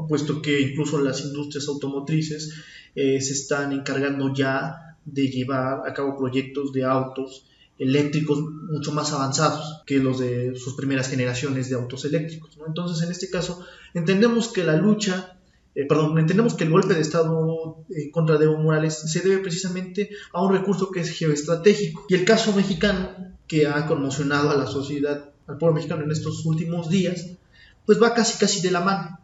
puesto 0.08 0.42
que 0.42 0.60
incluso 0.60 0.98
las 1.00 1.24
industrias 1.24 1.68
automotrices 1.68 2.54
eh, 2.94 3.20
se 3.20 3.32
están 3.32 3.72
encargando 3.72 4.32
ya 4.32 4.96
de 5.04 5.28
llevar 5.28 5.88
a 5.88 5.94
cabo 5.94 6.16
proyectos 6.16 6.72
de 6.72 6.84
autos 6.84 7.44
eléctricos 7.78 8.40
mucho 8.40 8.92
más 8.92 9.12
avanzados 9.12 9.82
que 9.86 9.98
los 9.98 10.18
de 10.18 10.56
sus 10.56 10.74
primeras 10.74 11.08
generaciones 11.08 11.70
de 11.70 11.76
autos 11.76 12.04
eléctricos. 12.04 12.58
Entonces, 12.66 13.04
en 13.04 13.12
este 13.12 13.30
caso, 13.30 13.64
entendemos 13.94 14.48
que 14.48 14.64
la 14.64 14.76
lucha, 14.76 15.38
eh, 15.74 15.86
perdón, 15.86 16.18
entendemos 16.18 16.54
que 16.54 16.64
el 16.64 16.70
golpe 16.70 16.94
de 16.94 17.00
Estado 17.00 17.84
eh, 17.90 18.10
contra 18.10 18.36
Evo 18.36 18.58
Morales 18.58 18.94
se 18.94 19.20
debe 19.20 19.38
precisamente 19.38 20.10
a 20.32 20.42
un 20.42 20.52
recurso 20.52 20.90
que 20.90 21.00
es 21.00 21.10
geoestratégico. 21.10 22.04
Y 22.08 22.14
el 22.14 22.24
caso 22.24 22.52
mexicano, 22.52 23.10
que 23.46 23.66
ha 23.66 23.86
conmocionado 23.86 24.50
a 24.50 24.56
la 24.56 24.66
sociedad, 24.66 25.30
al 25.46 25.56
pueblo 25.56 25.76
mexicano 25.76 26.02
en 26.02 26.10
estos 26.10 26.44
últimos 26.44 26.90
días, 26.90 27.26
pues 27.86 28.02
va 28.02 28.12
casi 28.12 28.38
casi 28.38 28.60
de 28.60 28.70
la 28.70 28.80
mano. 28.80 29.17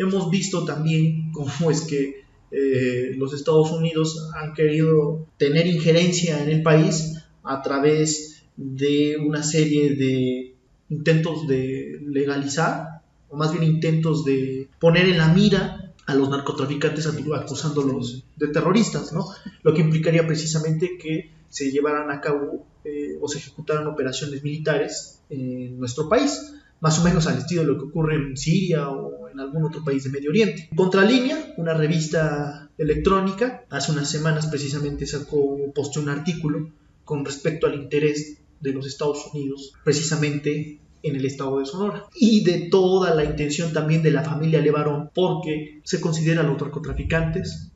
Hemos 0.00 0.30
visto 0.30 0.64
también 0.64 1.30
cómo 1.30 1.70
es 1.70 1.82
que 1.82 2.24
eh, 2.50 3.12
los 3.18 3.34
Estados 3.34 3.70
Unidos 3.70 4.30
han 4.34 4.54
querido 4.54 5.26
tener 5.36 5.66
injerencia 5.66 6.42
en 6.42 6.48
el 6.48 6.62
país 6.62 7.22
a 7.42 7.60
través 7.60 8.44
de 8.56 9.18
una 9.18 9.42
serie 9.42 9.94
de 9.96 10.54
intentos 10.88 11.46
de 11.46 12.00
legalizar, 12.06 13.02
o 13.28 13.36
más 13.36 13.52
bien 13.52 13.64
intentos 13.64 14.24
de 14.24 14.70
poner 14.80 15.06
en 15.06 15.18
la 15.18 15.28
mira 15.28 15.92
a 16.06 16.14
los 16.14 16.30
narcotraficantes 16.30 17.06
acusándolos 17.06 18.24
de 18.36 18.48
terroristas, 18.48 19.12
¿no? 19.12 19.26
Lo 19.62 19.74
que 19.74 19.82
implicaría 19.82 20.26
precisamente 20.26 20.96
que 20.96 21.30
se 21.50 21.70
llevaran 21.70 22.10
a 22.10 22.22
cabo 22.22 22.66
eh, 22.84 23.18
o 23.20 23.28
se 23.28 23.36
ejecutaran 23.36 23.86
operaciones 23.86 24.42
militares 24.42 25.20
en 25.28 25.78
nuestro 25.78 26.08
país 26.08 26.54
más 26.80 26.98
o 26.98 27.04
menos 27.04 27.26
al 27.26 27.38
estilo 27.38 27.62
de 27.62 27.68
lo 27.68 27.78
que 27.78 27.84
ocurre 27.84 28.16
en 28.16 28.36
Siria 28.36 28.88
o 28.88 29.28
en 29.28 29.38
algún 29.38 29.64
otro 29.64 29.84
país 29.84 30.04
de 30.04 30.10
Medio 30.10 30.30
Oriente. 30.30 30.68
Contralínea, 30.74 31.54
una 31.56 31.74
revista 31.74 32.70
electrónica, 32.78 33.64
hace 33.70 33.92
unas 33.92 34.10
semanas 34.10 34.46
precisamente 34.46 35.06
sacó, 35.06 35.58
posteó 35.74 36.02
un 36.02 36.08
artículo 36.08 36.70
con 37.04 37.24
respecto 37.24 37.66
al 37.66 37.74
interés 37.74 38.38
de 38.60 38.72
los 38.72 38.86
Estados 38.86 39.26
Unidos 39.32 39.72
precisamente 39.84 40.80
en 41.02 41.16
el 41.16 41.24
estado 41.24 41.58
de 41.58 41.66
Sonora 41.66 42.04
y 42.14 42.44
de 42.44 42.68
toda 42.70 43.14
la 43.14 43.24
intención 43.24 43.72
también 43.72 44.02
de 44.02 44.10
la 44.10 44.22
familia 44.22 44.60
Levarón 44.60 45.10
porque 45.14 45.80
se 45.84 46.00
considera 46.00 46.42
a 46.42 46.44
los 46.44 46.60
narcotraficantes 46.60 47.70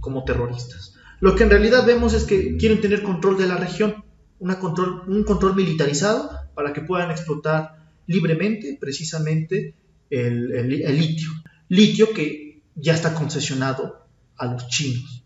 como 0.00 0.24
terroristas. 0.24 0.94
Lo 1.20 1.34
que 1.34 1.42
en 1.42 1.50
realidad 1.50 1.84
vemos 1.84 2.14
es 2.14 2.24
que 2.24 2.56
quieren 2.56 2.80
tener 2.80 3.02
control 3.02 3.36
de 3.36 3.48
la 3.48 3.56
región, 3.56 4.04
un 4.38 5.24
control 5.24 5.56
militarizado 5.56 6.30
para 6.54 6.72
que 6.72 6.80
puedan 6.80 7.10
explotar 7.10 7.77
libremente 8.08 8.76
precisamente 8.80 9.74
el, 10.10 10.98
litio. 10.98 11.30
Litio 11.68 12.12
que 12.12 12.62
ya 12.74 12.94
está 12.94 13.14
concesionado 13.14 14.06
a 14.36 14.46
los 14.46 14.66
chinos. 14.68 15.22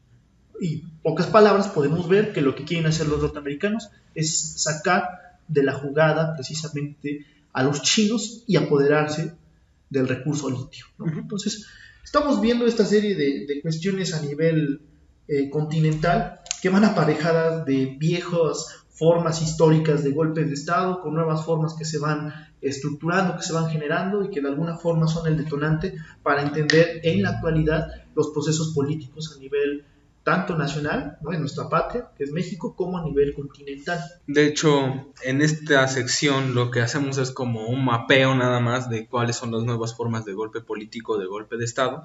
Y 0.61 0.79
pocas 1.03 1.27
palabras 1.27 1.69
podemos 1.69 2.09
ver 2.09 2.33
que 2.33 2.43
lo 2.43 2.55
que 2.55 2.65
quieren 2.65 2.87
hacer 2.87 3.09
los 3.09 3.23
norteamericanos 3.23 3.91
es 4.15 4.61
sacar 4.63 5.39
de 5.49 5.63
la 5.63 5.73
jugada 5.73 6.35
precisamente 6.35 7.25
a 7.53 7.63
los 7.63 7.83
chinos 7.83 8.45
y 8.47 8.57
apoderarse 8.57 9.35
del 9.89 10.09
recurso 10.09 10.51
litio. 10.51 10.87
Entonces, 10.99 11.67
estamos 12.03 12.41
viendo 12.41 12.67
esta 12.67 12.85
serie 12.85 13.15
de, 13.15 13.61
cuestiones 13.63 14.15
a 14.15 14.23
nivel 14.23 14.81
eh, 15.29 15.51
continental 15.51 16.41
que 16.61 16.69
van 16.69 16.85
aparejadas 16.85 17.65
de 17.65 17.97
viejos 17.99 18.82
formas 19.03 19.43
históricas 19.43 20.05
de 20.05 20.13
golpes 20.13 20.47
de 20.47 20.55
Estado, 20.55 21.01
con 21.01 21.15
nuevas 21.15 21.45
formas 21.45 21.75
que 21.75 21.85
se 21.85 21.99
van 21.99 22.33
estructurando, 22.61 23.35
que 23.35 23.43
se 23.43 23.53
van 23.53 23.69
generando 23.69 24.23
y 24.23 24.31
que 24.31 24.41
de 24.41 24.47
alguna 24.47 24.77
forma 24.77 25.09
son 25.09 25.27
el 25.27 25.37
detonante 25.37 25.97
para 26.23 26.43
entender 26.43 27.01
en 27.03 27.21
la 27.21 27.31
actualidad 27.31 27.89
los 28.15 28.29
procesos 28.29 28.73
políticos 28.73 29.35
a 29.37 29.41
nivel 29.41 29.85
tanto 30.23 30.57
nacional, 30.57 31.19
en 31.33 31.41
nuestra 31.41 31.69
patria, 31.69 32.11
que 32.17 32.23
es 32.23 32.31
México, 32.31 32.77
como 32.77 32.97
a 32.97 33.03
nivel 33.03 33.35
continental. 33.35 33.99
De 34.29 34.47
hecho, 34.47 35.13
en 35.25 35.43
esta 35.43 35.89
sección 35.89 36.55
lo 36.55 36.71
que 36.71 36.81
hacemos 36.81 37.19
es 37.19 37.33
como 37.33 37.67
un 37.67 37.85
mapeo 37.85 38.37
nada 38.37 38.61
más 38.61 38.89
de 38.89 39.09
cuáles 39.09 39.35
son 39.35 39.51
las 39.51 39.65
nuevas 39.65 39.97
formas 39.97 40.25
de 40.25 40.33
golpe 40.33 40.61
político, 40.61 41.19
de 41.19 41.27
golpe 41.27 41.57
de 41.57 41.65
Estado, 41.65 42.05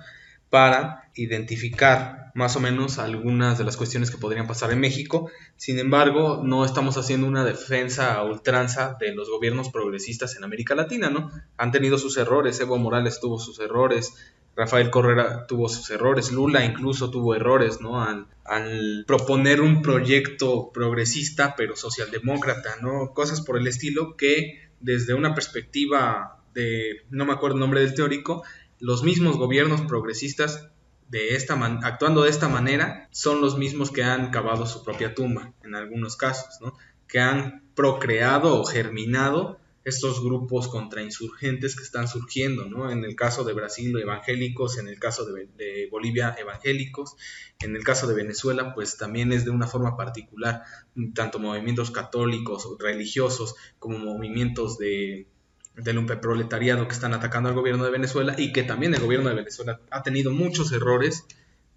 para 0.49 1.09
identificar 1.15 2.31
más 2.37 2.55
o 2.55 2.59
menos 2.59 2.99
algunas 2.99 3.57
de 3.57 3.63
las 3.63 3.77
cuestiones 3.77 4.11
que 4.11 4.19
podrían 4.19 4.45
pasar 4.45 4.71
en 4.71 4.79
México. 4.79 5.31
Sin 5.55 5.79
embargo, 5.79 6.41
no 6.43 6.63
estamos 6.63 6.95
haciendo 6.95 7.25
una 7.25 7.43
defensa 7.43 8.13
a 8.13 8.23
ultranza 8.23 8.95
de 8.99 9.15
los 9.15 9.27
gobiernos 9.29 9.69
progresistas 9.69 10.35
en 10.35 10.43
América 10.43 10.75
Latina, 10.75 11.09
¿no? 11.09 11.31
Han 11.57 11.71
tenido 11.71 11.97
sus 11.97 12.15
errores, 12.17 12.59
Evo 12.59 12.77
Morales 12.77 13.19
tuvo 13.19 13.39
sus 13.39 13.59
errores, 13.59 14.13
Rafael 14.55 14.91
Correa 14.91 15.47
tuvo 15.47 15.67
sus 15.67 15.89
errores, 15.89 16.31
Lula 16.31 16.63
incluso 16.63 17.09
tuvo 17.09 17.33
errores, 17.33 17.81
¿no? 17.81 18.01
Al, 18.01 18.27
al, 18.45 19.03
proponer 19.07 19.59
un 19.61 19.81
proyecto 19.81 20.71
progresista 20.71 21.55
pero 21.55 21.75
socialdemócrata, 21.75 22.77
¿no? 22.81 23.13
Cosas 23.15 23.41
por 23.41 23.57
el 23.57 23.65
estilo 23.65 24.15
que 24.15 24.59
desde 24.79 25.15
una 25.15 25.33
perspectiva 25.33 26.37
de, 26.53 27.03
no 27.09 27.25
me 27.25 27.33
acuerdo 27.33 27.55
el 27.55 27.61
nombre 27.61 27.81
del 27.81 27.93
teórico, 27.93 28.43
los 28.79 29.03
mismos 29.03 29.37
gobiernos 29.37 29.81
progresistas 29.81 30.69
de 31.09 31.35
esta 31.35 31.53
actuando 31.83 32.23
de 32.23 32.29
esta 32.29 32.49
manera 32.49 33.07
son 33.11 33.41
los 33.41 33.57
mismos 33.57 33.91
que 33.91 34.03
han 34.03 34.29
cavado 34.29 34.65
su 34.65 34.83
propia 34.83 35.15
tumba 35.15 35.53
en 35.63 35.75
algunos 35.75 36.17
casos, 36.17 36.59
¿no? 36.61 36.73
que 37.07 37.19
han 37.19 37.63
procreado 37.75 38.59
o 38.59 38.65
germinado 38.65 39.59
estos 39.85 40.21
grupos 40.21 40.67
contrainsurgentes 40.67 41.77
que 41.77 41.83
están 41.83 42.09
surgiendo, 42.09 42.65
¿no? 42.65 42.91
En 42.91 43.05
el 43.05 43.15
caso 43.15 43.45
de 43.45 43.53
Brasil, 43.53 43.97
evangélicos, 43.97 44.77
en 44.79 44.89
el 44.89 44.99
caso 44.99 45.23
de, 45.23 45.47
de, 45.55 45.87
Bolivia, 45.89 46.35
evangélicos, 46.37 47.15
en 47.61 47.73
el 47.73 47.85
caso 47.85 48.05
de 48.05 48.13
Venezuela, 48.13 48.73
pues 48.75 48.97
también 48.97 49.31
es 49.31 49.45
de 49.45 49.51
una 49.51 49.65
forma 49.65 49.95
particular, 49.95 50.63
tanto 51.15 51.39
movimientos 51.39 51.91
católicos 51.91 52.67
religiosos 52.79 53.55
como 53.79 53.97
movimientos 53.97 54.77
de, 54.77 55.25
del 55.77 56.03
proletariado 56.05 56.87
que 56.87 56.93
están 56.93 57.13
atacando 57.13 57.49
al 57.49 57.55
gobierno 57.55 57.85
de 57.85 57.91
Venezuela 57.91 58.35
y 58.37 58.51
que 58.51 58.63
también 58.63 58.93
el 58.93 59.01
gobierno 59.01 59.29
de 59.29 59.35
Venezuela 59.35 59.79
ha 59.91 60.03
tenido 60.03 60.31
muchos 60.31 60.71
errores, 60.71 61.25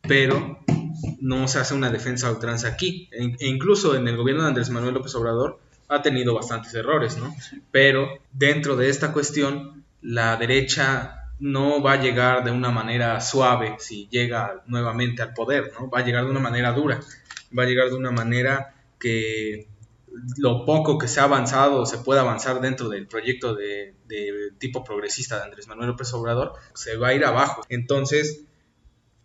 pero 0.01 0.59
no 1.21 1.47
se 1.49 1.59
hace 1.59 1.75
una 1.75 1.91
defensa 1.91 2.29
a 2.29 2.33
ultranza 2.33 2.69
aquí. 2.69 3.09
E, 3.13 3.37
e 3.39 3.47
incluso 3.47 3.95
en 3.95 4.09
el 4.09 4.17
gobierno 4.17 4.43
de 4.43 4.49
Andrés 4.49 4.71
Manuel 4.71 4.95
López 4.95 5.15
Obrador 5.15 5.61
ha 5.89 6.03
tenido 6.03 6.35
bastantes 6.35 6.73
errores, 6.75 7.19
¿no? 7.19 7.35
Pero 7.71 8.09
dentro 8.33 8.77
de 8.77 8.89
esta 8.89 9.13
cuestión, 9.13 9.85
la 10.01 10.37
derecha 10.37 11.27
no 11.39 11.83
va 11.83 11.95
a 11.95 12.01
llegar 12.01 12.45
de 12.45 12.51
una 12.51 12.71
manera 12.71 13.21
suave 13.21 13.77
si 13.79 14.09
llega 14.09 14.63
nuevamente 14.67 15.23
al 15.23 15.35
poder, 15.35 15.73
¿no? 15.79 15.91
Va 15.91 16.01
a 16.01 16.05
llegar 16.05 16.25
de 16.25 16.31
una 16.31 16.41
manera 16.41 16.73
dura, 16.73 17.01
va 17.57 17.65
a 17.65 17.67
llegar 17.67 17.89
de 17.89 17.97
una 17.97 18.11
manera 18.11 18.75
que 18.99 19.67
lo 20.37 20.65
poco 20.65 20.99
que 20.99 21.09
se 21.09 21.21
ha 21.21 21.25
avanzado, 21.25 21.87
se 21.87 21.99
puede 21.99 22.21
avanzar 22.21 22.61
dentro 22.61 22.89
del 22.89 23.07
proyecto 23.07 23.55
de, 23.55 23.95
de 24.07 24.53
tipo 24.59 24.83
progresista 24.85 25.37
de 25.37 25.45
Andrés 25.45 25.69
Manuel 25.69 25.91
López 25.91 26.13
Obrador, 26.15 26.55
se 26.75 26.97
va 26.97 27.09
a 27.09 27.15
ir 27.15 27.25
abajo. 27.25 27.63
Entonces, 27.69 28.45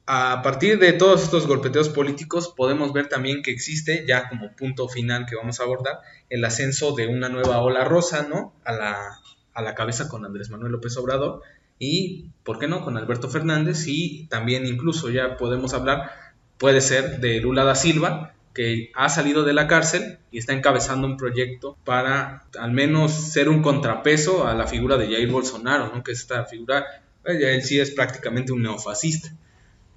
a 0.07 0.41
partir 0.43 0.77
de 0.77 0.93
todos 0.93 1.23
estos 1.23 1.47
golpeteos 1.47 1.89
políticos 1.89 2.53
podemos 2.55 2.93
ver 2.93 3.09
también 3.09 3.41
que 3.41 3.51
existe, 3.51 4.05
ya 4.07 4.29
como 4.29 4.55
punto 4.55 4.88
final 4.88 5.25
que 5.25 5.36
vamos 5.36 5.59
a 5.59 5.63
abordar, 5.63 5.99
el 6.29 6.45
ascenso 6.45 6.93
de 6.93 7.07
una 7.07 7.29
nueva 7.29 7.61
ola 7.61 7.83
rosa, 7.83 8.27
¿no? 8.29 8.53
A 8.63 8.73
la, 8.73 9.19
a 9.53 9.61
la 9.63 9.73
cabeza 9.73 10.07
con 10.07 10.23
Andrés 10.23 10.51
Manuel 10.51 10.73
López 10.73 10.95
Obrador 10.97 11.41
y, 11.79 12.29
¿por 12.43 12.59
qué 12.59 12.67
no?, 12.67 12.83
con 12.83 12.97
Alberto 12.97 13.29
Fernández 13.29 13.88
y 13.88 14.27
también 14.27 14.67
incluso 14.67 15.09
ya 15.09 15.38
podemos 15.38 15.73
hablar, 15.73 16.11
puede 16.57 16.81
ser, 16.81 17.19
de 17.19 17.39
Lula 17.39 17.63
da 17.63 17.73
Silva, 17.73 18.34
que 18.55 18.89
ha 18.95 19.09
salido 19.09 19.43
de 19.43 19.53
la 19.53 19.67
cárcel 19.67 20.17
y 20.31 20.39
está 20.39 20.53
encabezando 20.53 21.05
un 21.05 21.17
proyecto 21.17 21.77
para 21.83 22.47
al 22.57 22.71
menos 22.71 23.11
ser 23.11 23.49
un 23.49 23.61
contrapeso 23.61 24.47
a 24.47 24.55
la 24.55 24.65
figura 24.65 24.97
de 24.97 25.07
Jair 25.07 25.29
Bolsonaro, 25.29 25.93
¿no? 25.93 26.03
que 26.03 26.13
esta 26.13 26.45
figura, 26.45 26.85
eh, 27.25 27.53
él 27.53 27.61
sí 27.63 27.79
es 27.79 27.91
prácticamente 27.91 28.53
un 28.53 28.63
neofascista. 28.63 29.35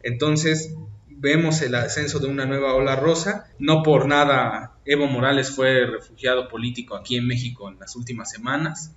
Entonces, 0.02 0.74
vemos 1.09 1.62
el 1.62 1.74
ascenso 1.76 2.18
de 2.18 2.26
una 2.26 2.46
nueva 2.46 2.74
ola 2.74 2.96
rosa. 2.96 3.48
No 3.59 3.82
por 3.82 4.06
nada 4.06 4.72
Evo 4.84 5.06
Morales 5.06 5.50
fue 5.50 5.86
refugiado 5.86 6.48
político 6.48 6.96
aquí 6.96 7.16
en 7.16 7.26
México 7.26 7.70
en 7.70 7.78
las 7.78 7.94
últimas 7.94 8.30
semanas. 8.30 8.92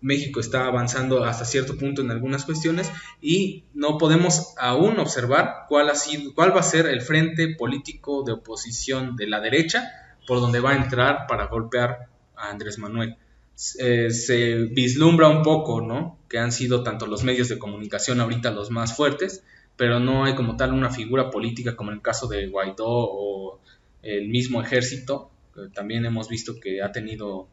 México 0.00 0.40
está 0.40 0.66
avanzando 0.66 1.24
hasta 1.24 1.44
cierto 1.44 1.76
punto 1.76 2.02
en 2.02 2.10
algunas 2.10 2.44
cuestiones 2.44 2.90
y 3.20 3.64
no 3.74 3.98
podemos 3.98 4.54
aún 4.58 4.98
observar 4.98 5.66
cuál, 5.68 5.90
ha 5.90 5.94
sido, 5.94 6.34
cuál 6.34 6.54
va 6.54 6.60
a 6.60 6.64
ser 6.64 6.86
el 6.86 7.00
frente 7.00 7.54
político 7.56 8.22
de 8.22 8.32
oposición 8.32 9.16
de 9.16 9.26
la 9.26 9.40
derecha 9.40 9.90
por 10.26 10.40
donde 10.40 10.60
va 10.60 10.72
a 10.72 10.76
entrar 10.76 11.26
para 11.26 11.46
golpear 11.46 12.08
a 12.36 12.50
Andrés 12.50 12.78
Manuel. 12.78 13.16
Se 13.54 14.54
vislumbra 14.70 15.28
un 15.28 15.42
poco, 15.42 15.80
¿no? 15.80 16.18
Que 16.28 16.38
han 16.38 16.52
sido 16.52 16.84
tanto 16.84 17.06
los 17.06 17.24
medios 17.24 17.48
de 17.48 17.58
comunicación 17.58 18.20
ahorita 18.20 18.52
los 18.52 18.70
más 18.70 18.94
fuertes, 18.94 19.42
pero 19.76 19.98
no 19.98 20.24
hay 20.24 20.34
como 20.36 20.56
tal 20.56 20.72
una 20.72 20.90
figura 20.90 21.30
política 21.30 21.74
como 21.74 21.90
en 21.90 21.96
el 21.96 22.02
caso 22.02 22.28
de 22.28 22.46
Guaidó 22.46 22.86
o 22.86 23.60
el 24.02 24.28
mismo 24.28 24.62
ejército, 24.62 25.30
también 25.74 26.04
hemos 26.04 26.28
visto 26.28 26.60
que 26.60 26.82
ha 26.82 26.92
tenido 26.92 27.48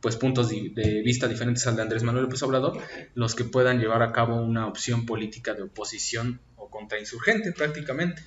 pues 0.00 0.16
puntos 0.16 0.48
de, 0.48 1.02
vista 1.04 1.28
diferentes 1.28 1.66
al 1.66 1.76
de 1.76 1.82
Andrés 1.82 2.02
Manuel 2.02 2.24
López 2.24 2.42
Obrador, 2.42 2.78
los 3.14 3.34
que 3.34 3.44
puedan 3.44 3.78
llevar 3.78 4.02
a 4.02 4.12
cabo 4.12 4.40
una 4.40 4.66
opción 4.66 5.06
política 5.06 5.54
de 5.54 5.62
oposición 5.62 6.40
o 6.56 6.70
contrainsurgente 6.70 7.52
prácticamente. 7.52 8.22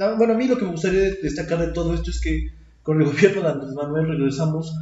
Ah, 0.00 0.14
bueno, 0.16 0.34
a 0.34 0.36
mí 0.36 0.46
lo 0.46 0.56
que 0.56 0.64
me 0.64 0.72
gustaría 0.72 1.14
destacar 1.22 1.58
de 1.58 1.72
todo 1.72 1.94
esto 1.94 2.10
es 2.10 2.20
que 2.20 2.52
con 2.82 3.00
el 3.00 3.06
gobierno 3.08 3.42
de 3.42 3.48
Andrés 3.48 3.74
Manuel 3.74 4.08
regresamos 4.08 4.72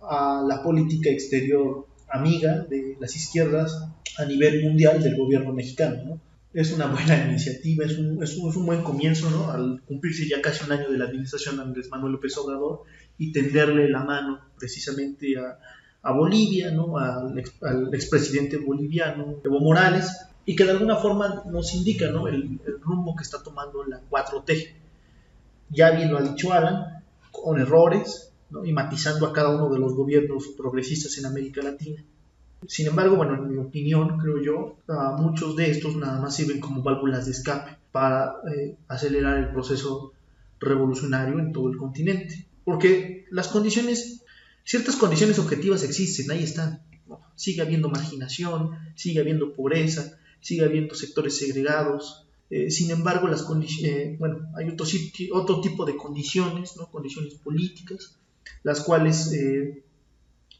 a 0.00 0.44
la 0.46 0.62
política 0.62 1.10
exterior 1.10 1.86
amiga 2.08 2.58
de 2.68 2.96
las 3.00 3.16
izquierdas 3.16 3.88
a 4.18 4.24
nivel 4.24 4.62
mundial 4.62 5.02
del 5.02 5.16
gobierno 5.16 5.52
mexicano. 5.52 6.02
¿no? 6.04 6.20
es 6.54 6.72
una 6.72 6.86
buena 6.86 7.26
iniciativa, 7.28 7.84
es 7.84 7.98
un, 7.98 8.22
es 8.22 8.36
un, 8.36 8.64
buen 8.64 8.82
comienzo, 8.82 9.28
¿no? 9.28 9.50
Al 9.50 9.82
cumplirse 9.82 10.28
ya 10.28 10.40
casi 10.40 10.64
un 10.64 10.72
año 10.72 10.88
de 10.88 10.98
la 10.98 11.06
administración 11.06 11.56
de 11.56 11.62
Andrés 11.62 11.90
Manuel 11.90 12.12
López 12.12 12.36
Obrador 12.38 12.84
y 13.18 13.32
tenderle 13.32 13.88
la 13.88 14.04
mano 14.04 14.40
precisamente 14.58 15.36
a, 15.38 15.58
a 16.02 16.12
Bolivia, 16.12 16.70
¿no? 16.70 16.98
Al, 16.98 17.42
al, 17.62 17.94
expresidente 17.94 18.56
boliviano 18.56 19.36
Evo 19.44 19.60
Morales 19.60 20.26
y 20.44 20.54
que 20.54 20.64
de 20.64 20.72
alguna 20.72 20.96
forma 20.96 21.42
nos 21.46 21.74
indica, 21.74 22.10
¿no? 22.10 22.28
El, 22.28 22.60
rumbo 22.80 23.16
que 23.16 23.22
está 23.22 23.42
tomando 23.42 23.84
la 23.84 24.00
4T. 24.10 24.74
Ya 25.70 25.90
bien 25.92 26.10
lo 26.10 26.18
ha 26.18 26.22
dicho 26.22 26.52
Alan, 26.52 27.02
con 27.30 27.58
errores, 27.58 28.30
¿no? 28.50 28.64
y 28.64 28.72
matizando 28.72 29.26
a 29.26 29.32
cada 29.32 29.50
uno 29.50 29.70
de 29.70 29.78
los 29.78 29.94
gobiernos 29.94 30.48
progresistas 30.56 31.16
en 31.18 31.26
América 31.26 31.62
Latina 31.62 32.04
sin 32.66 32.86
embargo, 32.86 33.16
bueno, 33.16 33.34
en 33.34 33.50
mi 33.50 33.58
opinión, 33.58 34.18
creo 34.18 34.42
yo, 34.42 34.76
muchos 35.18 35.56
de 35.56 35.70
estos 35.70 35.96
nada 35.96 36.20
más 36.20 36.34
sirven 36.34 36.60
como 36.60 36.82
válvulas 36.82 37.26
de 37.26 37.32
escape 37.32 37.76
para 37.92 38.36
eh, 38.54 38.76
acelerar 38.88 39.38
el 39.38 39.50
proceso 39.50 40.12
revolucionario 40.60 41.38
en 41.38 41.52
todo 41.52 41.70
el 41.70 41.76
continente. 41.76 42.46
Porque 42.64 43.26
las 43.30 43.48
condiciones, 43.48 44.22
ciertas 44.64 44.96
condiciones 44.96 45.38
objetivas 45.38 45.82
existen, 45.82 46.30
ahí 46.30 46.42
están. 46.42 46.82
Sigue 47.36 47.62
habiendo 47.62 47.88
marginación, 47.88 48.70
sigue 48.94 49.20
habiendo 49.20 49.52
pobreza, 49.54 50.18
sigue 50.40 50.64
habiendo 50.64 50.94
sectores 50.94 51.36
segregados. 51.36 52.26
Eh, 52.50 52.70
sin 52.70 52.90
embargo, 52.90 53.28
las 53.28 53.46
eh, 53.82 54.16
bueno, 54.18 54.50
hay 54.56 54.68
otro, 54.68 54.86
otro 55.32 55.60
tipo 55.60 55.84
de 55.84 55.96
condiciones, 55.96 56.76
¿no? 56.76 56.90
condiciones 56.90 57.34
políticas, 57.34 58.16
las 58.62 58.80
cuales 58.80 59.32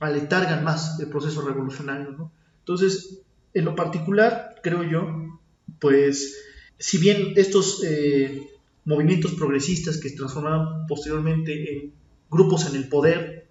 aletargan 0.00 0.64
más 0.64 0.98
el 1.00 1.08
proceso 1.08 1.42
revolucionario. 1.42 2.30
Entonces, 2.60 3.20
en 3.54 3.64
lo 3.64 3.76
particular, 3.76 4.56
creo 4.62 4.82
yo, 4.82 5.38
pues, 5.78 6.36
si 6.78 6.98
bien 6.98 7.34
estos 7.36 7.82
eh, 7.84 8.42
movimientos 8.84 9.32
progresistas 9.32 9.98
que 9.98 10.08
se 10.08 10.16
transformaron 10.16 10.86
posteriormente 10.86 11.72
en 11.72 11.92
grupos 12.30 12.68
en 12.68 12.76
el 12.76 12.88
poder, 12.88 13.48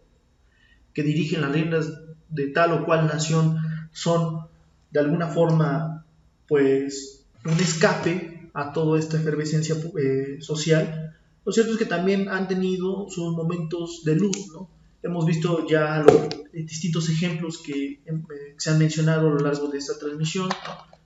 que 0.93 1.03
dirigen 1.03 1.41
las 1.41 1.51
riendas 1.51 1.91
de 2.29 2.47
tal 2.47 2.73
o 2.73 2.85
cual 2.85 3.07
nación, 3.07 3.57
son 3.91 4.47
de 4.91 4.99
alguna 4.99 5.27
forma, 5.27 6.05
pues, 6.47 7.25
un 7.45 7.59
escape 7.59 8.49
a 8.53 8.71
toda 8.71 8.99
esta 8.99 9.17
efervescencia 9.17 9.75
eh, 9.75 10.37
social, 10.39 11.15
lo 11.45 11.51
cierto 11.51 11.73
es 11.73 11.77
que 11.77 11.85
también 11.85 12.29
han 12.29 12.47
tenido 12.47 13.09
sus 13.09 13.33
momentos 13.35 14.03
de 14.05 14.15
luz, 14.15 14.47
¿no? 14.53 14.69
Hemos 15.01 15.25
visto 15.25 15.67
ya 15.67 16.01
los 16.01 16.29
distintos 16.53 17.09
ejemplos 17.09 17.57
que 17.57 18.01
em, 18.05 18.19
eh, 18.21 18.55
se 18.57 18.69
han 18.69 18.79
mencionado 18.79 19.27
a 19.27 19.31
lo 19.31 19.39
largo 19.39 19.67
de 19.67 19.77
esta 19.77 19.99
transmisión, 19.99 20.47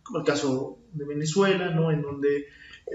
como 0.04 0.20
el 0.20 0.26
caso 0.26 0.78
de 0.94 1.06
Venezuela, 1.06 1.72
¿no? 1.72 1.92
en 1.92 2.04
donde 2.04 2.46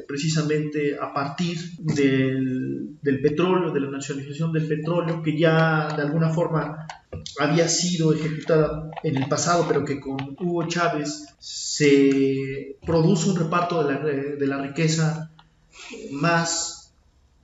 precisamente 0.07 0.97
a 0.99 1.12
partir 1.12 1.59
del, 1.78 2.97
del, 3.03 3.20
petróleo, 3.20 3.72
de 3.72 3.80
la 3.80 3.90
nacionalización 3.90 4.53
del 4.53 4.66
petróleo, 4.66 5.22
que 5.22 5.38
ya 5.38 5.88
de 5.95 6.03
alguna 6.03 6.30
forma 6.30 6.86
había 7.38 7.68
sido 7.68 8.12
ejecutada 8.12 8.90
en 9.03 9.16
el 9.16 9.28
pasado, 9.28 9.66
pero 9.68 9.84
que 9.84 10.01
con 10.01 10.36
Hugo 10.40 10.66
Chávez 10.66 11.34
se 11.38 12.76
produce 12.84 13.30
un 13.30 13.36
reparto 13.36 13.84
de 13.84 13.95
la, 13.95 14.01
de 14.01 14.47
la 14.47 14.59
riqueza 14.59 15.30
más 16.11 16.95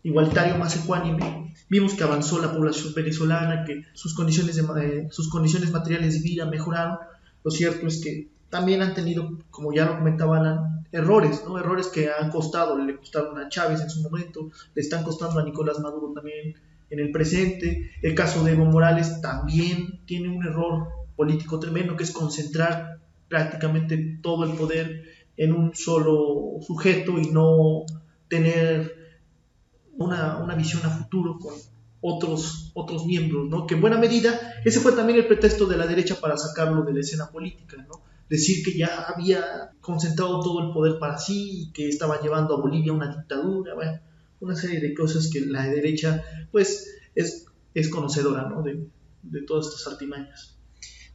igualitario, 0.03 0.57
más 0.57 0.77
ecuánime, 0.77 1.49
Vimos 1.69 1.95
que 1.95 2.03
avanzó 2.03 2.41
la 2.41 2.53
población 2.53 2.95
venezolana, 2.95 3.65
que 3.65 3.85
sus 3.93 4.15
condiciones, 4.15 4.57
de, 4.57 4.63
eh, 4.63 5.09
sus 5.11 5.29
condiciones 5.29 5.71
materiales 5.71 6.15
de 6.15 6.21
vida 6.21 6.47
mejoraron. 6.47 6.99
Lo 7.45 7.51
cierto 7.51 7.87
es 7.87 8.01
que 8.03 8.29
también 8.51 8.83
han 8.83 8.95
tenido, 8.95 9.39
como 9.51 9.73
ya 9.73 9.85
lo 9.85 9.99
comentaban, 9.99 10.85
errores, 10.91 11.43
¿no? 11.47 11.59
Errores 11.59 11.89
que 11.89 12.11
han 12.11 12.31
costado, 12.31 12.79
le 12.79 12.97
costaron 12.97 13.39
a 13.39 13.49
Chávez 13.49 13.81
en 13.81 13.91
su 13.91 14.03
momento, 14.03 14.51
le 14.75 14.83
están 14.83 15.05
costando 15.05 15.39
a 15.39 15.45
Nicolás 15.45 15.81
Maduro 15.81 16.13
también 16.13 16.55
en 16.91 17.01
el 17.01 17.13
presente. 17.13 17.91
El 18.03 18.15
caso 18.15 18.43
de 18.45 18.53
Evo 18.53 18.65
Morales 18.65 19.21
también 19.21 20.01
tiene 20.07 20.29
un 20.29 20.45
error 20.45 20.89
político 21.17 21.59
tremendo, 21.59 21.97
que 21.97 22.05
es 22.05 22.11
concentrar 22.11 23.01
prácticamente 23.29 24.19
todo 24.23 24.45
el 24.45 24.53
poder 24.53 25.03
en 25.37 25.53
un 25.53 25.75
solo 25.75 26.59
sujeto 26.67 27.19
y 27.19 27.31
no 27.31 27.85
tener 28.29 28.95
una, 29.97 30.39
una 30.39 30.55
visión 30.55 30.85
a 30.87 30.91
futuro 30.91 31.39
con 31.39 31.55
otros, 32.01 32.71
otros 32.75 33.05
miembros, 33.07 33.49
¿no? 33.49 33.67
Que 33.67 33.75
en 33.75 33.81
buena 33.81 33.99
medida 33.99 34.39
ese 34.65 34.81
fue 34.81 34.93
también 34.93 35.19
el 35.19 35.27
pretexto 35.27 35.67
de 35.67 35.77
la 35.77 35.87
derecha 35.87 36.17
para 36.21 36.37
sacarlo 36.37 36.83
de 36.85 36.95
la 36.95 37.01
escena 37.01 37.31
política, 37.31 37.77
¿no? 37.89 38.08
Decir 38.29 38.65
que 38.65 38.77
ya 38.77 39.07
había 39.09 39.71
concentrado 39.81 40.41
todo 40.41 40.67
el 40.67 40.73
poder 40.73 40.99
para 40.99 41.19
sí 41.19 41.71
que 41.73 41.89
estaba 41.89 42.21
llevando 42.21 42.55
a 42.55 42.61
Bolivia 42.61 42.93
a 42.93 42.97
una 42.97 43.17
dictadura, 43.17 43.75
bueno, 43.75 44.01
una 44.41 44.55
serie 44.55 44.81
de 44.81 44.95
cosas 44.95 45.31
que 45.33 45.41
la 45.41 45.67
derecha, 45.67 46.23
pues, 46.53 46.87
es, 47.15 47.47
es 47.75 47.89
conocedora, 47.89 48.49
¿no? 48.49 48.63
De, 48.63 48.87
de 49.23 49.43
todas 49.43 49.67
estas 49.67 49.93
artimañas. 49.93 50.57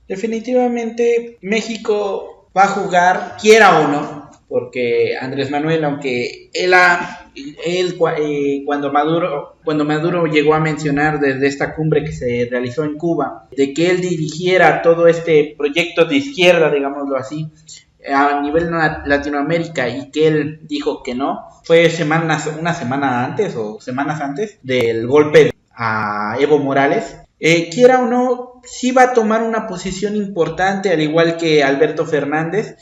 Definitivamente 0.07 1.37
México 1.41 2.49
va 2.55 2.63
a 2.63 2.67
jugar, 2.67 3.37
quiera 3.41 3.79
o 3.79 3.87
no, 3.87 4.31
porque 4.47 5.15
Andrés 5.19 5.49
Manuel, 5.49 5.83
aunque 5.83 6.49
él 6.53 6.73
ha 6.73 7.22
él 7.35 7.97
eh, 8.17 8.63
cuando 8.65 8.91
Maduro 8.91 9.55
cuando 9.63 9.85
Maduro 9.85 10.25
llegó 10.25 10.53
a 10.53 10.59
mencionar 10.59 11.19
desde 11.19 11.47
esta 11.47 11.75
cumbre 11.75 12.03
que 12.03 12.11
se 12.11 12.47
realizó 12.49 12.83
en 12.83 12.95
Cuba 12.95 13.47
de 13.55 13.73
que 13.73 13.89
él 13.89 14.01
dirigiera 14.01 14.81
todo 14.81 15.07
este 15.07 15.55
proyecto 15.57 16.05
de 16.05 16.17
izquierda 16.17 16.69
digámoslo 16.69 17.15
así 17.17 17.49
a 18.11 18.41
nivel 18.41 18.69
Latinoamérica 19.05 19.87
y 19.89 20.11
que 20.11 20.27
él 20.27 20.59
dijo 20.63 21.03
que 21.03 21.15
no 21.15 21.47
fue 21.63 21.89
semanas 21.89 22.49
una 22.59 22.73
semana 22.73 23.25
antes 23.25 23.55
o 23.55 23.79
semanas 23.79 24.21
antes 24.21 24.59
del 24.63 25.07
golpe 25.07 25.51
a 25.75 26.35
Evo 26.39 26.59
Morales. 26.59 27.17
Eh, 27.39 27.69
quiera 27.69 28.01
o 28.01 28.07
no 28.07 28.61
sí 28.63 28.91
va 28.91 29.03
a 29.03 29.13
tomar 29.13 29.43
una 29.43 29.67
posición 29.67 30.15
importante 30.15 30.91
al 30.91 31.01
igual 31.01 31.37
que 31.37 31.63
Alberto 31.63 32.05
Fernández 32.05 32.77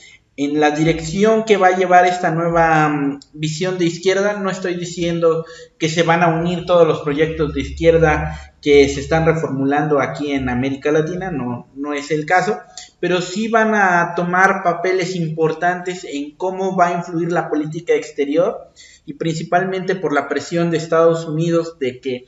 en 0.45 0.59
la 0.59 0.71
dirección 0.71 1.43
que 1.43 1.57
va 1.57 1.67
a 1.67 1.77
llevar 1.77 2.07
esta 2.07 2.31
nueva 2.31 2.89
mm, 2.89 3.19
visión 3.33 3.77
de 3.77 3.85
izquierda. 3.85 4.39
No 4.39 4.49
estoy 4.49 4.75
diciendo 4.75 5.45
que 5.77 5.87
se 5.87 6.03
van 6.03 6.23
a 6.23 6.29
unir 6.29 6.65
todos 6.65 6.87
los 6.87 7.01
proyectos 7.01 7.53
de 7.53 7.61
izquierda 7.61 8.39
que 8.61 8.87
se 8.89 9.01
están 9.01 9.25
reformulando 9.25 9.99
aquí 9.99 10.31
en 10.31 10.47
América 10.49 10.91
Latina, 10.91 11.31
no, 11.31 11.67
no 11.75 11.93
es 11.93 12.11
el 12.11 12.27
caso, 12.27 12.59
pero 12.99 13.19
sí 13.19 13.47
van 13.47 13.73
a 13.73 14.13
tomar 14.15 14.61
papeles 14.63 15.15
importantes 15.15 16.05
en 16.05 16.35
cómo 16.35 16.75
va 16.75 16.89
a 16.89 16.97
influir 16.99 17.31
la 17.31 17.49
política 17.49 17.93
exterior 17.93 18.71
y 19.05 19.13
principalmente 19.13 19.95
por 19.95 20.13
la 20.13 20.29
presión 20.29 20.69
de 20.69 20.77
Estados 20.77 21.25
Unidos 21.25 21.79
de 21.79 21.99
que 21.99 22.25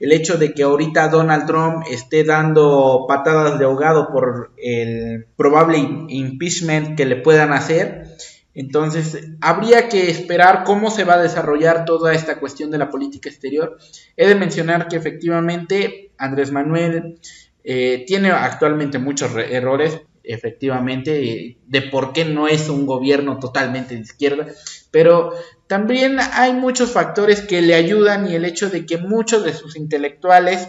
el 0.00 0.12
hecho 0.12 0.38
de 0.38 0.52
que 0.54 0.62
ahorita 0.62 1.08
Donald 1.08 1.46
Trump 1.46 1.84
esté 1.90 2.24
dando 2.24 3.04
patadas 3.08 3.58
de 3.58 3.64
ahogado 3.64 4.08
por 4.12 4.52
el 4.56 5.26
probable 5.36 5.78
impeachment 6.08 6.96
que 6.96 7.04
le 7.04 7.16
puedan 7.16 7.52
hacer, 7.52 8.04
entonces 8.54 9.28
habría 9.40 9.88
que 9.88 10.10
esperar 10.10 10.64
cómo 10.64 10.90
se 10.90 11.04
va 11.04 11.14
a 11.14 11.22
desarrollar 11.22 11.84
toda 11.84 12.12
esta 12.12 12.40
cuestión 12.40 12.70
de 12.70 12.78
la 12.78 12.90
política 12.90 13.28
exterior. 13.28 13.78
He 14.16 14.26
de 14.26 14.34
mencionar 14.34 14.88
que 14.88 14.96
efectivamente 14.96 16.12
Andrés 16.18 16.50
Manuel 16.50 17.20
eh, 17.62 18.04
tiene 18.06 18.30
actualmente 18.30 18.98
muchos 18.98 19.32
errores, 19.36 20.00
efectivamente, 20.24 21.56
de 21.66 21.82
por 21.82 22.12
qué 22.12 22.24
no 22.24 22.48
es 22.48 22.68
un 22.68 22.86
gobierno 22.86 23.38
totalmente 23.38 23.94
de 23.94 24.00
izquierda, 24.00 24.46
pero 24.90 25.34
también 25.66 26.18
hay 26.32 26.52
muchos 26.52 26.92
factores 26.92 27.42
que 27.42 27.60
le 27.62 27.74
ayudan 27.74 28.30
y 28.30 28.34
el 28.34 28.44
hecho 28.44 28.70
de 28.70 28.86
que 28.86 28.96
muchos 28.96 29.44
de 29.44 29.54
sus 29.54 29.76
intelectuales 29.76 30.68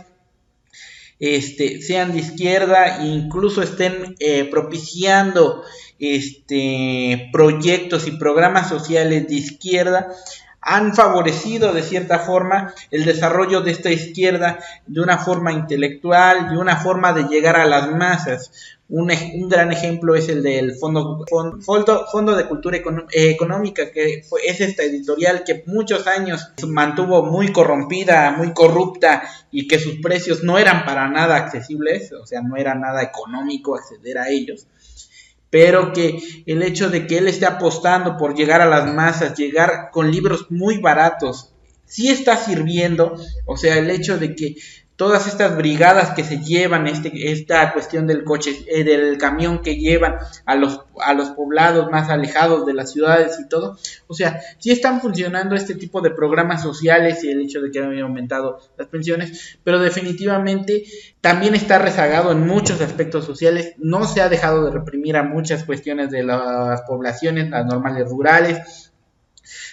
este, 1.20 1.82
sean 1.82 2.14
de 2.14 2.20
izquierda 2.20 3.02
e 3.02 3.08
incluso 3.08 3.62
estén 3.62 4.16
eh, 4.20 4.46
propiciando 4.46 5.64
este, 6.00 7.30
proyectos 7.32 8.08
y 8.08 8.12
programas 8.12 8.70
sociales 8.70 9.28
de 9.28 9.36
izquierda, 9.36 10.08
han 10.62 10.94
favorecido 10.94 11.74
de 11.74 11.84
cierta 11.84 12.20
forma 12.20 12.74
el 12.92 13.06
desarrollo 13.06 13.62
de 13.62 13.72
esta 13.72 13.92
izquierda 13.92 14.60
de 14.88 15.02
una 15.02 15.18
forma 15.18 15.52
intelectual, 15.52 16.50
de 16.50 16.58
una 16.58 16.78
forma 16.78 17.14
de 17.14 17.24
llegar 17.24 17.56
a 17.56 17.66
las 17.66 17.92
masas. 17.92 18.52
Un, 18.92 19.12
gran 19.48 19.72
ejemplo 19.72 20.16
es 20.16 20.30
el 20.30 20.42
del 20.42 20.74
Fondo, 20.74 21.24
Fondo, 21.62 22.06
Fondo 22.12 22.36
de 22.36 22.48
Cultura 22.48 22.80
Económica, 23.12 23.92
que 23.92 24.24
fue, 24.28 24.42
es 24.48 24.62
esta 24.62 24.82
editorial 24.82 25.44
que 25.44 25.64
muchos 25.68 26.08
años 26.08 26.54
mantuvo 26.68 27.24
muy 27.24 27.52
corrompida, 27.52 28.32
muy 28.32 28.52
corrupta 28.52 29.22
y 29.52 29.68
que 29.68 29.78
sus 29.78 29.98
precios 30.02 30.44
no 30.44 30.58
eran 30.58 30.86
para 30.86 31.08
nada 31.08 31.36
accesibles, 31.36 32.12
o 32.14 32.26
sea, 32.26 32.42
no 32.42 32.58
era 32.58 32.74
nada 32.74 33.04
económico 33.04 33.76
acceder 33.76 34.18
a 34.18 34.30
ellos 34.30 34.66
pero 35.50 35.94
que 35.94 36.20
el 36.46 36.62
hecho 36.62 36.90
de 36.90 37.08
que 37.08 37.18
él 37.18 37.28
esté 37.28 37.46
apostando 37.46 38.18
por 38.18 38.36
llegar 38.36 38.62
a 38.62 38.70
las 38.70 38.94
masas, 38.94 39.38
llegar 39.38 39.90
con 39.92 40.12
libros 40.12 40.48
muy 40.50 40.78
baratos, 40.78 41.54
sí 41.86 42.10
está 42.10 42.38
sirviendo, 42.38 43.16
o 43.46 43.58
sea, 43.58 43.78
el 43.78 43.90
hecho 43.90 44.18
de 44.18 44.36
que 44.36 44.56
todas 45.00 45.28
estas 45.28 45.56
brigadas 45.56 46.10
que 46.10 46.26
se 46.26 46.42
llevan, 46.42 46.86
este, 46.86 47.32
esta 47.32 47.72
cuestión 47.72 48.06
del 48.06 48.26
coche, 48.26 48.66
eh, 48.68 48.84
del 48.84 49.18
camión 49.18 49.60
que 49.62 49.78
llevan 49.78 50.18
a 50.46 50.56
los, 50.56 50.82
a 51.00 51.14
los 51.14 51.30
poblados 51.30 51.90
más 51.90 52.10
alejados 52.10 52.66
de 52.66 52.74
las 52.74 52.92
ciudades 52.92 53.40
y 53.40 53.48
todo, 53.48 53.78
o 54.08 54.14
sea, 54.14 54.42
sí 54.58 54.72
están 54.72 55.00
funcionando 55.00 55.56
este 55.56 55.76
tipo 55.76 56.02
de 56.02 56.12
programas 56.12 56.62
sociales 56.62 57.24
y 57.24 57.32
el 57.32 57.40
hecho 57.40 57.62
de 57.62 57.72
que 57.72 57.80
han 57.80 57.98
aumentado 57.98 58.60
las 58.78 58.88
pensiones, 58.90 59.58
pero 59.64 59.80
definitivamente 59.80 60.84
también 61.22 61.56
está 61.56 61.80
rezagado 61.80 62.34
en 62.34 62.46
muchos 62.46 62.82
aspectos 62.82 63.24
sociales, 63.24 63.76
no 63.78 64.06
se 64.06 64.20
ha 64.20 64.28
dejado 64.28 64.66
de 64.66 64.72
reprimir 64.72 65.16
a 65.16 65.24
muchas 65.24 65.64
cuestiones 65.64 66.12
de 66.12 66.24
las 66.24 66.82
poblaciones, 66.82 67.50
las 67.50 67.66
normales 67.66 68.10
rurales, 68.10 68.89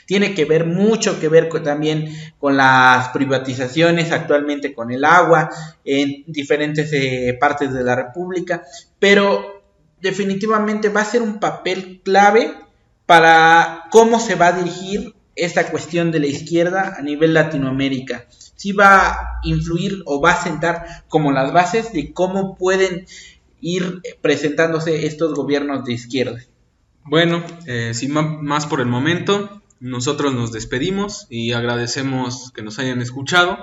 tiene 0.07 0.35
que 0.35 0.45
ver 0.45 0.65
mucho 0.65 1.21
que 1.21 1.29
ver 1.29 1.51
también 1.63 2.17
con 2.39 2.57
las 2.57 3.09
privatizaciones, 3.09 4.13
actualmente 4.13 4.73
con 4.73 4.91
el 4.91 5.05
agua 5.05 5.51
en 5.85 6.25
diferentes 6.27 6.93
eh, 6.93 7.37
partes 7.39 7.73
de 7.73 7.85
la 7.85 7.97
República, 7.97 8.63
pero 8.99 9.63
definitivamente 10.01 10.89
va 10.89 11.03
a 11.03 11.07
ser 11.07 11.23
un 11.23 11.41
papel 11.41 12.01
clave 12.05 12.55
para 13.05 13.85
cómo 13.91 14.19
se 14.21 14.37
va 14.37 14.49
a 14.49 14.53
dirigir 14.53 15.15
esta 15.35 15.71
cuestión 15.71 16.13
de 16.13 16.21
la 16.21 16.27
izquierda 16.27 16.95
a 16.99 17.03
nivel 17.03 17.35
Latinoamérica. 17.35 18.27
Si 18.31 18.73
va 18.73 19.09
a 19.09 19.41
influir 19.43 20.03
o 20.07 20.21
va 20.21 20.33
a 20.33 20.43
sentar 20.43 21.05
como 21.09 21.31
las 21.31 21.53
bases 21.53 21.93
de 21.93 22.13
cómo 22.13 22.57
pueden 22.57 23.07
ir 23.61 24.01
presentándose 24.23 25.07
estos 25.07 25.35
gobiernos 25.35 25.85
de 25.85 25.93
izquierda. 25.93 26.41
Bueno, 27.05 27.45
eh, 27.67 27.93
sin 27.95 28.13
más 28.13 28.67
por 28.67 28.81
el 28.81 28.87
momento, 28.87 29.63
nosotros 29.81 30.35
nos 30.35 30.53
despedimos 30.53 31.27
y 31.29 31.53
agradecemos 31.53 32.51
que 32.53 32.63
nos 32.63 32.79
hayan 32.79 33.03
escuchado. 33.03 33.59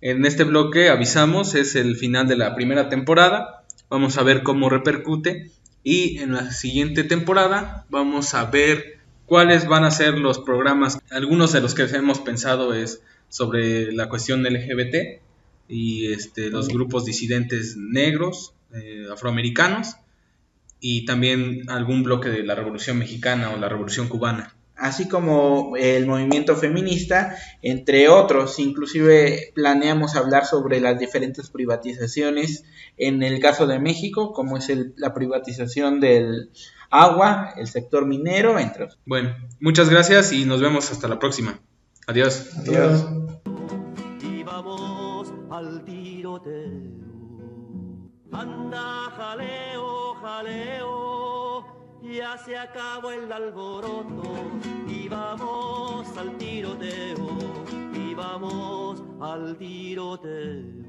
En 0.00 0.26
este 0.26 0.44
bloque 0.44 0.90
avisamos, 0.90 1.54
es 1.54 1.74
el 1.74 1.96
final 1.96 2.28
de 2.28 2.36
la 2.36 2.54
primera 2.54 2.88
temporada. 2.88 3.64
Vamos 3.88 4.18
a 4.18 4.22
ver 4.22 4.42
cómo 4.42 4.68
repercute. 4.68 5.50
Y 5.82 6.18
en 6.18 6.32
la 6.32 6.50
siguiente 6.52 7.04
temporada 7.04 7.86
vamos 7.90 8.34
a 8.34 8.46
ver 8.46 8.98
cuáles 9.26 9.66
van 9.66 9.84
a 9.84 9.90
ser 9.90 10.18
los 10.18 10.38
programas. 10.38 10.98
Algunos 11.10 11.52
de 11.52 11.60
los 11.60 11.74
que 11.74 11.84
hemos 11.84 12.20
pensado 12.20 12.74
es 12.74 13.02
sobre 13.28 13.92
la 13.92 14.08
cuestión 14.08 14.42
LGBT 14.42 15.22
y 15.68 16.12
este, 16.12 16.50
los 16.50 16.68
grupos 16.68 17.04
disidentes 17.04 17.76
negros, 17.76 18.54
eh, 18.74 19.06
afroamericanos, 19.10 19.96
y 20.80 21.06
también 21.06 21.68
algún 21.70 22.02
bloque 22.02 22.28
de 22.28 22.42
la 22.42 22.54
Revolución 22.54 22.98
Mexicana 22.98 23.50
o 23.50 23.56
la 23.56 23.68
Revolución 23.70 24.08
Cubana 24.08 24.54
así 24.76 25.08
como 25.08 25.76
el 25.76 26.06
movimiento 26.06 26.56
feminista, 26.56 27.36
entre 27.62 28.08
otros. 28.08 28.58
Inclusive 28.58 29.52
planeamos 29.54 30.16
hablar 30.16 30.46
sobre 30.46 30.80
las 30.80 30.98
diferentes 30.98 31.50
privatizaciones 31.50 32.64
en 32.96 33.22
el 33.22 33.40
caso 33.40 33.66
de 33.66 33.78
México, 33.78 34.32
como 34.32 34.56
es 34.56 34.70
la 34.96 35.14
privatización 35.14 36.00
del 36.00 36.50
agua, 36.90 37.54
el 37.56 37.66
sector 37.66 38.06
minero, 38.06 38.58
entre 38.58 38.84
otros. 38.84 39.00
Bueno, 39.06 39.34
muchas 39.60 39.88
gracias 39.88 40.32
y 40.32 40.44
nos 40.44 40.60
vemos 40.60 40.90
hasta 40.90 41.08
la 41.08 41.18
próxima. 41.18 41.58
Adiós. 42.06 42.50
Adiós. 42.58 43.06
Anda, 48.32 49.12
jaleo, 49.16 50.14
jaleo 50.20 51.43
ya 52.12 52.36
se 52.36 52.56
acabó 52.56 53.10
el 53.10 53.32
alboroto 53.32 54.22
y 54.86 55.08
vamos 55.08 56.06
al 56.16 56.36
tiroteo, 56.36 57.38
y 57.94 58.14
vamos 58.14 59.02
al 59.20 59.56
tiroteo. 59.56 60.83